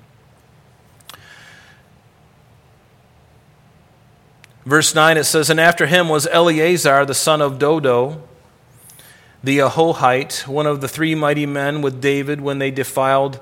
Verse 4.65 4.95
9 4.95 5.17
it 5.17 5.25
says, 5.25 5.51
And 5.51 5.61
after 5.61 5.87
him 5.87 6.09
was 6.09 6.27
Eleazar 6.27 7.05
the 7.07 7.15
son 7.15 7.41
of 7.41 7.59
Dodo, 7.59 8.23
the 9.43 9.59
Ahohite, 9.59 10.47
one 10.47 10.67
of 10.67 10.81
the 10.81 10.89
three 10.89 11.15
mighty 11.15 11.47
men 11.47 11.83
with 11.83 12.01
David 12.01 12.41
when 12.41 12.59
they 12.59 12.71
defiled. 12.71 13.41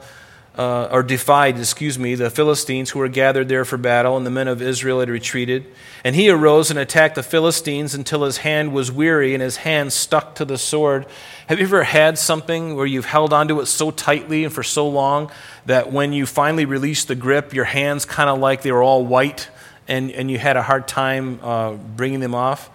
Uh, 0.59 0.89
or 0.91 1.03
defied, 1.03 1.59
excuse 1.59 1.99
me, 1.99 2.15
the 2.15 2.31
Philistines 2.31 2.89
who 2.89 2.99
were 2.99 3.09
gathered 3.11 3.47
there 3.47 3.67
for 3.67 3.77
battle, 3.77 4.17
and 4.17 4.25
the 4.25 4.31
men 4.31 4.49
of 4.49 4.63
Israel 4.63 5.01
had 5.01 5.11
retreated. 5.11 5.67
And 6.03 6.17
he 6.17 6.31
arose 6.31 6.71
and 6.71 6.79
attacked 6.79 7.15
the 7.15 7.23
Philistines 7.23 7.95
until 7.95 8.25
his 8.25 8.39
hand 8.39 8.73
was 8.73 8.91
weary 8.91 9.35
and 9.35 9.43
his 9.43 9.59
hand 9.59 9.93
stuck 9.93 10.35
to 10.37 10.47
the 10.47 10.57
sword. 10.57 11.05
Have 11.49 11.59
you 11.59 11.67
ever 11.67 11.85
had 11.85 12.17
something 12.19 12.75
where 12.75 12.87
you've 12.87 13.05
held 13.05 13.35
onto 13.35 13.61
it 13.61 13.67
so 13.67 13.91
tightly 13.91 14.45
and 14.45 14.53
for 14.55 14.63
so 14.63 14.89
long 14.89 15.31
that 15.67 15.93
when 15.93 16.15
you 16.15 16.25
finally 16.25 16.65
release 16.65 17.05
the 17.05 17.15
grip, 17.15 17.53
your 17.53 17.67
hands 17.67 18.07
kind 18.07 18.31
of 18.31 18.39
like 18.39 18.63
they 18.63 18.73
were 18.73 18.83
all 18.83 19.05
white 19.05 19.51
and, 19.89 20.11
and 20.11 20.31
you 20.31 20.39
had 20.39 20.57
a 20.57 20.63
hard 20.63 20.89
time 20.89 21.39
uh, 21.43 21.73
bringing 21.73 22.21
them 22.21 22.35
off. 22.35 22.71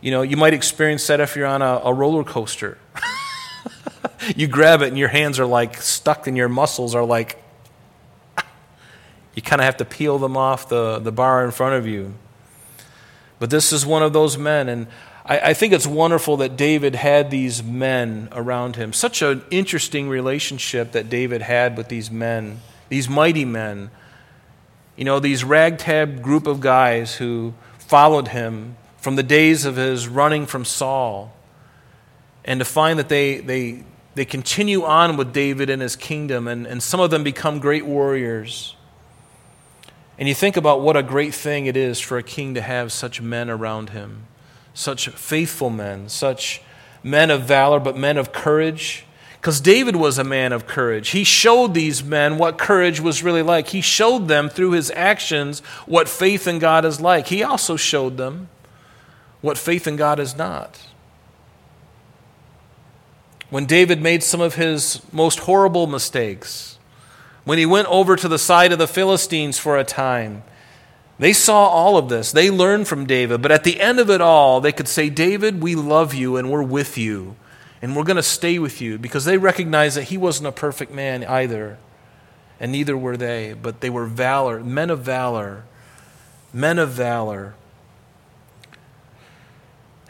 You 0.00 0.10
know, 0.10 0.22
you 0.22 0.36
might 0.36 0.54
experience 0.54 1.06
that 1.08 1.20
if 1.20 1.36
you're 1.36 1.46
on 1.46 1.62
a, 1.62 1.80
a 1.84 1.92
roller 1.92 2.24
coaster. 2.24 2.78
you 4.36 4.46
grab 4.46 4.82
it 4.82 4.88
and 4.88 4.98
your 4.98 5.08
hands 5.08 5.38
are 5.38 5.46
like 5.46 5.76
stuck 5.80 6.26
and 6.26 6.36
your 6.36 6.48
muscles 6.48 6.94
are 6.94 7.04
like, 7.04 7.42
you 9.34 9.42
kind 9.42 9.60
of 9.60 9.64
have 9.64 9.76
to 9.78 9.84
peel 9.84 10.18
them 10.18 10.36
off 10.36 10.68
the, 10.68 10.98
the 10.98 11.12
bar 11.12 11.44
in 11.44 11.50
front 11.50 11.74
of 11.74 11.86
you. 11.86 12.14
But 13.38 13.50
this 13.50 13.72
is 13.72 13.86
one 13.86 14.02
of 14.02 14.12
those 14.12 14.36
men, 14.36 14.68
and 14.68 14.86
I, 15.24 15.38
I 15.38 15.54
think 15.54 15.72
it's 15.72 15.86
wonderful 15.86 16.38
that 16.38 16.56
David 16.56 16.94
had 16.94 17.30
these 17.30 17.62
men 17.62 18.28
around 18.32 18.76
him. 18.76 18.92
Such 18.92 19.22
an 19.22 19.42
interesting 19.50 20.08
relationship 20.08 20.92
that 20.92 21.08
David 21.08 21.40
had 21.40 21.76
with 21.76 21.88
these 21.88 22.10
men, 22.10 22.60
these 22.88 23.08
mighty 23.08 23.44
men 23.44 23.90
you 25.00 25.04
know, 25.06 25.18
these 25.18 25.42
ragtag 25.44 26.22
group 26.22 26.46
of 26.46 26.60
guys 26.60 27.14
who 27.14 27.54
followed 27.78 28.28
him 28.28 28.76
from 29.00 29.16
the 29.16 29.22
days 29.22 29.64
of 29.64 29.76
his 29.76 30.06
running 30.08 30.46
from 30.46 30.64
Saul, 30.64 31.32
and 32.44 32.60
to 32.60 32.64
find 32.64 32.98
that 32.98 33.08
they, 33.08 33.38
they, 33.38 33.84
they 34.14 34.24
continue 34.24 34.84
on 34.84 35.16
with 35.16 35.32
David 35.32 35.70
and 35.70 35.80
his 35.80 35.96
kingdom, 35.96 36.46
and, 36.46 36.66
and 36.66 36.82
some 36.82 37.00
of 37.00 37.10
them 37.10 37.24
become 37.24 37.58
great 37.58 37.86
warriors. 37.86 38.76
And 40.18 40.28
you 40.28 40.34
think 40.34 40.56
about 40.56 40.82
what 40.82 40.96
a 40.96 41.02
great 41.02 41.34
thing 41.34 41.66
it 41.66 41.76
is 41.76 41.98
for 41.98 42.18
a 42.18 42.22
king 42.22 42.54
to 42.54 42.60
have 42.60 42.92
such 42.92 43.22
men 43.22 43.48
around 43.48 43.90
him, 43.90 44.26
such 44.74 45.08
faithful 45.08 45.70
men, 45.70 46.10
such 46.10 46.60
men 47.02 47.30
of 47.30 47.44
valor, 47.44 47.80
but 47.80 47.96
men 47.96 48.18
of 48.18 48.32
courage 48.32 49.06
because 49.40 49.62
David 49.62 49.96
was 49.96 50.18
a 50.18 50.24
man 50.24 50.52
of 50.52 50.66
courage. 50.66 51.10
He 51.10 51.24
showed 51.24 51.72
these 51.72 52.04
men 52.04 52.36
what 52.36 52.58
courage 52.58 53.00
was 53.00 53.22
really 53.22 53.40
like. 53.40 53.68
He 53.68 53.80
showed 53.80 54.28
them 54.28 54.50
through 54.50 54.72
his 54.72 54.90
actions 54.94 55.60
what 55.86 56.10
faith 56.10 56.46
in 56.46 56.58
God 56.58 56.84
is 56.84 57.00
like. 57.00 57.28
He 57.28 57.42
also 57.42 57.76
showed 57.76 58.18
them 58.18 58.50
what 59.40 59.58
faith 59.58 59.86
in 59.86 59.96
God 59.96 60.18
is 60.18 60.36
not. 60.36 60.86
When 63.48 63.66
David 63.66 64.00
made 64.00 64.22
some 64.22 64.40
of 64.40 64.54
his 64.54 65.00
most 65.12 65.40
horrible 65.40 65.86
mistakes, 65.86 66.78
when 67.44 67.58
he 67.58 67.66
went 67.66 67.88
over 67.88 68.16
to 68.16 68.28
the 68.28 68.38
side 68.38 68.72
of 68.72 68.78
the 68.78 68.86
Philistines 68.86 69.58
for 69.58 69.76
a 69.76 69.84
time, 69.84 70.42
they 71.18 71.32
saw 71.32 71.66
all 71.66 71.96
of 71.96 72.08
this. 72.08 72.32
They 72.32 72.50
learned 72.50 72.86
from 72.86 73.06
David. 73.06 73.42
But 73.42 73.50
at 73.50 73.64
the 73.64 73.80
end 73.80 73.98
of 73.98 74.08
it 74.08 74.20
all, 74.20 74.60
they 74.60 74.72
could 74.72 74.88
say, 74.88 75.10
David, 75.10 75.62
we 75.62 75.74
love 75.74 76.14
you 76.14 76.36
and 76.36 76.50
we're 76.50 76.62
with 76.62 76.96
you 76.96 77.36
and 77.82 77.96
we're 77.96 78.04
going 78.04 78.16
to 78.16 78.22
stay 78.22 78.58
with 78.58 78.80
you 78.80 78.98
because 78.98 79.24
they 79.24 79.38
recognized 79.38 79.96
that 79.96 80.04
he 80.04 80.18
wasn't 80.18 80.46
a 80.46 80.52
perfect 80.52 80.92
man 80.92 81.24
either, 81.24 81.78
and 82.58 82.72
neither 82.72 82.96
were 82.96 83.16
they, 83.16 83.54
but 83.54 83.80
they 83.80 83.90
were 83.90 84.04
valor, 84.04 84.62
men 84.62 84.90
of 84.90 85.00
valor, 85.00 85.64
men 86.52 86.78
of 86.78 86.90
valor. 86.90 87.54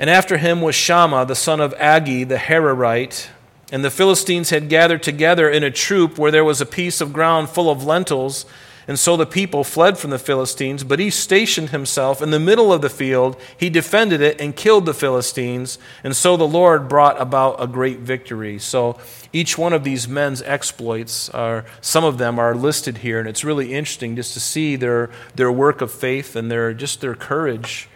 And 0.01 0.11
after 0.11 0.39
him 0.39 0.61
was 0.61 0.75
Shammah, 0.75 1.27
the 1.27 1.37
son 1.37 1.61
of 1.61 1.73
Agee, 1.77 2.29
the 2.29 2.37
Hararite. 2.37 3.29
And 3.71 3.85
the 3.85 3.91
Philistines 3.91 4.51
had 4.51 4.69
gathered 4.69 5.05
together 5.05 5.49
in 5.49 5.63
a 5.63 5.71
troop 5.71 6.19
where 6.19 6.33
there 6.33 6.45
was 6.45 6.61
a 6.61 6.67
piece 6.67 7.01
of 7.01 7.13
ground 7.13 7.51
full 7.51 7.71
of 7.71 7.85
lentils 7.85 8.45
and 8.91 8.99
so 8.99 9.17
the 9.17 9.25
people 9.25 9.63
fled 9.63 9.99
from 9.99 10.11
the 10.11 10.19
Philistines, 10.19 10.83
but 10.83 10.99
he 10.99 11.11
stationed 11.11 11.71
himself 11.71 12.21
in 12.21 12.31
the 12.31 12.41
middle 12.41 12.73
of 12.73 12.83
the 12.83 12.91
field. 12.91 13.37
He 13.57 13.71
defended 13.71 14.21
it 14.21 14.41
and 14.41 14.57
killed 14.57 14.87
the 14.87 14.93
Philistines. 14.93 15.79
And 16.03 16.17
so 16.17 16.37
the 16.37 16.49
Lord 16.49 16.89
brought 16.89 17.21
about 17.21 17.63
a 17.63 17.69
great 17.69 18.01
victory. 18.01 18.59
So 18.59 18.99
each 19.33 19.59
one 19.59 19.73
of 19.73 19.85
these 19.85 20.09
men's 20.09 20.43
exploits 20.43 21.29
are, 21.31 21.67
some 21.81 22.05
of 22.05 22.19
them 22.19 22.39
are 22.39 22.55
listed 22.55 22.99
here. 22.99 23.21
And 23.21 23.29
it's 23.29 23.45
really 23.45 23.75
interesting 23.75 24.17
just 24.17 24.35
to 24.35 24.41
see 24.41 24.77
their, 24.77 25.11
their 25.37 25.53
work 25.53 25.81
of 25.83 25.93
faith 25.93 26.35
and 26.35 26.51
their, 26.51 26.73
just 26.73 27.01
their 27.01 27.15
courage. 27.15 27.89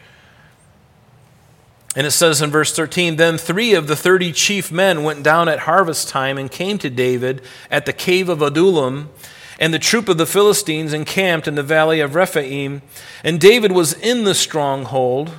And 1.96 2.06
it 2.06 2.10
says 2.10 2.42
in 2.42 2.50
verse 2.50 2.74
13 2.74 3.16
Then 3.16 3.38
three 3.38 3.74
of 3.74 3.86
the 3.86 3.96
thirty 3.96 4.32
chief 4.32 4.72
men 4.72 5.02
went 5.02 5.22
down 5.22 5.48
at 5.48 5.60
harvest 5.60 6.08
time 6.08 6.38
and 6.38 6.50
came 6.50 6.78
to 6.78 6.90
David 6.90 7.42
at 7.70 7.86
the 7.86 7.92
cave 7.92 8.28
of 8.28 8.42
Adullam 8.42 9.10
and 9.58 9.72
the 9.72 9.78
troop 9.78 10.08
of 10.08 10.18
the 10.18 10.26
Philistines 10.26 10.92
encamped 10.92 11.46
in 11.46 11.54
the 11.54 11.62
valley 11.62 12.00
of 12.00 12.14
Rephaim. 12.14 12.82
And 13.22 13.40
David 13.40 13.72
was 13.72 13.92
in 13.92 14.24
the 14.24 14.34
stronghold, 14.34 15.30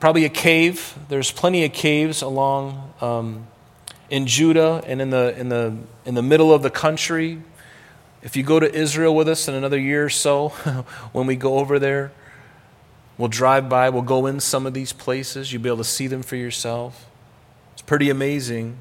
probably 0.00 0.24
a 0.24 0.30
cave. 0.30 0.94
There's 1.08 1.30
plenty 1.30 1.64
of 1.64 1.72
caves 1.72 2.20
along 2.20 2.92
um, 3.00 3.46
in 4.10 4.26
Judah 4.26 4.82
and 4.86 5.00
in 5.00 5.10
the, 5.10 5.38
in, 5.38 5.48
the, 5.48 5.76
in 6.04 6.14
the 6.14 6.22
middle 6.22 6.52
of 6.52 6.62
the 6.62 6.70
country. 6.70 7.40
If 8.22 8.36
you 8.36 8.42
go 8.42 8.60
to 8.60 8.72
Israel 8.72 9.14
with 9.14 9.28
us 9.28 9.48
in 9.48 9.54
another 9.54 9.78
year 9.78 10.04
or 10.04 10.10
so, 10.10 10.48
when 11.12 11.26
we 11.26 11.36
go 11.36 11.58
over 11.58 11.78
there, 11.78 12.12
we'll 13.18 13.28
drive 13.28 13.68
by, 13.68 13.90
we'll 13.90 14.02
go 14.02 14.26
in 14.26 14.40
some 14.40 14.66
of 14.66 14.74
these 14.74 14.92
places. 14.92 15.52
You'll 15.52 15.62
be 15.62 15.68
able 15.68 15.78
to 15.78 15.84
see 15.84 16.06
them 16.06 16.22
for 16.22 16.36
yourself. 16.36 17.06
It's 17.72 17.82
pretty 17.82 18.10
amazing. 18.10 18.78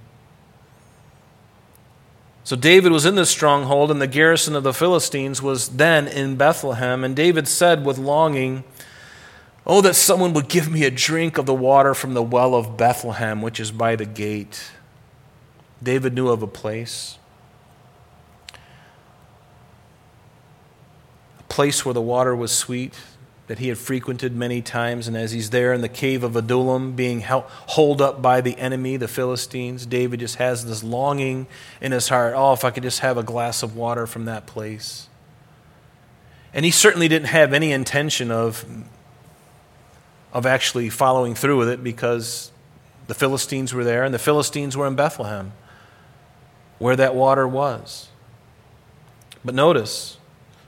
So 2.43 2.55
David 2.55 2.91
was 2.91 3.05
in 3.05 3.15
this 3.15 3.29
stronghold, 3.29 3.89
and 3.89 4.01
the 4.01 4.07
garrison 4.07 4.55
of 4.55 4.63
the 4.63 4.73
Philistines 4.73 5.41
was 5.41 5.69
then 5.69 6.07
in 6.07 6.35
Bethlehem. 6.35 7.03
And 7.03 7.15
David 7.15 7.47
said 7.47 7.85
with 7.85 7.97
longing, 7.97 8.63
Oh, 9.65 9.79
that 9.79 9.95
someone 9.95 10.33
would 10.33 10.49
give 10.49 10.69
me 10.69 10.83
a 10.83 10.91
drink 10.91 11.37
of 11.37 11.45
the 11.45 11.53
water 11.53 11.93
from 11.93 12.13
the 12.13 12.23
well 12.23 12.53
of 12.53 12.75
Bethlehem, 12.75 13.41
which 13.41 13.61
is 13.61 13.71
by 13.71 13.95
the 13.95 14.05
gate. 14.05 14.71
David 15.81 16.13
knew 16.13 16.27
of 16.27 16.43
a 16.43 16.47
place. 16.47 17.17
A 21.39 21.43
place 21.47 21.85
where 21.85 21.93
the 21.93 22.01
water 22.01 22.35
was 22.35 22.51
sweet 22.51 22.93
that 23.47 23.59
he 23.59 23.67
had 23.67 23.77
frequented 23.77 24.35
many 24.35 24.61
times. 24.61 25.07
And 25.07 25.17
as 25.17 25.31
he's 25.31 25.49
there 25.49 25.73
in 25.73 25.81
the 25.81 25.89
cave 25.89 26.23
of 26.23 26.35
Adullam, 26.35 26.93
being 26.93 27.19
held, 27.19 27.43
holed 27.47 28.01
up 28.01 28.21
by 28.21 28.41
the 28.41 28.57
enemy, 28.57 28.97
the 28.97 29.07
Philistines, 29.07 29.85
David 29.85 30.21
just 30.21 30.37
has 30.37 30.65
this 30.65 30.83
longing 30.83 31.47
in 31.81 31.91
his 31.91 32.09
heart 32.09 32.33
oh, 32.35 32.53
if 32.53 32.63
I 32.63 32.71
could 32.71 32.83
just 32.83 32.99
have 32.99 33.17
a 33.17 33.23
glass 33.23 33.61
of 33.63 33.75
water 33.75 34.07
from 34.07 34.25
that 34.25 34.45
place. 34.45 35.07
And 36.53 36.63
he 36.63 36.71
certainly 36.71 37.07
didn't 37.07 37.27
have 37.27 37.51
any 37.51 37.71
intention 37.71 38.31
of, 38.31 38.63
of 40.31 40.45
actually 40.45 40.89
following 40.89 41.35
through 41.35 41.57
with 41.57 41.69
it 41.69 41.83
because 41.83 42.51
the 43.07 43.13
Philistines 43.13 43.73
were 43.73 43.83
there 43.83 44.03
and 44.03 44.13
the 44.13 44.19
Philistines 44.19 44.77
were 44.77 44.87
in 44.87 44.95
Bethlehem. 44.95 45.51
where 46.79 46.95
that 46.95 47.15
water 47.15 47.47
was. 47.47 48.09
But 49.45 49.55
notice, 49.55 50.17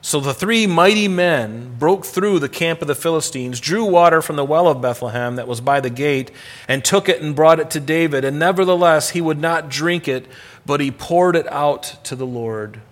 so 0.06 0.20
the 0.20 0.32
three 0.32 0.68
mighty 0.68 1.08
men 1.08 1.74
broke 1.80 2.04
through 2.06 2.38
the 2.38 2.48
camp 2.48 2.80
of 2.80 2.86
the 2.86 2.94
Philistines, 2.94 3.58
drew 3.58 3.84
water 3.84 4.22
from 4.22 4.36
the 4.36 4.44
well 4.44 4.68
of 4.68 4.80
Bethlehem 4.80 5.34
that 5.34 5.48
was 5.48 5.60
by 5.60 5.80
the 5.80 5.90
gate, 5.90 6.30
and 6.68 6.84
took 6.84 7.08
it 7.08 7.20
and 7.20 7.34
brought 7.34 7.58
it 7.58 7.70
to 7.70 7.80
David. 7.80 8.24
And 8.24 8.38
nevertheless, 8.38 9.10
he 9.10 9.20
would 9.20 9.40
not 9.40 9.68
drink 9.68 10.06
it, 10.06 10.26
but 10.64 10.78
he 10.78 10.92
poured 10.92 11.34
it 11.34 11.50
out 11.50 11.96
to 12.04 12.14
the 12.14 12.24
Lord. 12.24 12.82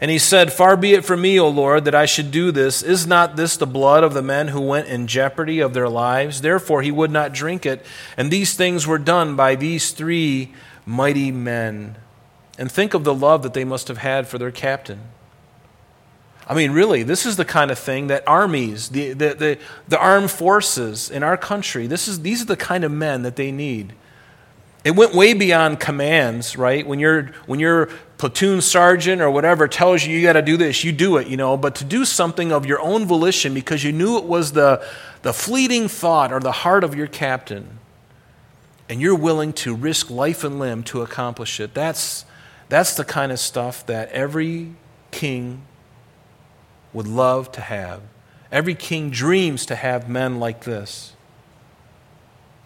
And 0.00 0.10
he 0.10 0.18
said, 0.18 0.50
Far 0.50 0.78
be 0.78 0.94
it 0.94 1.04
from 1.04 1.20
me, 1.20 1.38
O 1.38 1.50
Lord, 1.50 1.84
that 1.84 1.94
I 1.94 2.06
should 2.06 2.30
do 2.30 2.50
this. 2.50 2.82
Is 2.82 3.06
not 3.06 3.36
this 3.36 3.58
the 3.58 3.66
blood 3.66 4.02
of 4.02 4.14
the 4.14 4.22
men 4.22 4.48
who 4.48 4.62
went 4.62 4.88
in 4.88 5.06
jeopardy 5.06 5.60
of 5.60 5.74
their 5.74 5.90
lives? 5.90 6.40
Therefore 6.40 6.80
he 6.80 6.90
would 6.90 7.10
not 7.10 7.34
drink 7.34 7.66
it. 7.66 7.84
And 8.16 8.30
these 8.30 8.54
things 8.54 8.86
were 8.86 8.96
done 8.96 9.36
by 9.36 9.54
these 9.54 9.90
three 9.90 10.54
mighty 10.86 11.30
men. 11.30 11.98
And 12.56 12.72
think 12.72 12.94
of 12.94 13.04
the 13.04 13.12
love 13.12 13.42
that 13.42 13.52
they 13.52 13.64
must 13.64 13.88
have 13.88 13.98
had 13.98 14.26
for 14.26 14.38
their 14.38 14.50
captain. 14.50 15.00
I 16.48 16.54
mean, 16.54 16.72
really, 16.72 17.02
this 17.02 17.26
is 17.26 17.36
the 17.36 17.44
kind 17.44 17.70
of 17.70 17.78
thing 17.78 18.06
that 18.06 18.24
armies, 18.26 18.88
the, 18.88 19.12
the, 19.12 19.34
the, 19.34 19.58
the, 19.86 19.98
armed 19.98 20.30
forces 20.30 21.10
in 21.10 21.22
our 21.22 21.36
country, 21.36 21.86
this 21.86 22.08
is, 22.08 22.22
these 22.22 22.40
are 22.40 22.46
the 22.46 22.56
kind 22.56 22.84
of 22.84 22.90
men 22.90 23.22
that 23.22 23.36
they 23.36 23.52
need. 23.52 23.92
It 24.82 24.92
went 24.92 25.12
way 25.12 25.34
beyond 25.34 25.78
commands, 25.78 26.56
right? 26.56 26.86
When, 26.86 26.98
you 27.00 27.28
when 27.44 27.60
your 27.60 27.90
platoon 28.16 28.62
sergeant 28.62 29.20
or 29.20 29.30
whatever 29.30 29.68
tells 29.68 30.06
you 30.06 30.16
you 30.16 30.22
got 30.22 30.32
to 30.34 30.42
do 30.42 30.56
this, 30.56 30.84
you 30.84 30.92
do 30.92 31.18
it, 31.18 31.26
you 31.26 31.36
know. 31.36 31.58
But 31.58 31.74
to 31.76 31.84
do 31.84 32.06
something 32.06 32.50
of 32.50 32.64
your 32.64 32.80
own 32.80 33.04
volition 33.04 33.52
because 33.52 33.84
you 33.84 33.92
knew 33.92 34.16
it 34.16 34.24
was 34.24 34.52
the, 34.52 34.82
the 35.20 35.34
fleeting 35.34 35.88
thought 35.88 36.32
or 36.32 36.40
the 36.40 36.52
heart 36.52 36.82
of 36.82 36.94
your 36.94 37.08
captain, 37.08 37.78
and 38.88 39.02
you're 39.02 39.14
willing 39.14 39.52
to 39.52 39.74
risk 39.74 40.08
life 40.08 40.44
and 40.44 40.58
limb 40.58 40.82
to 40.84 41.02
accomplish 41.02 41.60
it, 41.60 41.74
that's, 41.74 42.24
that's 42.70 42.94
the 42.94 43.04
kind 43.04 43.32
of 43.32 43.38
stuff 43.38 43.84
that 43.84 44.08
every 44.12 44.72
king 45.10 45.62
would 46.98 47.06
love 47.06 47.52
to 47.52 47.60
have. 47.60 48.00
Every 48.50 48.74
king 48.74 49.10
dreams 49.10 49.64
to 49.66 49.76
have 49.76 50.08
men 50.08 50.40
like 50.40 50.64
this 50.64 51.12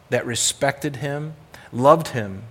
that 0.09 0.25
respected 0.25 0.97
him, 0.97 1.35
loved 1.71 2.09
him. 2.09 2.45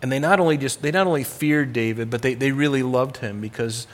And 0.00 0.12
they 0.12 0.20
not 0.20 0.38
only 0.38 0.56
just 0.56 0.80
they 0.80 0.92
not 0.92 1.08
only 1.08 1.24
feared 1.24 1.72
David, 1.72 2.08
but 2.08 2.22
they, 2.22 2.34
they 2.34 2.52
really 2.52 2.84
loved 2.84 3.16
him 3.16 3.40
because 3.40 3.88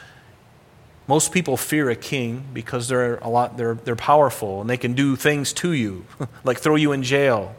most 1.06 1.32
people 1.32 1.56
fear 1.56 1.88
a 1.88 1.96
king 1.96 2.44
because 2.52 2.88
they're 2.88 3.16
a 3.16 3.28
lot 3.30 3.56
they're 3.56 3.76
they're 3.76 3.96
powerful 3.96 4.60
and 4.60 4.68
they 4.68 4.76
can 4.76 4.92
do 4.92 5.16
things 5.16 5.54
to 5.54 5.72
you, 5.72 6.04
like 6.44 6.58
throw 6.58 6.76
you 6.76 6.92
in 6.92 7.02
jail. 7.02 7.56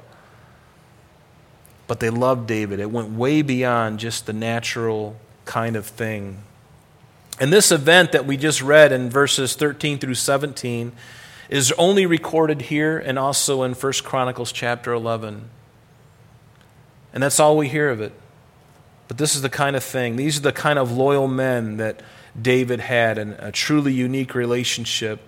But 1.87 2.01
they 2.01 2.11
loved 2.11 2.45
David. 2.45 2.79
It 2.79 2.91
went 2.91 3.09
way 3.13 3.41
beyond 3.41 3.97
just 3.97 4.27
the 4.27 4.33
natural 4.33 5.15
kind 5.45 5.75
of 5.75 5.87
thing. 5.87 6.43
And 7.39 7.53
this 7.53 7.71
event 7.71 8.13
that 8.13 8.25
we 8.25 8.35
just 8.35 8.61
read 8.61 8.91
in 8.91 9.09
verses 9.09 9.55
13 9.55 9.99
through 9.99 10.15
17 10.15 10.91
is 11.49 11.71
only 11.73 12.05
recorded 12.05 12.63
here 12.63 12.97
and 12.97 13.19
also 13.19 13.63
in 13.63 13.73
1 13.73 13.93
Chronicles 14.03 14.51
chapter 14.51 14.91
11. 14.91 15.49
And 17.13 17.23
that's 17.23 17.39
all 17.39 17.55
we 17.55 17.67
hear 17.67 17.89
of 17.89 18.01
it. 18.01 18.13
But 19.07 19.17
this 19.17 19.35
is 19.35 19.41
the 19.41 19.49
kind 19.49 19.75
of 19.75 19.83
thing, 19.83 20.15
these 20.15 20.37
are 20.37 20.41
the 20.41 20.51
kind 20.51 20.77
of 20.77 20.91
loyal 20.91 21.27
men 21.27 21.77
that 21.77 22.01
David 22.39 22.79
had 22.81 23.17
and 23.17 23.33
a 23.39 23.51
truly 23.51 23.93
unique 23.93 24.35
relationship. 24.35 25.21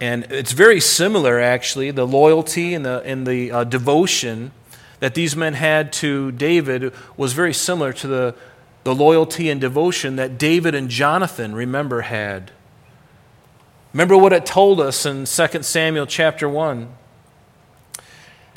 And 0.00 0.24
it's 0.30 0.52
very 0.52 0.80
similar, 0.80 1.40
actually, 1.40 1.90
the 1.92 2.06
loyalty 2.06 2.74
and 2.74 2.84
the, 2.84 3.00
and 3.04 3.26
the 3.26 3.50
uh, 3.50 3.64
devotion 3.64 4.52
that 5.00 5.14
these 5.14 5.34
men 5.34 5.54
had 5.54 5.92
to 5.94 6.32
David 6.32 6.92
was 7.16 7.32
very 7.32 7.54
similar 7.54 7.92
to 7.94 8.06
the 8.06 8.34
the 8.84 8.94
loyalty 8.94 9.50
and 9.50 9.60
devotion 9.60 10.16
that 10.16 10.38
David 10.38 10.74
and 10.74 10.88
Jonathan, 10.88 11.54
remember, 11.54 12.02
had. 12.02 12.52
Remember 13.92 14.16
what 14.16 14.32
it 14.32 14.44
told 14.44 14.80
us 14.80 15.06
in 15.06 15.24
2 15.24 15.62
Samuel 15.62 16.06
chapter 16.06 16.48
1. 16.48 16.92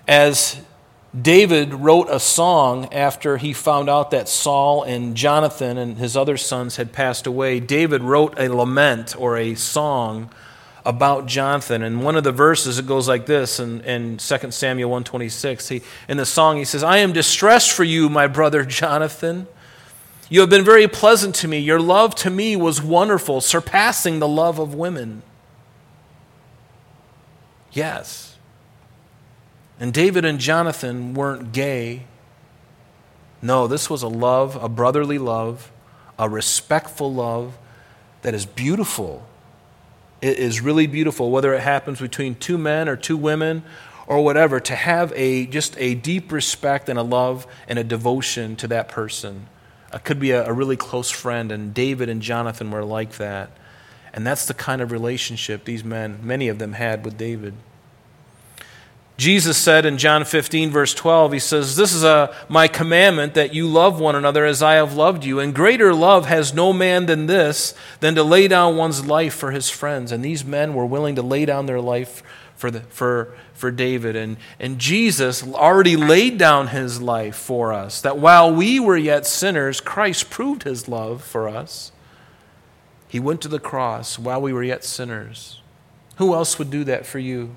As 0.08 0.62
David 1.20 1.74
wrote 1.74 2.08
a 2.10 2.20
song 2.20 2.92
after 2.94 3.38
he 3.38 3.54
found 3.54 3.90
out 3.90 4.12
that 4.12 4.28
Saul 4.28 4.84
and 4.84 5.16
Jonathan 5.16 5.78
and 5.78 5.98
his 5.98 6.18
other 6.18 6.38
sons 6.38 6.76
had 6.76 6.92
passed 6.92 7.26
away, 7.26 7.60
David 7.60 8.04
wrote 8.04 8.38
a 8.38 8.50
lament 8.50 9.16
or 9.18 9.38
a 9.38 9.56
song 9.56 10.30
about 10.86 11.26
Jonathan. 11.26 11.84
And 11.84 12.04
one 12.04 12.16
of 12.16 12.24
the 12.24 12.32
verses, 12.32 12.80
it 12.80 12.88
goes 12.88 13.08
like 13.08 13.26
this 13.26 13.60
in, 13.60 13.82
in 13.82 14.18
2 14.18 14.52
Samuel 14.52 14.90
126. 14.90 15.70
He, 15.70 15.82
in 16.08 16.18
the 16.18 16.26
song, 16.26 16.58
he 16.58 16.66
says, 16.66 16.84
I 16.84 16.98
am 16.98 17.14
distressed 17.14 17.72
for 17.72 17.84
you, 17.84 18.10
my 18.10 18.28
brother 18.28 18.64
Jonathan. 18.64 19.48
You 20.30 20.42
have 20.42 20.50
been 20.50 20.66
very 20.66 20.88
pleasant 20.88 21.36
to 21.36 21.48
me. 21.48 21.60
Your 21.60 21.80
love 21.80 22.14
to 22.16 22.30
me 22.30 22.56
was 22.56 22.82
wonderful, 22.82 23.40
surpassing 23.40 24.20
the 24.20 24.28
love 24.28 24.60
of 24.60 24.76
women. 24.76 25.22
Yes. 27.72 28.36
And 29.80 29.94
David 29.94 30.26
and 30.26 30.40
Jonathan 30.40 31.14
weren't 31.14 31.54
gay. 31.54 32.04
No, 33.42 33.68
this 33.68 33.90
was 33.90 34.04
a 34.04 34.08
love, 34.08 34.62
a 34.62 34.68
brotherly 34.68 35.18
love, 35.18 35.72
a 36.20 36.28
respectful 36.28 37.14
love 37.14 37.58
that 38.24 38.34
is 38.34 38.46
beautiful. 38.46 39.26
It 40.22 40.40
is 40.40 40.60
really 40.60 40.88
beautiful, 40.88 41.32
whether 41.32 41.54
it 41.54 41.62
happens 41.62 42.02
between 42.02 42.36
two 42.36 42.58
men 42.58 42.90
or 42.90 42.98
two 42.98 43.16
women 43.16 43.64
or 44.08 44.24
whatever, 44.24 44.60
to 44.60 44.76
have 44.76 45.14
a 45.16 45.46
just 45.46 45.78
a 45.78 45.94
deep 45.94 46.32
respect 46.32 46.90
and 46.90 46.98
a 46.98 47.04
love 47.04 47.46
and 47.68 47.78
a 47.78 47.84
devotion 47.84 48.56
to 48.58 48.68
that 48.70 48.90
person 48.90 49.48
uh, 49.92 49.98
could 50.00 50.20
be 50.20 50.32
a, 50.32 50.46
a 50.46 50.54
really 50.54 50.78
close 50.78 51.10
friend, 51.10 51.52
and 51.52 51.74
David 51.74 52.10
and 52.10 52.22
Jonathan 52.22 52.72
were 52.72 52.84
like 52.84 53.18
that. 53.18 53.52
And 54.14 54.26
that's 54.26 54.46
the 54.46 54.54
kind 54.54 54.82
of 54.82 54.92
relationship 54.92 55.66
these 55.66 55.84
men, 55.84 56.20
many 56.24 56.48
of 56.48 56.60
them, 56.60 56.74
had 56.74 57.06
with 57.06 57.18
David. 57.18 57.54
Jesus 59.18 59.58
said 59.58 59.86
in 59.86 59.98
John 59.98 60.26
15, 60.26 60.70
verse 60.70 60.94
12, 60.94 61.34
He 61.34 61.40
says, 61.40 61.76
This 61.76 61.92
is 61.92 62.04
a, 62.04 62.36
my 62.48 62.68
commandment 62.68 63.34
that 63.34 63.54
you 63.54 63.68
love 63.68 64.00
one 64.00 64.16
another 64.16 64.46
as 64.46 64.62
I 64.62 64.76
have 64.76 64.94
loved 64.94 65.26
you. 65.26 65.40
And 65.40 65.56
greater 65.56 65.94
love 65.94 66.28
has 66.28 66.54
no 66.54 66.72
man 66.72 67.08
than 67.08 67.26
this, 67.26 67.74
than 68.00 68.14
to 68.14 68.24
lay 68.24 68.48
down 68.48 68.78
one's 68.78 69.08
life 69.08 69.34
for 69.34 69.50
his 69.50 69.72
friends. 69.72 70.12
And 70.12 70.24
these 70.24 70.46
men 70.46 70.76
were 70.76 70.86
willing 70.86 71.16
to 71.16 71.24
lay 71.24 71.46
down 71.46 71.66
their 71.66 71.82
life 71.82 72.22
for, 72.58 72.70
the, 72.70 72.82
for, 72.82 73.38
for 73.54 73.72
David. 73.72 74.18
And, 74.18 74.36
and 74.60 74.80
Jesus 74.80 75.42
already 75.44 75.96
laid 75.96 76.38
down 76.38 76.68
his 76.68 77.02
life 77.02 77.36
for 77.36 77.72
us, 77.72 78.02
that 78.02 78.18
while 78.18 78.54
we 78.54 78.80
were 78.80 78.98
yet 78.98 79.26
sinners, 79.26 79.80
Christ 79.80 80.30
proved 80.30 80.64
his 80.64 80.90
love 80.90 81.24
for 81.24 81.48
us. 81.48 81.94
He 83.08 83.20
went 83.22 83.42
to 83.44 83.48
the 83.48 83.60
cross 83.60 84.20
while 84.20 84.42
we 84.42 84.52
were 84.52 84.64
yet 84.64 84.84
sinners. 84.84 85.62
Who 86.18 86.34
else 86.34 86.60
would 86.60 86.70
do 86.70 86.84
that 86.84 87.06
for 87.06 87.20
you? 87.20 87.56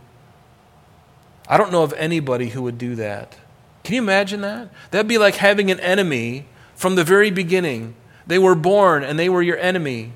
I 1.48 1.56
don't 1.56 1.72
know 1.72 1.82
of 1.82 1.92
anybody 1.94 2.50
who 2.50 2.62
would 2.62 2.78
do 2.78 2.94
that. 2.94 3.36
Can 3.82 3.94
you 3.94 4.02
imagine 4.02 4.42
that? 4.42 4.68
That'd 4.90 5.08
be 5.08 5.18
like 5.18 5.36
having 5.36 5.70
an 5.70 5.80
enemy 5.80 6.46
from 6.76 6.94
the 6.94 7.02
very 7.02 7.30
beginning. 7.30 7.94
They 8.26 8.38
were 8.38 8.54
born 8.54 9.02
and 9.02 9.18
they 9.18 9.28
were 9.28 9.42
your 9.42 9.56
enemy. 9.56 10.12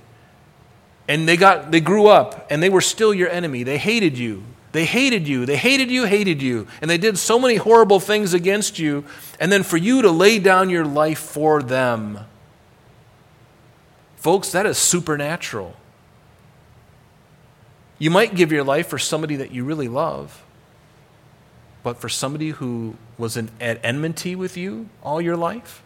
And 1.08 1.26
they 1.26 1.36
got 1.36 1.72
they 1.72 1.80
grew 1.80 2.06
up 2.06 2.46
and 2.50 2.62
they 2.62 2.70
were 2.70 2.80
still 2.80 3.12
your 3.12 3.28
enemy. 3.28 3.62
They 3.64 3.78
hated 3.78 4.16
you. 4.16 4.44
They 4.74 4.86
hated 4.86 5.28
you. 5.28 5.46
They 5.46 5.56
hated 5.56 5.88
you, 5.88 6.02
hated 6.02 6.42
you. 6.42 6.66
And 6.82 6.90
they 6.90 6.98
did 6.98 7.16
so 7.16 7.38
many 7.38 7.54
horrible 7.54 8.00
things 8.00 8.34
against 8.34 8.76
you. 8.76 9.04
And 9.38 9.52
then 9.52 9.62
for 9.62 9.76
you 9.76 10.02
to 10.02 10.10
lay 10.10 10.40
down 10.40 10.68
your 10.68 10.84
life 10.84 11.20
for 11.20 11.62
them. 11.62 12.18
Folks, 14.16 14.50
that 14.50 14.66
is 14.66 14.76
supernatural. 14.76 15.76
You 18.00 18.10
might 18.10 18.34
give 18.34 18.50
your 18.50 18.64
life 18.64 18.88
for 18.88 18.98
somebody 18.98 19.36
that 19.36 19.52
you 19.52 19.62
really 19.62 19.86
love, 19.86 20.42
but 21.84 22.00
for 22.00 22.08
somebody 22.08 22.50
who 22.50 22.96
was 23.16 23.36
in, 23.36 23.50
at 23.60 23.78
enmity 23.84 24.34
with 24.34 24.56
you 24.56 24.88
all 25.04 25.20
your 25.20 25.36
life? 25.36 25.83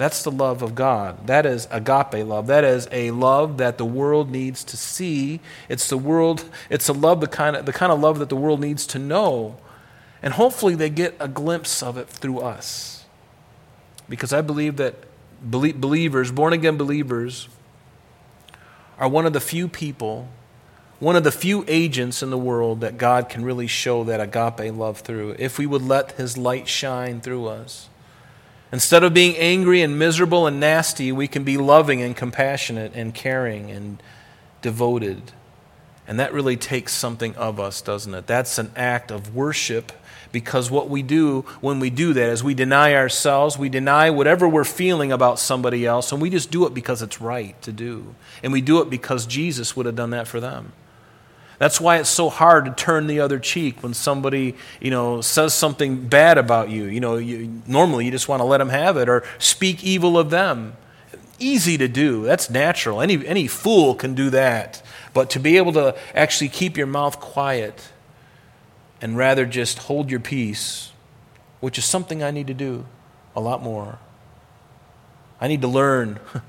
That's 0.00 0.22
the 0.22 0.30
love 0.30 0.62
of 0.62 0.74
God. 0.74 1.26
That 1.26 1.44
is 1.44 1.68
agape 1.70 2.26
love. 2.26 2.46
That 2.46 2.64
is 2.64 2.88
a 2.90 3.10
love 3.10 3.58
that 3.58 3.76
the 3.76 3.84
world 3.84 4.30
needs 4.30 4.64
to 4.64 4.78
see. 4.78 5.40
It's 5.68 5.90
the 5.90 5.98
world, 5.98 6.42
it's 6.70 6.88
a 6.88 6.94
love 6.94 7.20
the 7.20 7.26
kind 7.26 7.54
of 7.54 7.66
the 7.66 7.72
kind 7.74 7.92
of 7.92 8.00
love 8.00 8.18
that 8.20 8.30
the 8.30 8.36
world 8.36 8.62
needs 8.62 8.86
to 8.86 8.98
know. 8.98 9.58
And 10.22 10.32
hopefully 10.32 10.74
they 10.74 10.88
get 10.88 11.16
a 11.20 11.28
glimpse 11.28 11.82
of 11.82 11.98
it 11.98 12.08
through 12.08 12.38
us. 12.38 13.04
Because 14.08 14.32
I 14.32 14.40
believe 14.40 14.78
that 14.78 14.94
believers, 15.42 16.32
born 16.32 16.54
again 16.54 16.78
believers, 16.78 17.50
are 18.98 19.06
one 19.06 19.26
of 19.26 19.34
the 19.34 19.38
few 19.38 19.68
people, 19.68 20.28
one 20.98 21.14
of 21.14 21.24
the 21.24 21.30
few 21.30 21.62
agents 21.68 22.22
in 22.22 22.30
the 22.30 22.38
world 22.38 22.80
that 22.80 22.96
God 22.96 23.28
can 23.28 23.44
really 23.44 23.66
show 23.66 24.02
that 24.04 24.18
agape 24.18 24.74
love 24.74 25.00
through 25.00 25.36
if 25.38 25.58
we 25.58 25.66
would 25.66 25.82
let 25.82 26.12
his 26.12 26.38
light 26.38 26.68
shine 26.68 27.20
through 27.20 27.48
us. 27.48 27.90
Instead 28.72 29.02
of 29.02 29.12
being 29.12 29.36
angry 29.36 29.82
and 29.82 29.98
miserable 29.98 30.46
and 30.46 30.60
nasty, 30.60 31.10
we 31.10 31.26
can 31.26 31.42
be 31.42 31.56
loving 31.56 32.00
and 32.02 32.16
compassionate 32.16 32.92
and 32.94 33.14
caring 33.14 33.70
and 33.70 34.02
devoted. 34.62 35.32
And 36.06 36.18
that 36.20 36.32
really 36.32 36.56
takes 36.56 36.92
something 36.92 37.34
of 37.36 37.58
us, 37.58 37.82
doesn't 37.82 38.14
it? 38.14 38.26
That's 38.26 38.58
an 38.58 38.72
act 38.76 39.10
of 39.10 39.34
worship 39.34 39.92
because 40.32 40.70
what 40.70 40.88
we 40.88 41.02
do 41.02 41.42
when 41.60 41.80
we 41.80 41.90
do 41.90 42.12
that 42.12 42.28
is 42.28 42.44
we 42.44 42.54
deny 42.54 42.94
ourselves, 42.94 43.58
we 43.58 43.68
deny 43.68 44.10
whatever 44.10 44.48
we're 44.48 44.64
feeling 44.64 45.10
about 45.10 45.38
somebody 45.38 45.84
else, 45.84 46.12
and 46.12 46.22
we 46.22 46.30
just 46.30 46.50
do 46.50 46.66
it 46.66 46.74
because 46.74 47.02
it's 47.02 47.20
right 47.20 47.60
to 47.62 47.72
do. 47.72 48.14
And 48.42 48.52
we 48.52 48.60
do 48.60 48.80
it 48.80 48.88
because 48.90 49.26
Jesus 49.26 49.76
would 49.76 49.86
have 49.86 49.96
done 49.96 50.10
that 50.10 50.28
for 50.28 50.40
them. 50.40 50.72
That's 51.60 51.78
why 51.78 51.98
it's 51.98 52.08
so 52.08 52.30
hard 52.30 52.64
to 52.64 52.70
turn 52.70 53.06
the 53.06 53.20
other 53.20 53.38
cheek 53.38 53.82
when 53.82 53.92
somebody, 53.92 54.56
you 54.80 54.90
know, 54.90 55.20
says 55.20 55.52
something 55.52 56.08
bad 56.08 56.38
about 56.38 56.70
you. 56.70 56.84
You 56.84 57.00
know, 57.00 57.16
you, 57.16 57.60
normally 57.66 58.06
you 58.06 58.10
just 58.10 58.30
want 58.30 58.40
to 58.40 58.44
let 58.44 58.58
them 58.58 58.70
have 58.70 58.96
it 58.96 59.10
or 59.10 59.24
speak 59.38 59.84
evil 59.84 60.16
of 60.16 60.30
them. 60.30 60.72
Easy 61.38 61.76
to 61.76 61.86
do. 61.86 62.24
That's 62.24 62.48
natural. 62.48 63.02
Any, 63.02 63.26
any 63.26 63.46
fool 63.46 63.94
can 63.94 64.14
do 64.14 64.30
that. 64.30 64.82
But 65.12 65.28
to 65.30 65.38
be 65.38 65.58
able 65.58 65.74
to 65.74 65.94
actually 66.14 66.48
keep 66.48 66.78
your 66.78 66.86
mouth 66.86 67.20
quiet 67.20 67.90
and 69.02 69.18
rather 69.18 69.44
just 69.44 69.80
hold 69.80 70.10
your 70.10 70.20
peace, 70.20 70.92
which 71.60 71.76
is 71.76 71.84
something 71.84 72.22
I 72.22 72.30
need 72.30 72.46
to 72.46 72.54
do 72.54 72.86
a 73.36 73.40
lot 73.40 73.62
more. 73.62 73.98
I 75.42 75.46
need 75.46 75.60
to 75.60 75.68
learn 75.68 76.20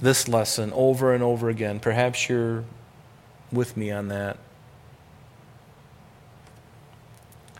this 0.00 0.26
lesson 0.26 0.72
over 0.72 1.14
and 1.14 1.22
over 1.22 1.48
again. 1.48 1.78
Perhaps 1.78 2.28
you're 2.28 2.64
with 3.56 3.76
me 3.76 3.90
on 3.90 4.08
that. 4.08 4.38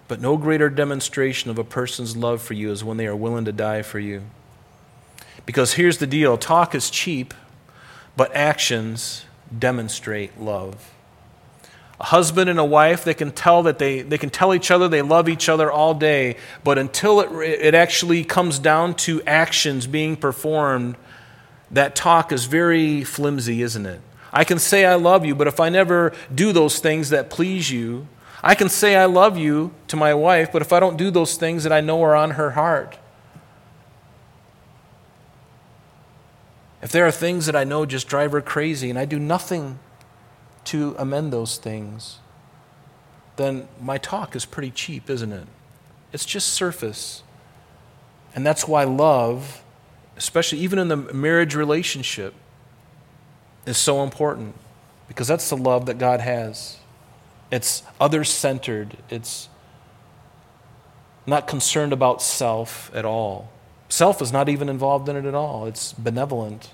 But 0.09 0.20
no 0.20 0.36
greater 0.36 0.68
demonstration 0.68 1.51
of 1.51 1.59
a 1.59 1.64
person's 1.64 2.16
love 2.16 2.40
for 2.40 2.55
you 2.55 2.70
is 2.70 2.84
when 2.84 2.97
they 2.97 3.07
are 3.07 3.16
willing 3.16 3.44
to 3.47 3.53
die 3.53 3.82
for 3.82 3.99
you. 3.99 4.22
Because 5.44 5.74
here's 5.74 5.99
the 5.99 6.07
deal 6.07 6.36
talk 6.36 6.74
is 6.74 6.90
cheap, 6.90 7.34
but 8.16 8.34
actions 8.34 9.24
demonstrate 9.57 10.40
love. 10.40 10.92
A 11.99 12.05
husband 12.05 12.51
and 12.51 12.59
a 12.59 12.64
wife, 12.64 13.05
they 13.05 13.14
can 13.14 13.32
tell 13.32 13.62
that 13.62 13.78
they, 13.78 14.03
they 14.03 14.18
can 14.18 14.28
tell 14.28 14.55
each 14.55 14.70
other 14.70 14.86
they 14.86 15.03
love 15.03 15.28
each 15.28 15.49
other 15.49 15.72
all 15.72 15.94
day, 15.94 16.36
but 16.62 16.78
until 16.78 17.20
it, 17.20 17.32
it 17.32 17.74
actually 17.74 18.22
comes 18.22 18.59
down 18.59 18.94
to 18.97 19.22
actions 19.22 19.86
being 19.86 20.14
performed, 20.14 20.97
that 21.70 21.97
talk 21.97 22.32
is 22.32 22.44
very 22.44 23.03
flimsy, 23.03 23.62
isn't 23.62 23.86
it? 23.86 24.01
I 24.37 24.45
can 24.45 24.59
say 24.59 24.84
I 24.84 24.97
love 24.97 25.24
you, 25.24 25.34
but 25.34 25.47
if 25.47 25.61
I 25.61 25.70
never 25.70 26.12
do 26.32 26.53
those 26.53 26.78
things 26.78 27.09
that 27.09 27.30
please 27.30 27.70
you, 27.70 28.07
I 28.43 28.55
can 28.55 28.68
say 28.68 28.95
I 28.95 29.07
love 29.07 29.39
you 29.39 29.72
to 29.89 29.97
my 29.97 30.12
wife, 30.12 30.53
but 30.53 30.61
if 30.61 30.74
I 30.74 30.78
don't 30.78 30.99
do 30.99 31.11
those 31.11 31.37
things 31.39 31.62
that 31.62 31.72
I 31.72 31.80
know 31.80 32.03
are 32.03 32.14
on 32.14 32.32
her 32.32 32.51
heart, 32.51 32.99
if 36.82 36.93
there 36.93 37.07
are 37.07 37.11
things 37.11 37.47
that 37.47 37.57
I 37.57 37.64
know 37.64 37.87
just 37.87 38.09
drive 38.09 38.32
her 38.32 38.43
crazy 38.43 38.91
and 38.91 38.99
I 38.99 39.07
do 39.07 39.18
nothing 39.18 39.78
to 40.64 40.95
amend 40.99 41.32
those 41.32 41.57
things, 41.57 42.18
then 43.37 43.66
my 43.80 43.97
talk 43.97 44.37
is 44.37 44.45
pretty 44.45 44.70
cheap, 44.70 45.09
isn't 45.09 45.32
it? 45.32 45.47
It's 46.12 46.26
just 46.26 46.51
surface. 46.51 47.22
And 48.34 48.45
that's 48.45 48.68
why 48.68 48.84
love, 48.84 49.62
especially 50.18 50.59
even 50.59 50.78
in 50.78 50.89
the 50.89 50.99
marriage 50.99 51.55
relationship, 51.55 52.34
is 53.67 53.77
so 53.77 54.03
important 54.03 54.55
because 55.09 55.29
that's 55.29 55.51
the 55.51 55.57
love 55.57 55.87
that 55.87 55.99
God 55.99 56.21
has. 56.21 56.79
It's 57.51 57.83
other 58.01 58.25
centered, 58.25 58.97
it's 59.11 59.49
not 61.27 61.47
concerned 61.47 61.93
about 61.93 62.23
self 62.23 62.91
at 62.95 63.05
all. 63.05 63.51
Self 63.89 64.23
is 64.23 64.33
not 64.33 64.49
even 64.49 64.69
involved 64.69 65.09
in 65.09 65.17
it 65.17 65.25
at 65.25 65.35
all, 65.35 65.67
it's 65.67 65.93
benevolent. 65.93 66.71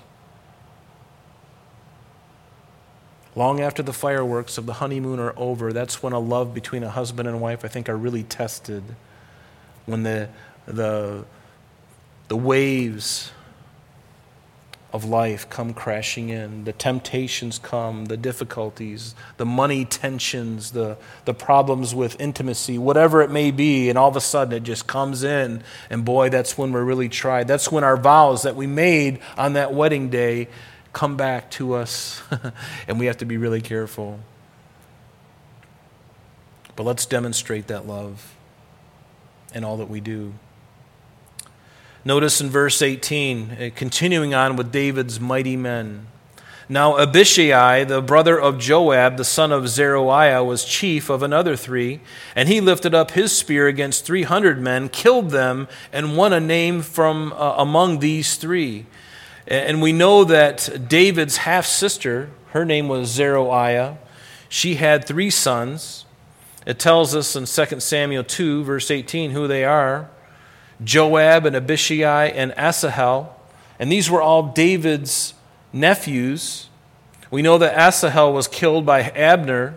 Long 3.35 3.59
after 3.59 3.81
the 3.81 3.93
fireworks 3.93 4.59
of 4.59 4.67
the 4.67 4.73
honeymoon 4.73 5.19
are 5.19 5.33
over, 5.37 5.73
that's 5.73 6.03
when 6.03 6.13
a 6.13 6.19
love 6.19 6.53
between 6.53 6.83
a 6.83 6.89
husband 6.89 7.27
and 7.27 7.41
wife, 7.41 7.65
I 7.65 7.67
think, 7.67 7.89
are 7.89 7.97
really 7.97 8.21
tested. 8.21 8.83
When 9.87 10.03
the, 10.03 10.29
the, 10.67 11.25
the 12.27 12.37
waves 12.37 13.31
of 14.93 15.03
life 15.03 15.49
come 15.49 15.73
crashing 15.73 16.29
in. 16.29 16.65
The 16.65 16.71
temptations 16.71 17.57
come, 17.57 18.05
the 18.05 18.15
difficulties, 18.15 19.15
the 19.37 19.45
money 19.45 19.85
tensions, 19.85 20.71
the, 20.71 20.97
the 21.25 21.33
problems 21.33 21.95
with 21.95 22.19
intimacy, 22.21 22.77
whatever 22.77 23.23
it 23.23 23.31
may 23.31 23.49
be, 23.49 23.89
and 23.89 23.97
all 23.97 24.07
of 24.07 24.15
a 24.15 24.21
sudden 24.21 24.53
it 24.53 24.61
just 24.61 24.85
comes 24.85 25.23
in. 25.23 25.63
And 25.89 26.05
boy, 26.05 26.29
that's 26.29 26.59
when 26.59 26.71
we're 26.71 26.83
really 26.83 27.09
tried. 27.09 27.47
That's 27.47 27.71
when 27.71 27.83
our 27.83 27.97
vows 27.97 28.43
that 28.43 28.55
we 28.55 28.67
made 28.67 29.19
on 29.35 29.53
that 29.53 29.73
wedding 29.73 30.09
day 30.09 30.47
come 30.93 31.17
back 31.17 31.49
to 31.49 31.73
us, 31.73 32.21
and 32.87 32.99
we 32.99 33.07
have 33.07 33.17
to 33.17 33.25
be 33.25 33.37
really 33.37 33.61
careful. 33.61 34.19
But 36.75 36.83
let's 36.83 37.07
demonstrate 37.07 37.65
that 37.67 37.87
love 37.87 38.35
in 39.55 39.63
all 39.63 39.77
that 39.77 39.89
we 39.89 39.99
do. 40.01 40.33
Notice 42.05 42.41
in 42.41 42.49
verse 42.49 42.81
18, 42.81 43.51
uh, 43.51 43.69
continuing 43.75 44.33
on 44.33 44.57
with 44.57 44.73
David's 44.73 45.21
mighty 45.21 45.55
men. 45.55 46.07
Now 46.67 46.97
Abishai, 46.97 47.85
the 47.85 48.01
brother 48.01 48.39
of 48.39 48.59
Joab, 48.59 49.15
the 49.15 49.23
son 49.23 49.53
of 49.53 49.69
Zeruiah, 49.69 50.43
was 50.43 50.65
chief 50.65 51.09
of 51.09 51.23
another 51.23 51.55
three, 51.55 52.01
and 52.35 52.49
he 52.49 52.59
lifted 52.59 52.93
up 52.93 53.11
his 53.11 53.31
spear 53.31 53.67
against 53.67 54.05
300 54.05 54.59
men, 54.59 54.89
killed 54.89 55.29
them, 55.29 55.69
and 55.93 56.17
won 56.17 56.33
a 56.33 56.41
name 56.41 56.81
from 56.81 57.31
uh, 57.33 57.55
among 57.57 57.99
these 57.99 58.35
three. 58.35 58.85
And 59.47 59.81
we 59.81 59.93
know 59.93 60.25
that 60.25 60.87
David's 60.89 61.37
half 61.37 61.65
sister, 61.65 62.31
her 62.51 62.65
name 62.65 62.89
was 62.89 63.09
Zeruiah, 63.09 63.97
she 64.49 64.75
had 64.75 65.05
three 65.05 65.29
sons. 65.29 66.05
It 66.65 66.79
tells 66.79 67.15
us 67.15 67.35
in 67.35 67.45
2 67.45 67.79
Samuel 67.79 68.23
2, 68.23 68.63
verse 68.63 68.91
18, 68.91 69.31
who 69.31 69.47
they 69.47 69.63
are. 69.65 70.09
Joab 70.83 71.45
and 71.45 71.55
Abishai 71.55 72.25
and 72.27 72.51
Asahel. 72.57 73.35
And 73.79 73.91
these 73.91 74.09
were 74.09 74.21
all 74.21 74.43
David's 74.43 75.33
nephews. 75.71 76.69
We 77.31 77.41
know 77.41 77.57
that 77.57 77.75
Asahel 77.75 78.33
was 78.33 78.47
killed 78.47 78.85
by 78.85 79.01
Abner. 79.01 79.75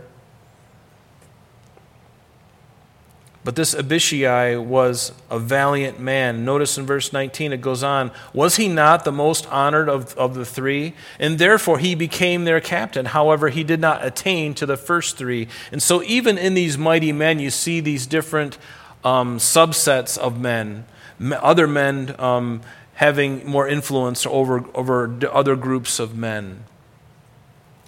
But 3.47 3.55
this 3.55 3.75
Abishai 3.75 4.57
was 4.57 5.13
a 5.31 5.39
valiant 5.39 6.01
man. 6.01 6.45
Notice 6.45 6.77
in 6.79 6.85
verse 6.85 7.13
19 7.13 7.53
it 7.53 7.61
goes 7.61 7.85
on 7.85 8.11
Was 8.33 8.57
he 8.57 8.67
not 8.67 9.05
the 9.05 9.13
most 9.13 9.47
honored 9.53 9.89
of, 9.89 10.19
of 10.19 10.35
the 10.35 10.45
three? 10.45 10.95
And 11.21 11.39
therefore 11.39 11.79
he 11.79 11.95
became 11.95 12.45
their 12.45 12.61
captain. 12.61 13.07
However, 13.07 13.49
he 13.49 13.63
did 13.63 13.79
not 13.79 14.05
attain 14.05 14.53
to 14.55 14.67
the 14.67 14.77
first 14.77 15.17
three. 15.17 15.47
And 15.71 15.81
so, 15.81 16.03
even 16.03 16.37
in 16.37 16.55
these 16.55 16.77
mighty 16.77 17.13
men, 17.13 17.39
you 17.39 17.51
see 17.51 17.79
these 17.79 18.09
different 18.09 18.59
um, 19.05 19.39
subsets 19.39 20.19
of 20.19 20.41
men, 20.41 20.85
other 21.33 21.67
men 21.67 22.15
um, 22.19 22.61
having 22.95 23.47
more 23.47 23.69
influence 23.69 24.27
over, 24.27 24.65
over 24.75 25.19
other 25.31 25.57
groups 25.57 25.99
of 25.99 26.17
men. 26.17 26.65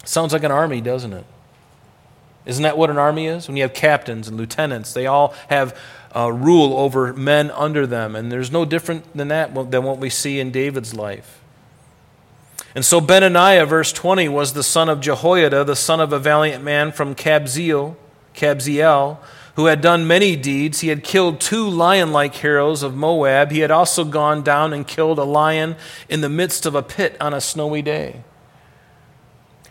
Sounds 0.05 0.33
like 0.33 0.43
an 0.45 0.51
army, 0.51 0.81
doesn't 0.81 1.13
it? 1.13 1.25
Isn't 2.47 2.63
that 2.63 2.79
what 2.79 2.89
an 2.89 2.97
army 2.97 3.27
is? 3.27 3.47
When 3.47 3.57
you 3.57 3.63
have 3.63 3.75
captains 3.75 4.27
and 4.27 4.37
lieutenants, 4.37 4.95
they 4.95 5.07
all 5.07 5.35
have 5.49 5.79
uh, 6.17 6.33
rule 6.33 6.75
over 6.79 7.13
men 7.13 7.51
under 7.51 7.87
them. 7.87 8.17
And 8.17 8.33
there's 8.33 8.51
no 8.51 8.65
different 8.65 9.15
than 9.15 9.29
that 9.29 9.55
than 9.71 9.85
what 9.85 9.99
we 9.99 10.09
see 10.09 10.41
in 10.41 10.51
David's 10.51 10.95
life. 10.95 11.41
And 12.75 12.85
so 12.85 13.01
Benaniah, 13.01 13.67
verse 13.67 13.93
20, 13.93 14.29
was 14.29 14.53
the 14.53 14.63
son 14.63 14.89
of 14.89 15.01
Jehoiada, 15.01 15.65
the 15.65 15.77
son 15.77 16.01
of 16.01 16.13
a 16.13 16.19
valiant 16.19 16.63
man 16.63 16.93
from 16.93 17.15
Kabzeel, 17.15 17.97
Kabzeel 18.35 19.19
who 19.59 19.67
had 19.67 19.81
done 19.81 20.07
many 20.07 20.37
deeds. 20.37 20.83
He 20.83 20.87
had 20.87 21.03
killed 21.03 21.41
two 21.41 21.69
lion 21.69 22.13
like 22.13 22.33
heroes 22.33 22.85
of 22.85 22.95
Moab. 22.95 23.51
He 23.51 23.59
had 23.59 23.73
also 23.73 24.05
gone 24.05 24.45
down 24.45 24.73
and 24.73 24.87
killed 24.87 25.19
a 25.19 25.25
lion 25.25 25.75
in 26.09 26.21
the 26.21 26.29
midst 26.29 26.65
of 26.65 26.77
a 26.77 26.83
pit 26.83 27.17
on 27.21 27.35
a 27.35 27.41
snowy 27.41 27.83
day. 27.83 28.23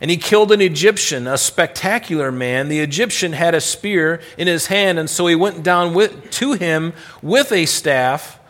And 0.01 0.11
he 0.11 0.17
killed 0.17 0.51
an 0.51 0.59
Egyptian, 0.59 1.25
a 1.25 1.37
spectacular 1.37 2.33
man. 2.33 2.67
The 2.67 2.81
Egyptian 2.81 3.31
had 3.31 3.55
a 3.55 3.61
spear 3.61 4.19
in 4.37 4.45
his 4.45 4.67
hand, 4.67 4.99
and 4.99 5.09
so 5.09 5.25
he 5.25 5.35
went 5.35 5.63
down 5.63 5.93
with, 5.93 6.31
to 6.31 6.51
him 6.51 6.91
with 7.21 7.53
a 7.53 7.65
staff, 7.65 8.41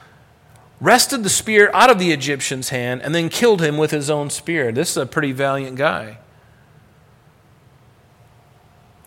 wrested 0.82 1.22
the 1.22 1.30
spear 1.30 1.70
out 1.72 1.92
of 1.92 2.00
the 2.00 2.14
Egyptian's 2.14 2.70
hand, 2.70 3.04
and 3.04 3.14
then 3.14 3.30
killed 3.30 3.62
him 3.62 3.78
with 3.78 3.92
his 3.92 4.10
own 4.10 4.32
spear. 4.32 4.72
This 4.72 4.90
is 4.90 4.98
a 4.98 5.06
pretty 5.06 5.34
valiant 5.34 5.78
guy. 5.78 6.18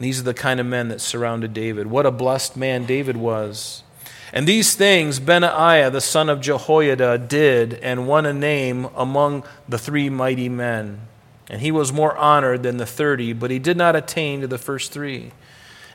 These 0.01 0.19
are 0.21 0.25
the 0.25 0.35
kind 0.35 0.59
of 0.59 0.67
men 0.67 0.89
that 0.89 1.03
surrounded 1.03 1.53
David. 1.53 1.87
What 1.87 2.07
a 2.07 2.11
blessed 2.11 2.57
man 2.57 2.87
David 2.87 3.19
was. 3.19 3.85
And 4.33 4.47
these 4.47 4.75
things 4.75 5.21
Benaiah, 5.21 5.91
the 5.91 6.01
son 6.01 6.31
of 6.31 6.41
Jehoiada, 6.41 7.19
did 7.19 7.75
and 7.75 8.09
won 8.09 8.25
a 8.25 8.33
name 8.33 8.87
among 8.97 9.45
the 9.69 9.79
three 9.79 10.09
mighty 10.09 10.49
men. 10.49 11.03
And 11.51 11.61
he 11.61 11.71
was 11.71 11.93
more 11.93 12.17
honored 12.17 12.63
than 12.63 12.79
the 12.79 12.87
thirty, 12.87 13.33
but 13.35 13.51
he 13.51 13.59
did 13.59 13.77
not 13.77 13.95
attain 13.95 14.41
to 14.41 14.47
the 14.47 14.57
first 14.59 14.91
three. 14.91 15.33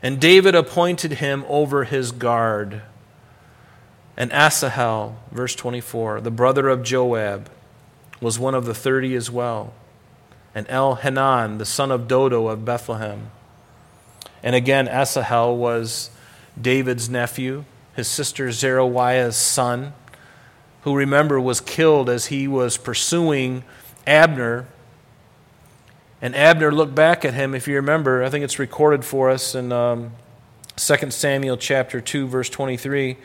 And 0.02 0.20
David 0.20 0.54
appointed 0.54 1.14
him 1.14 1.44
over 1.48 1.84
his 1.84 2.12
guard. 2.12 2.82
And 4.16 4.32
Asahel, 4.32 5.18
verse 5.32 5.54
24, 5.54 6.20
the 6.20 6.30
brother 6.30 6.68
of 6.68 6.82
Joab, 6.82 7.50
was 8.20 8.38
one 8.38 8.54
of 8.54 8.66
the 8.66 8.74
thirty 8.74 9.14
as 9.16 9.30
well. 9.30 9.74
And 10.54 10.68
Elhanan, 10.68 11.58
the 11.58 11.66
son 11.66 11.90
of 11.90 12.06
Dodo 12.06 12.48
of 12.48 12.64
Bethlehem, 12.64 13.30
And 14.42 14.54
again, 14.54 14.88
Asahel 14.88 15.56
was 15.56 16.10
David's 16.60 17.08
nephew, 17.08 17.64
his 17.94 18.08
sister 18.08 18.52
Zeruiah's 18.52 19.36
son, 19.36 19.92
who 20.82 20.96
remember 20.96 21.40
was 21.40 21.60
killed 21.60 22.08
as 22.08 22.26
he 22.26 22.46
was 22.46 22.76
pursuing 22.76 23.64
Abner. 24.06 24.66
And 26.22 26.34
Abner 26.34 26.72
looked 26.72 26.94
back 26.94 27.24
at 27.24 27.34
him, 27.34 27.54
if 27.54 27.66
you 27.66 27.74
remember, 27.74 28.22
I 28.22 28.30
think 28.30 28.44
it's 28.44 28.58
recorded 28.58 29.04
for 29.04 29.30
us 29.30 29.54
in 29.54 29.72
um, 29.72 30.12
2 30.76 31.10
Samuel 31.10 31.56
chapter 31.56 32.00
2, 32.00 32.28
verse 32.28 32.48
23. 32.48 33.16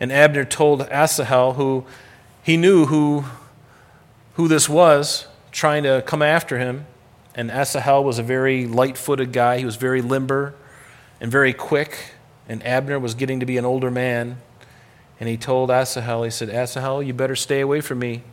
And 0.00 0.10
Abner 0.10 0.44
told 0.44 0.82
Asahel, 0.82 1.54
who 1.54 1.84
he 2.42 2.56
knew 2.56 2.86
who, 2.86 3.24
who 4.34 4.48
this 4.48 4.68
was, 4.68 5.26
trying 5.52 5.82
to 5.82 6.02
come 6.06 6.22
after 6.22 6.58
him. 6.58 6.86
And 7.38 7.52
Asahel 7.52 8.02
was 8.02 8.18
a 8.18 8.24
very 8.24 8.66
light 8.66 8.98
footed 8.98 9.32
guy. 9.32 9.58
He 9.58 9.64
was 9.64 9.76
very 9.76 10.02
limber 10.02 10.56
and 11.20 11.30
very 11.30 11.52
quick. 11.52 12.14
And 12.48 12.66
Abner 12.66 12.98
was 12.98 13.14
getting 13.14 13.38
to 13.38 13.46
be 13.46 13.56
an 13.58 13.64
older 13.64 13.92
man. 13.92 14.38
And 15.20 15.28
he 15.28 15.36
told 15.36 15.70
Asahel, 15.70 16.24
he 16.24 16.30
said, 16.30 16.50
Asahel, 16.50 17.00
you 17.00 17.14
better 17.14 17.36
stay 17.36 17.60
away 17.60 17.80
from 17.80 18.00
me. 18.00 18.24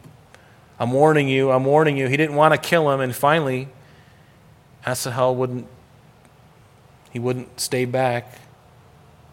I'm 0.79 0.91
warning 0.91 1.27
you, 1.27 1.51
I'm 1.51 1.65
warning 1.65 1.97
you. 1.97 2.07
He 2.07 2.17
didn't 2.17 2.35
want 2.35 2.55
to 2.55 2.57
kill 2.57 2.89
him. 2.91 2.99
And 2.99 3.15
finally, 3.15 3.69
Asahel 4.87 5.35
wouldn't, 5.35 5.67
he 7.11 7.19
wouldn't 7.19 7.59
stay 7.59 7.85
back. 7.85 8.39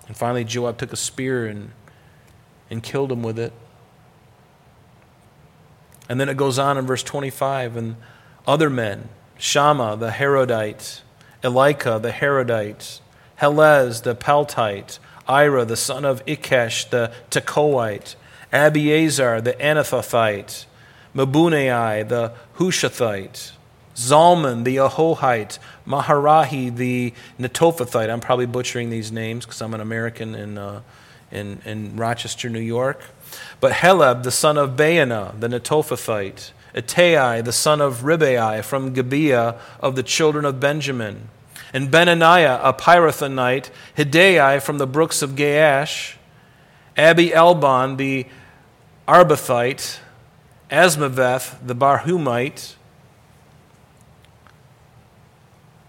And 0.07 0.15
finally, 0.15 0.45
Joab 0.45 0.77
took 0.77 0.93
a 0.93 0.97
spear 0.97 1.47
and, 1.47 1.71
and 2.69 2.83
killed 2.83 3.11
him 3.11 3.23
with 3.23 3.39
it. 3.39 3.55
And 6.11 6.21
then 6.21 6.29
it 6.29 6.37
goes 6.37 6.59
on 6.59 6.77
in 6.77 6.85
verse 6.85 7.03
25, 7.03 7.75
and 7.75 7.97
other 8.47 8.69
men, 8.69 9.09
Shammah 9.43 9.97
the 9.97 10.11
Harodite, 10.11 11.01
Elika 11.43 12.01
the 12.01 12.13
Harodite, 12.13 13.01
Helez 13.41 14.05
the 14.05 14.15
Paltite, 14.15 15.01
Ira 15.27 15.65
the 15.65 15.77
son 15.77 16.05
of 16.05 16.25
Ikkesh 16.27 16.91
the 16.91 17.13
Tekoite, 17.29 18.15
Abiezer 18.53 19.43
the 19.43 19.55
Anathothite, 19.55 20.67
Mebunnai 21.13 22.09
the 22.09 22.33
Hushathite, 22.59 23.51
Zalmon 23.97 24.63
the 24.63 24.77
Ahohite, 24.77 25.59
Maharai 25.89 26.77
the 26.77 27.13
Netophathite. 27.41 28.11
I'm 28.11 28.21
probably 28.21 28.47
butchering 28.47 28.91
these 28.91 29.11
names 29.11 29.45
because 29.45 29.61
I'm 29.61 29.75
an 29.75 29.81
American 29.81 30.37
in, 30.37 30.57
uh, 30.57 30.83
in, 31.33 31.61
in 31.65 31.97
Rochester, 31.97 32.49
New 32.49 32.61
York. 32.61 33.01
But 33.59 33.73
Heleb, 33.73 34.23
the 34.23 34.31
son 34.31 34.57
of 34.57 34.77
Baanah, 34.77 35.41
the 35.41 35.49
Netophathite, 35.49 36.53
Ittai, 36.75 37.43
the 37.43 37.53
son 37.53 37.81
of 37.81 38.01
Ribai, 38.01 38.65
from 38.65 38.93
Gibeah 38.93 39.59
of 39.81 39.97
the 39.97 40.03
children 40.03 40.45
of 40.45 40.59
Benjamin, 40.59 41.29
and 41.73 41.91
Benaniah, 41.91 42.61
a 42.63 42.73
Pirathonite, 42.73 43.71
Hiddai 43.97 44.61
from 44.63 44.79
the 44.79 44.87
brooks 44.87 45.23
of 45.23 45.33
Gaash, 45.33 46.15
Abi 46.97 47.31
Albon, 47.31 47.97
the 47.97 48.27
Arbathite, 49.07 49.99
Azmaveth, 50.71 51.57
the 51.67 51.75
Barhumite, 51.75 52.75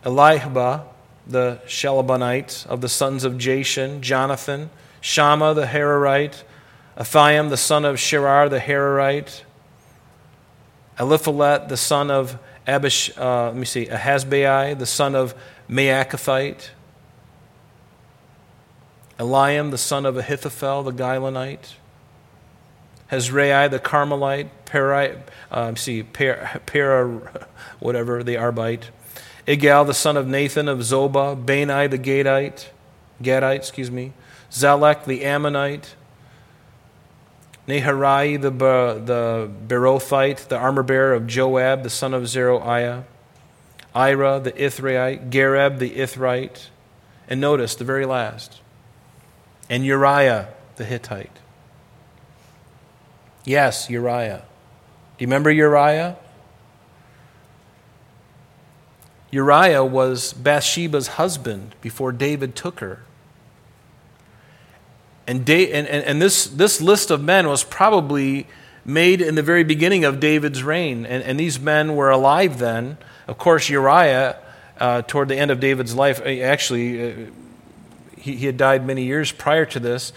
Eliahba, 0.03 0.83
the 1.25 1.59
Shaalbonite 1.65 2.65
of 2.67 2.81
the 2.81 2.89
sons 2.89 3.23
of 3.23 3.33
Jashen, 3.33 4.01
Jonathan, 4.01 4.69
Shammah 4.99 5.53
the 5.53 5.65
Hararite, 5.65 6.43
Ahiam 6.97 7.49
the 7.49 7.57
son 7.57 7.85
of 7.85 7.95
Sharar 7.95 8.49
the 8.49 8.59
Hararite, 8.59 9.43
Eliphelet 10.97 11.69
the 11.69 11.77
son 11.77 12.11
of 12.11 12.37
Abish, 12.67 13.17
uh, 13.17 13.47
let 13.47 13.55
me 13.55 13.65
see, 13.65 13.85
Ahasbai 13.87 14.77
the 14.77 14.85
son 14.85 15.15
of 15.15 15.35
Maachathite, 15.69 16.69
Eliam 19.19 19.71
the 19.71 19.77
son 19.77 20.05
of 20.05 20.17
Ahithophel 20.17 20.83
the 20.83 20.91
Gilonite, 20.91 21.73
Hezrai 23.11 23.69
the 23.69 23.79
Carmelite, 23.79 24.49
Peri, 24.65 25.17
uh, 25.51 25.75
see, 25.75 26.03
per, 26.03 27.21
whatever, 27.79 28.23
the 28.23 28.35
Arbite, 28.35 28.85
Igal 29.47 29.85
the 29.85 29.93
son 29.93 30.15
of 30.15 30.27
Nathan 30.27 30.67
of 30.67 30.79
Zobah, 30.79 31.45
Bani 31.45 31.87
the 31.87 31.99
Gadite, 31.99 32.67
Gadite, 33.21 33.55
excuse 33.55 33.91
me, 33.91 34.13
Zelek 34.51 35.05
the 35.05 35.25
Ammonite, 35.25 35.95
Naharai 37.67 38.41
the, 38.41 38.49
the 38.49 39.49
Beerothite, 39.67 40.47
the 40.47 40.57
armor 40.57 40.83
bearer 40.83 41.13
of 41.13 41.27
Joab, 41.27 41.83
the 41.83 41.89
son 41.89 42.13
of 42.13 42.27
Zeruiah, 42.27 43.05
Ira 43.95 44.39
the 44.39 44.51
Ithraite, 44.51 45.29
Gareb 45.29 45.79
the 45.79 45.91
Ithrite, 45.91 46.67
and 47.27 47.39
notice 47.39 47.75
the 47.75 47.85
very 47.85 48.05
last, 48.05 48.59
and 49.69 49.85
Uriah 49.85 50.49
the 50.75 50.83
Hittite. 50.83 51.39
Yes, 53.45 53.89
Uriah. 53.89 54.43
Do 55.17 55.23
you 55.23 55.27
remember 55.27 55.51
Uriah? 55.51 56.17
Uriah 59.31 59.83
was 59.83 60.33
Bathsheba's 60.33 61.07
husband 61.07 61.75
before 61.81 62.11
David 62.11 62.55
took 62.55 62.79
her. 62.81 63.03
And, 65.27 65.45
da- 65.45 65.71
and, 65.71 65.87
and, 65.87 66.03
and 66.03 66.21
this, 66.21 66.47
this 66.47 66.81
list 66.81 67.11
of 67.11 67.23
men 67.23 67.47
was 67.47 67.63
probably 67.63 68.47
made 68.85 69.21
in 69.21 69.35
the 69.35 69.43
very 69.43 69.63
beginning 69.63 70.03
of 70.03 70.19
David's 70.19 70.63
reign. 70.63 71.05
And, 71.05 71.23
and 71.23 71.39
these 71.39 71.59
men 71.59 71.95
were 71.95 72.09
alive 72.09 72.59
then. 72.59 72.97
Of 73.27 73.37
course, 73.37 73.69
Uriah, 73.69 74.37
uh, 74.79 75.01
toward 75.03 75.29
the 75.29 75.37
end 75.37 75.51
of 75.51 75.59
David's 75.59 75.95
life, 75.95 76.19
uh, 76.21 76.25
actually, 76.25 77.11
uh, 77.11 77.15
he, 78.17 78.35
he 78.35 78.45
had 78.45 78.57
died 78.57 78.85
many 78.85 79.05
years 79.05 79.31
prior 79.31 79.65
to 79.67 79.79
this. 79.79 80.11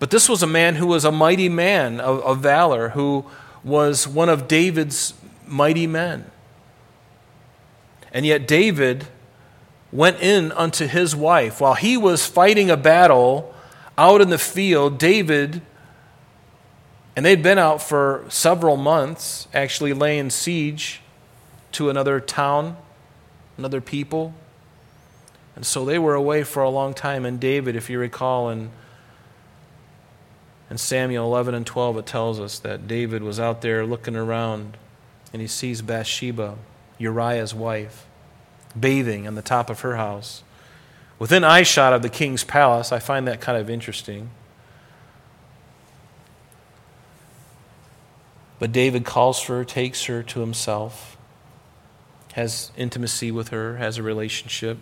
But 0.00 0.10
this 0.10 0.28
was 0.28 0.42
a 0.42 0.46
man 0.46 0.76
who 0.76 0.86
was 0.86 1.04
a 1.04 1.12
mighty 1.12 1.48
man 1.48 2.00
of, 2.00 2.20
of 2.22 2.40
valor, 2.40 2.90
who 2.90 3.26
was 3.62 4.06
one 4.08 4.28
of 4.28 4.48
David's 4.48 5.14
mighty 5.46 5.86
men. 5.86 6.30
And 8.12 8.24
yet, 8.26 8.48
David 8.48 9.06
went 9.92 10.20
in 10.20 10.52
unto 10.52 10.86
his 10.86 11.14
wife 11.14 11.60
while 11.60 11.74
he 11.74 11.96
was 11.96 12.26
fighting 12.26 12.70
a 12.70 12.76
battle 12.76 13.54
out 13.98 14.20
in 14.20 14.30
the 14.30 14.38
field, 14.38 14.96
David, 14.96 15.60
and 17.16 17.26
they'd 17.26 17.42
been 17.42 17.58
out 17.58 17.82
for 17.82 18.24
several 18.28 18.76
months, 18.76 19.48
actually 19.52 19.92
laying 19.92 20.30
siege 20.30 21.00
to 21.72 21.90
another 21.90 22.20
town, 22.20 22.76
another 23.58 23.80
people. 23.80 24.34
And 25.56 25.66
so 25.66 25.84
they 25.84 25.98
were 25.98 26.14
away 26.14 26.44
for 26.44 26.62
a 26.62 26.70
long 26.70 26.94
time. 26.94 27.24
And 27.24 27.40
David, 27.40 27.74
if 27.74 27.90
you 27.90 27.98
recall, 27.98 28.48
in, 28.48 28.70
in 30.70 30.78
Samuel 30.78 31.24
11 31.26 31.54
and 31.54 31.66
12, 31.66 31.98
it 31.98 32.06
tells 32.06 32.38
us 32.38 32.60
that 32.60 32.86
David 32.86 33.24
was 33.24 33.40
out 33.40 33.62
there 33.62 33.84
looking 33.84 34.14
around 34.14 34.76
and 35.32 35.42
he 35.42 35.48
sees 35.48 35.82
Bathsheba, 35.82 36.56
Uriah's 36.98 37.52
wife, 37.52 38.06
bathing 38.78 39.26
on 39.26 39.34
the 39.34 39.42
top 39.42 39.68
of 39.68 39.80
her 39.80 39.96
house. 39.96 40.44
Within 41.18 41.42
eyeshot 41.42 41.92
of 41.92 42.02
the 42.02 42.08
king's 42.08 42.44
palace, 42.44 42.92
I 42.92 43.00
find 43.00 43.26
that 43.26 43.40
kind 43.40 43.58
of 43.58 43.68
interesting. 43.68 44.30
But 48.58 48.72
David 48.72 49.04
calls 49.04 49.40
for 49.40 49.58
her, 49.58 49.64
takes 49.64 50.04
her 50.04 50.22
to 50.22 50.40
himself, 50.40 51.16
has 52.34 52.70
intimacy 52.76 53.30
with 53.30 53.48
her, 53.48 53.76
has 53.76 53.98
a 53.98 54.02
relationship. 54.02 54.78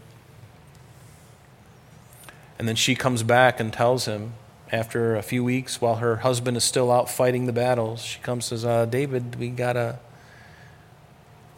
And 2.58 2.66
then 2.66 2.76
she 2.76 2.94
comes 2.94 3.22
back 3.22 3.60
and 3.60 3.72
tells 3.72 4.06
him, 4.06 4.34
after 4.72 5.14
a 5.14 5.22
few 5.22 5.44
weeks, 5.44 5.80
while 5.80 5.96
her 5.96 6.16
husband 6.16 6.56
is 6.56 6.64
still 6.64 6.90
out 6.90 7.08
fighting 7.08 7.46
the 7.46 7.52
battles, 7.52 8.02
she 8.02 8.18
comes 8.20 8.50
and 8.50 8.60
says, 8.60 8.64
uh, 8.64 8.84
David, 8.86 9.36
we 9.36 9.48
got 9.48 9.74
to 9.74 9.98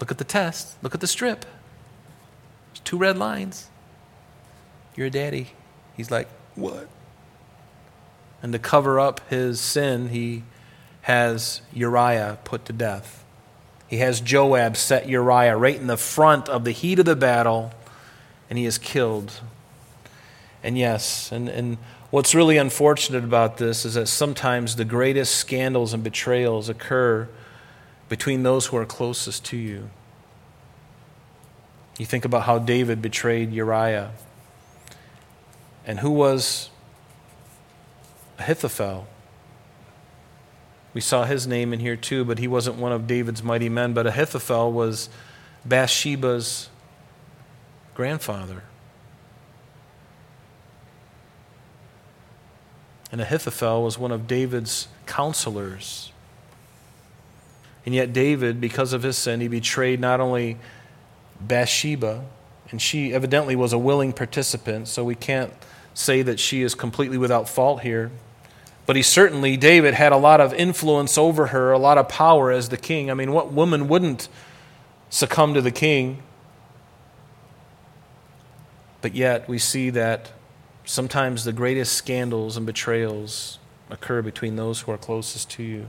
look 0.00 0.10
at 0.10 0.18
the 0.18 0.24
test, 0.24 0.76
look 0.82 0.94
at 0.94 1.00
the 1.00 1.06
strip. 1.06 1.44
There's 2.70 2.80
two 2.80 2.98
red 2.98 3.16
lines. 3.16 3.68
You're 4.98 5.10
daddy. 5.10 5.46
He's 5.96 6.10
like, 6.10 6.26
What? 6.56 6.88
And 8.42 8.52
to 8.52 8.58
cover 8.58 8.98
up 8.98 9.20
his 9.30 9.60
sin, 9.60 10.08
he 10.08 10.42
has 11.02 11.62
Uriah 11.72 12.36
put 12.42 12.64
to 12.64 12.72
death. 12.72 13.24
He 13.86 13.98
has 13.98 14.20
Joab 14.20 14.76
set 14.76 15.08
Uriah 15.08 15.56
right 15.56 15.76
in 15.76 15.86
the 15.86 15.96
front 15.96 16.48
of 16.48 16.64
the 16.64 16.72
heat 16.72 16.98
of 16.98 17.04
the 17.04 17.14
battle, 17.14 17.70
and 18.50 18.58
he 18.58 18.64
is 18.64 18.76
killed. 18.76 19.40
And 20.64 20.76
yes, 20.76 21.30
and, 21.30 21.48
and 21.48 21.78
what's 22.10 22.34
really 22.34 22.56
unfortunate 22.56 23.22
about 23.22 23.58
this 23.58 23.84
is 23.84 23.94
that 23.94 24.08
sometimes 24.08 24.74
the 24.74 24.84
greatest 24.84 25.36
scandals 25.36 25.94
and 25.94 26.02
betrayals 26.02 26.68
occur 26.68 27.28
between 28.08 28.42
those 28.42 28.66
who 28.66 28.76
are 28.76 28.84
closest 28.84 29.44
to 29.44 29.56
you. 29.56 29.90
You 32.00 32.04
think 32.04 32.24
about 32.24 32.42
how 32.42 32.58
David 32.58 33.00
betrayed 33.00 33.52
Uriah 33.52 34.10
and 35.88 36.00
who 36.00 36.10
was 36.10 36.68
Ahithophel. 38.38 39.08
We 40.92 41.00
saw 41.00 41.24
his 41.24 41.46
name 41.46 41.72
in 41.72 41.80
here 41.80 41.96
too, 41.96 42.26
but 42.26 42.38
he 42.38 42.46
wasn't 42.46 42.76
one 42.76 42.92
of 42.92 43.06
David's 43.06 43.42
mighty 43.42 43.70
men. 43.70 43.94
But 43.94 44.06
Ahithophel 44.06 44.70
was 44.70 45.08
Bathsheba's 45.64 46.68
grandfather. 47.94 48.64
And 53.10 53.22
Ahithophel 53.22 53.82
was 53.82 53.98
one 53.98 54.12
of 54.12 54.26
David's 54.26 54.88
counselors. 55.06 56.12
And 57.86 57.94
yet, 57.94 58.12
David, 58.12 58.60
because 58.60 58.92
of 58.92 59.02
his 59.02 59.16
sin, 59.16 59.40
he 59.40 59.48
betrayed 59.48 60.00
not 60.00 60.20
only 60.20 60.58
Bathsheba, 61.40 62.26
and 62.70 62.82
she 62.82 63.14
evidently 63.14 63.56
was 63.56 63.72
a 63.72 63.78
willing 63.78 64.12
participant, 64.12 64.88
so 64.88 65.02
we 65.02 65.14
can't 65.14 65.54
say 65.98 66.22
that 66.22 66.38
she 66.38 66.62
is 66.62 66.74
completely 66.74 67.18
without 67.18 67.48
fault 67.48 67.80
here. 67.80 68.12
But 68.86 68.96
he 68.96 69.02
certainly, 69.02 69.56
David, 69.56 69.94
had 69.94 70.12
a 70.12 70.16
lot 70.16 70.40
of 70.40 70.54
influence 70.54 71.18
over 71.18 71.48
her, 71.48 71.72
a 71.72 71.78
lot 71.78 71.98
of 71.98 72.08
power 72.08 72.50
as 72.50 72.68
the 72.68 72.76
king. 72.76 73.10
I 73.10 73.14
mean, 73.14 73.32
what 73.32 73.52
woman 73.52 73.88
wouldn't 73.88 74.28
succumb 75.10 75.54
to 75.54 75.60
the 75.60 75.72
king? 75.72 76.22
But 79.00 79.14
yet, 79.14 79.48
we 79.48 79.58
see 79.58 79.90
that 79.90 80.32
sometimes 80.84 81.44
the 81.44 81.52
greatest 81.52 81.94
scandals 81.94 82.56
and 82.56 82.64
betrayals 82.64 83.58
occur 83.90 84.22
between 84.22 84.56
those 84.56 84.80
who 84.82 84.92
are 84.92 84.98
closest 84.98 85.50
to 85.50 85.62
you. 85.62 85.86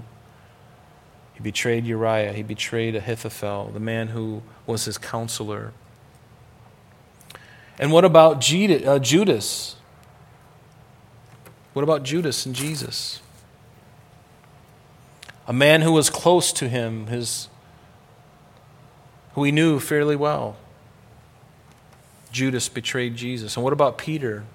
He 1.35 1.41
betrayed 1.41 1.85
Uriah, 1.85 2.33
he 2.33 2.43
betrayed 2.43 2.95
Ahithophel, 2.95 3.71
the 3.73 3.79
man 3.79 4.09
who 4.09 4.41
was 4.65 4.85
his 4.85 4.97
counselor. 4.97 5.71
And 7.77 7.93
what 7.93 8.03
about 8.03 8.37
uh, 8.51 8.99
Judas? 8.99 9.75
What 11.73 11.83
about 11.83 12.03
Judas 12.03 12.45
and 12.45 12.55
Jesus? 12.55 13.21
A 15.47 15.53
man 15.53 15.81
who 15.81 15.91
was 15.91 16.09
close 16.09 16.51
to 16.53 16.67
him, 16.67 17.07
his, 17.07 17.47
who 19.33 19.43
he 19.43 19.51
knew 19.51 19.79
fairly 19.79 20.15
well. 20.15 20.57
Judas 22.31 22.69
betrayed 22.69 23.15
Jesus. 23.15 23.55
And 23.55 23.63
what 23.63 23.73
about 23.73 23.97
Peter? 23.97 24.45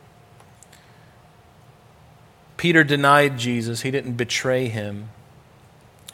Peter 2.56 2.84
denied 2.84 3.38
Jesus, 3.38 3.82
he 3.82 3.90
didn't 3.90 4.14
betray 4.14 4.68
him. 4.68 5.10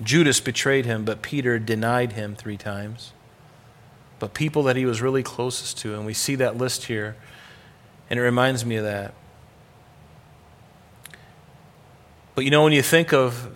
Judas 0.02 0.40
betrayed 0.40 0.86
him, 0.86 1.04
but 1.04 1.20
Peter 1.20 1.58
denied 1.58 2.12
him 2.12 2.34
three 2.34 2.56
times. 2.56 3.12
But 4.18 4.34
people 4.34 4.62
that 4.64 4.76
he 4.76 4.86
was 4.86 5.02
really 5.02 5.22
closest 5.22 5.78
to, 5.78 5.94
and 5.94 6.06
we 6.06 6.14
see 6.14 6.34
that 6.36 6.56
list 6.56 6.84
here, 6.84 7.16
and 8.08 8.18
it 8.18 8.22
reminds 8.22 8.64
me 8.64 8.76
of 8.76 8.84
that. 8.84 9.14
But 12.40 12.46
you 12.46 12.50
know, 12.50 12.64
when 12.64 12.72
you 12.72 12.80
think 12.80 13.12
of, 13.12 13.50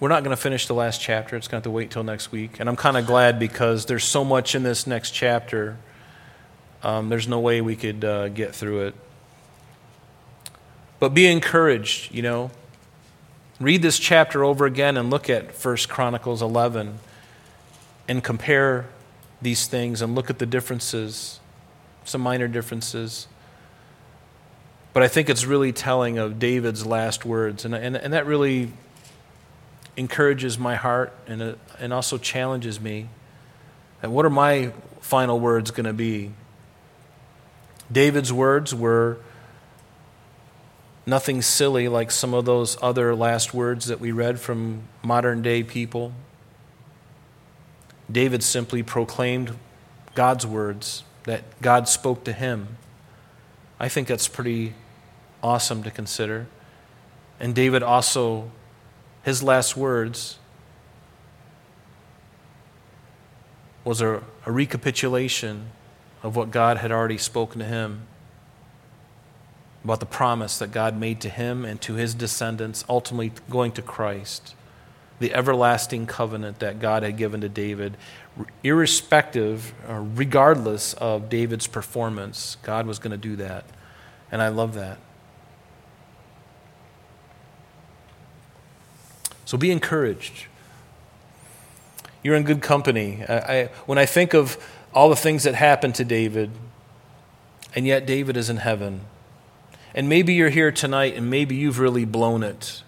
we're 0.00 0.08
not 0.08 0.24
going 0.24 0.34
to 0.34 0.42
finish 0.42 0.66
the 0.66 0.74
last 0.74 1.00
chapter, 1.00 1.36
it's 1.36 1.46
going 1.46 1.62
to 1.62 1.68
have 1.68 1.70
to 1.72 1.76
wait 1.76 1.92
till 1.92 2.02
next 2.02 2.32
week. 2.32 2.58
And 2.58 2.68
I'm 2.68 2.74
kind 2.74 2.96
of 2.96 3.06
glad 3.06 3.38
because 3.38 3.86
there's 3.86 4.02
so 4.02 4.24
much 4.24 4.56
in 4.56 4.64
this 4.64 4.84
next 4.84 5.12
chapter, 5.12 5.76
um, 6.82 7.08
there's 7.08 7.28
no 7.28 7.38
way 7.38 7.60
we 7.60 7.76
could 7.76 8.04
uh, 8.04 8.28
get 8.28 8.52
through 8.52 8.88
it. 8.88 8.94
But 10.98 11.10
be 11.10 11.28
encouraged, 11.28 12.12
you 12.12 12.22
know. 12.22 12.50
Read 13.60 13.80
this 13.80 13.96
chapter 13.96 14.42
over 14.42 14.66
again 14.66 14.96
and 14.96 15.08
look 15.08 15.30
at 15.30 15.54
1 15.64 15.76
Chronicles 15.86 16.42
11 16.42 16.98
and 18.08 18.24
compare 18.24 18.86
these 19.40 19.68
things 19.68 20.02
and 20.02 20.16
look 20.16 20.30
at 20.30 20.40
the 20.40 20.46
differences, 20.46 21.38
some 22.04 22.22
minor 22.22 22.48
differences. 22.48 23.28
But 24.92 25.02
I 25.02 25.08
think 25.08 25.28
it's 25.30 25.44
really 25.44 25.72
telling 25.72 26.18
of 26.18 26.38
David's 26.38 26.84
last 26.84 27.24
words, 27.24 27.64
and, 27.64 27.74
and, 27.74 27.96
and 27.96 28.12
that 28.12 28.26
really 28.26 28.72
encourages 29.96 30.58
my 30.58 30.74
heart 30.74 31.12
and, 31.26 31.42
uh, 31.42 31.54
and 31.78 31.92
also 31.92 32.18
challenges 32.18 32.80
me. 32.80 33.08
And 34.02 34.12
what 34.12 34.24
are 34.24 34.30
my 34.30 34.72
final 35.00 35.38
words 35.38 35.70
going 35.70 35.86
to 35.86 35.92
be? 35.92 36.32
David's 37.92 38.32
words 38.32 38.74
were 38.74 39.18
Nothing 41.10 41.42
silly 41.42 41.88
like 41.88 42.12
some 42.12 42.34
of 42.34 42.44
those 42.44 42.76
other 42.80 43.16
last 43.16 43.54
words 43.54 43.86
that 43.86 43.98
we 43.98 44.12
read 44.12 44.38
from 44.38 44.82
modern 45.02 45.42
day 45.42 45.64
people. 45.64 46.12
David 48.10 48.44
simply 48.44 48.84
proclaimed 48.84 49.56
God's 50.14 50.46
words 50.46 51.02
that 51.24 51.42
God 51.60 51.88
spoke 51.88 52.22
to 52.24 52.32
him. 52.32 52.76
I 53.80 53.88
think 53.88 54.06
that's 54.06 54.28
pretty 54.28 54.74
awesome 55.42 55.82
to 55.84 55.90
consider. 55.90 56.46
And 57.40 57.54
David 57.54 57.82
also, 57.82 58.50
his 59.22 59.42
last 59.42 59.74
words 59.74 60.38
was 63.82 64.02
a, 64.02 64.22
a 64.44 64.52
recapitulation 64.52 65.70
of 66.22 66.36
what 66.36 66.50
God 66.50 66.76
had 66.76 66.92
already 66.92 67.16
spoken 67.16 67.58
to 67.60 67.64
him 67.64 68.02
about 69.82 70.00
the 70.00 70.06
promise 70.06 70.58
that 70.58 70.72
God 70.72 70.94
made 70.98 71.22
to 71.22 71.30
him 71.30 71.64
and 71.64 71.80
to 71.80 71.94
his 71.94 72.14
descendants, 72.14 72.84
ultimately 72.86 73.32
going 73.48 73.72
to 73.72 73.82
Christ, 73.82 74.54
the 75.18 75.32
everlasting 75.32 76.06
covenant 76.06 76.58
that 76.58 76.80
God 76.80 77.02
had 77.02 77.16
given 77.16 77.40
to 77.40 77.48
David, 77.48 77.96
irrespective, 78.62 79.74
or 79.88 80.02
regardless 80.02 80.94
of 80.94 81.28
David's 81.28 81.66
performance, 81.66 82.56
God 82.62 82.86
was 82.86 82.98
going 82.98 83.10
to 83.12 83.16
do 83.16 83.36
that. 83.36 83.64
And 84.32 84.40
I 84.40 84.48
love 84.48 84.74
that. 84.74 84.98
So 89.44 89.58
be 89.58 89.70
encouraged. 89.70 90.46
You're 92.22 92.36
in 92.36 92.44
good 92.44 92.62
company. 92.62 93.24
I, 93.28 93.34
I, 93.34 93.64
when 93.86 93.98
I 93.98 94.06
think 94.06 94.34
of 94.34 94.56
all 94.94 95.08
the 95.08 95.16
things 95.16 95.42
that 95.44 95.54
happened 95.54 95.94
to 95.96 96.04
David, 96.04 96.50
and 97.74 97.86
yet 97.86 98.06
David 98.06 98.36
is 98.36 98.50
in 98.50 98.58
heaven. 98.58 99.02
And 99.94 100.08
maybe 100.08 100.34
you're 100.34 100.50
here 100.50 100.72
tonight 100.72 101.16
and 101.16 101.30
maybe 101.30 101.56
you've 101.56 101.78
really 101.78 102.04
blown 102.04 102.42
it. 102.42 102.82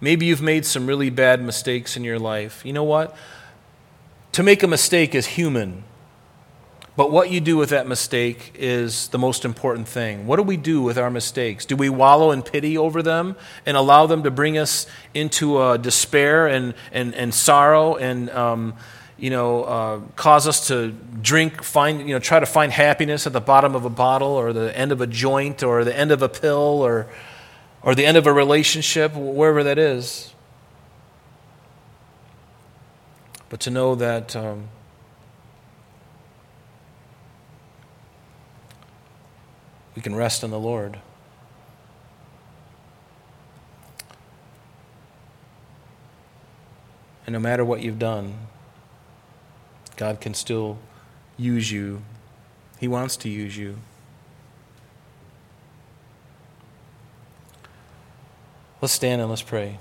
Maybe 0.00 0.26
you've 0.26 0.42
made 0.42 0.66
some 0.66 0.86
really 0.86 1.10
bad 1.10 1.42
mistakes 1.42 1.96
in 1.96 2.04
your 2.04 2.18
life. 2.18 2.64
You 2.64 2.72
know 2.72 2.84
what? 2.84 3.16
To 4.34 4.42
make 4.42 4.64
a 4.64 4.66
mistake 4.66 5.14
is 5.14 5.26
human. 5.26 5.84
But 6.96 7.12
what 7.12 7.30
you 7.30 7.40
do 7.40 7.56
with 7.56 7.68
that 7.68 7.86
mistake 7.86 8.50
is 8.56 9.06
the 9.08 9.18
most 9.18 9.44
important 9.44 9.86
thing. 9.86 10.26
What 10.26 10.38
do 10.38 10.42
we 10.42 10.56
do 10.56 10.82
with 10.82 10.98
our 10.98 11.08
mistakes? 11.08 11.64
Do 11.64 11.76
we 11.76 11.88
wallow 11.88 12.32
in 12.32 12.42
pity 12.42 12.76
over 12.76 13.00
them 13.00 13.36
and 13.64 13.76
allow 13.76 14.06
them 14.06 14.24
to 14.24 14.32
bring 14.32 14.58
us 14.58 14.88
into 15.14 15.58
uh, 15.58 15.76
despair 15.76 16.48
and, 16.48 16.74
and, 16.90 17.14
and 17.14 17.32
sorrow 17.32 17.94
and 17.94 18.28
um, 18.30 18.74
you 19.16 19.30
know, 19.30 19.62
uh, 19.62 20.00
cause 20.16 20.48
us 20.48 20.66
to 20.66 20.90
drink, 21.22 21.62
find, 21.62 22.00
you 22.00 22.12
know, 22.12 22.18
try 22.18 22.40
to 22.40 22.46
find 22.46 22.72
happiness 22.72 23.28
at 23.28 23.32
the 23.32 23.40
bottom 23.40 23.76
of 23.76 23.84
a 23.84 23.90
bottle 23.90 24.30
or 24.30 24.52
the 24.52 24.76
end 24.76 24.90
of 24.90 25.00
a 25.00 25.06
joint 25.06 25.62
or 25.62 25.84
the 25.84 25.96
end 25.96 26.10
of 26.10 26.22
a 26.22 26.28
pill 26.28 26.82
or, 26.82 27.06
or 27.82 27.94
the 27.94 28.04
end 28.04 28.16
of 28.16 28.26
a 28.26 28.32
relationship, 28.32 29.14
wherever 29.14 29.62
that 29.62 29.78
is. 29.78 30.33
But 33.54 33.60
to 33.60 33.70
know 33.70 33.94
that 33.94 34.34
um, 34.34 34.66
we 39.94 40.02
can 40.02 40.16
rest 40.16 40.42
in 40.42 40.50
the 40.50 40.58
Lord. 40.58 40.98
And 47.26 47.32
no 47.32 47.38
matter 47.38 47.64
what 47.64 47.80
you've 47.80 48.00
done, 48.00 48.48
God 49.94 50.20
can 50.20 50.34
still 50.34 50.78
use 51.36 51.70
you. 51.70 52.02
He 52.80 52.88
wants 52.88 53.16
to 53.18 53.28
use 53.28 53.56
you. 53.56 53.76
Let's 58.82 58.94
stand 58.94 59.20
and 59.20 59.30
let's 59.30 59.42
pray. 59.42 59.78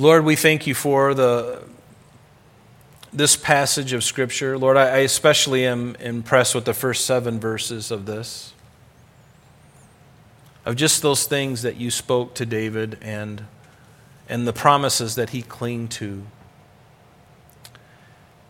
Lord, 0.00 0.24
we 0.24 0.34
thank 0.34 0.66
you 0.66 0.74
for 0.74 1.12
the 1.12 1.62
this 3.12 3.36
passage 3.36 3.92
of 3.92 4.02
Scripture. 4.02 4.56
Lord, 4.56 4.78
I 4.78 5.00
especially 5.00 5.66
am 5.66 5.94
impressed 5.96 6.54
with 6.54 6.64
the 6.64 6.72
first 6.72 7.04
seven 7.04 7.38
verses 7.38 7.90
of 7.90 8.06
this. 8.06 8.54
Of 10.64 10.76
just 10.76 11.02
those 11.02 11.26
things 11.26 11.60
that 11.60 11.76
you 11.76 11.90
spoke 11.90 12.32
to 12.36 12.46
David 12.46 12.96
and 13.02 13.44
and 14.26 14.48
the 14.48 14.54
promises 14.54 15.16
that 15.16 15.30
he 15.30 15.42
clung 15.42 15.86
to. 15.88 16.22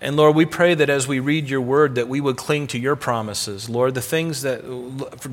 And 0.00 0.16
Lord, 0.16 0.36
we 0.36 0.46
pray 0.46 0.76
that 0.76 0.88
as 0.88 1.08
we 1.08 1.18
read 1.18 1.50
your 1.50 1.62
word, 1.62 1.96
that 1.96 2.06
we 2.06 2.20
would 2.20 2.36
cling 2.36 2.68
to 2.68 2.78
your 2.78 2.94
promises. 2.94 3.68
Lord, 3.68 3.94
the 3.94 4.00
things 4.00 4.42
that, 4.42 4.62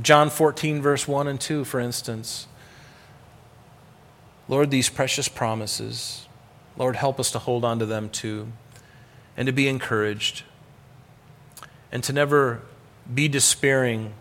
John 0.01 0.32
14, 0.32 0.82
verse 0.82 1.07
1 1.07 1.28
and 1.28 1.39
2, 1.39 1.63
for 1.63 1.80
instance. 1.80 2.47
Lord, 4.48 4.72
these 4.72 4.89
precious 4.89 5.28
promises, 5.28 6.28
Lord, 6.78 6.95
help 6.95 7.20
us 7.20 7.32
to 7.32 7.39
hold 7.39 7.66
on 7.66 7.80
to 7.80 7.86
them 7.86 8.10
too, 8.10 8.48
and 9.36 9.45
to 9.45 9.52
be 9.52 9.68
encouraged, 9.68 10.43
and 11.91 12.04
to 12.04 12.14
never 12.14 12.62
be 13.14 13.28
despairing 13.28 14.14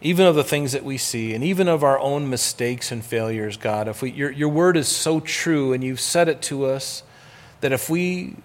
even 0.00 0.26
of 0.26 0.34
the 0.34 0.44
things 0.44 0.72
that 0.72 0.84
we 0.84 0.98
see, 0.98 1.34
and 1.34 1.42
even 1.42 1.68
of 1.68 1.82
our 1.82 1.98
own 1.98 2.28
mistakes 2.28 2.92
and 2.92 3.04
failures, 3.04 3.56
God. 3.56 3.88
If 3.88 4.02
we, 4.02 4.10
your, 4.10 4.30
your 4.30 4.48
word 4.50 4.76
is 4.76 4.88
so 4.88 5.20
true, 5.20 5.72
and 5.72 5.82
you've 5.82 6.00
said 6.00 6.28
it 6.28 6.42
to 6.42 6.66
us, 6.66 7.02
that 7.60 7.72
if 7.72 7.88
we 7.88 8.36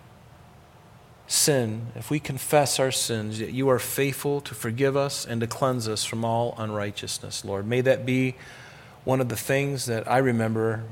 sin, 1.27 1.87
if 1.95 2.09
we 2.09 2.19
confess 2.19 2.79
our 2.79 2.91
sins, 2.91 3.39
that 3.39 3.51
you 3.51 3.69
are 3.69 3.79
faithful 3.79 4.41
to 4.41 4.55
forgive 4.55 4.95
us 4.95 5.25
and 5.25 5.41
to 5.41 5.47
cleanse 5.47 5.87
us 5.87 6.05
from 6.05 6.23
all 6.23 6.55
unrighteousness, 6.57 7.43
Lord. 7.43 7.67
May 7.67 7.81
that 7.81 8.05
be 8.05 8.35
one 9.03 9.21
of 9.21 9.29
the 9.29 9.35
things 9.35 9.85
that 9.85 10.09
I 10.09 10.17
remember 10.19 10.83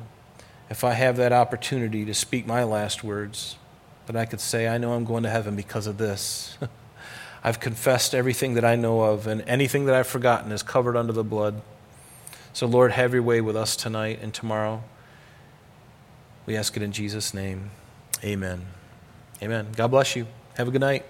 if 0.69 0.83
I 0.83 0.93
have 0.93 1.17
that 1.17 1.33
opportunity 1.33 2.05
to 2.05 2.13
speak 2.13 2.45
my 2.45 2.63
last 2.63 3.03
words, 3.03 3.57
that 4.05 4.15
I 4.15 4.25
could 4.25 4.39
say, 4.39 4.67
I 4.67 4.77
know 4.77 4.93
I'm 4.93 5.05
going 5.05 5.23
to 5.23 5.29
heaven 5.29 5.55
because 5.55 5.87
of 5.87 5.97
this. 5.97 6.57
I've 7.43 7.59
confessed 7.59 8.13
everything 8.13 8.53
that 8.53 8.65
I 8.65 8.75
know 8.75 9.01
of, 9.01 9.25
and 9.25 9.41
anything 9.47 9.85
that 9.85 9.95
I've 9.95 10.07
forgotten 10.07 10.51
is 10.51 10.61
covered 10.61 10.95
under 10.95 11.13
the 11.13 11.23
blood. 11.23 11.61
So, 12.53 12.67
Lord, 12.67 12.91
have 12.91 13.13
your 13.13 13.23
way 13.23 13.41
with 13.41 13.55
us 13.55 13.75
tonight 13.75 14.19
and 14.21 14.33
tomorrow. 14.33 14.83
We 16.45 16.55
ask 16.55 16.75
it 16.75 16.83
in 16.83 16.91
Jesus' 16.91 17.33
name. 17.33 17.71
Amen. 18.23 18.65
Amen. 19.41 19.67
God 19.75 19.87
bless 19.87 20.15
you. 20.15 20.27
Have 20.55 20.67
a 20.67 20.71
good 20.71 20.81
night. 20.81 21.05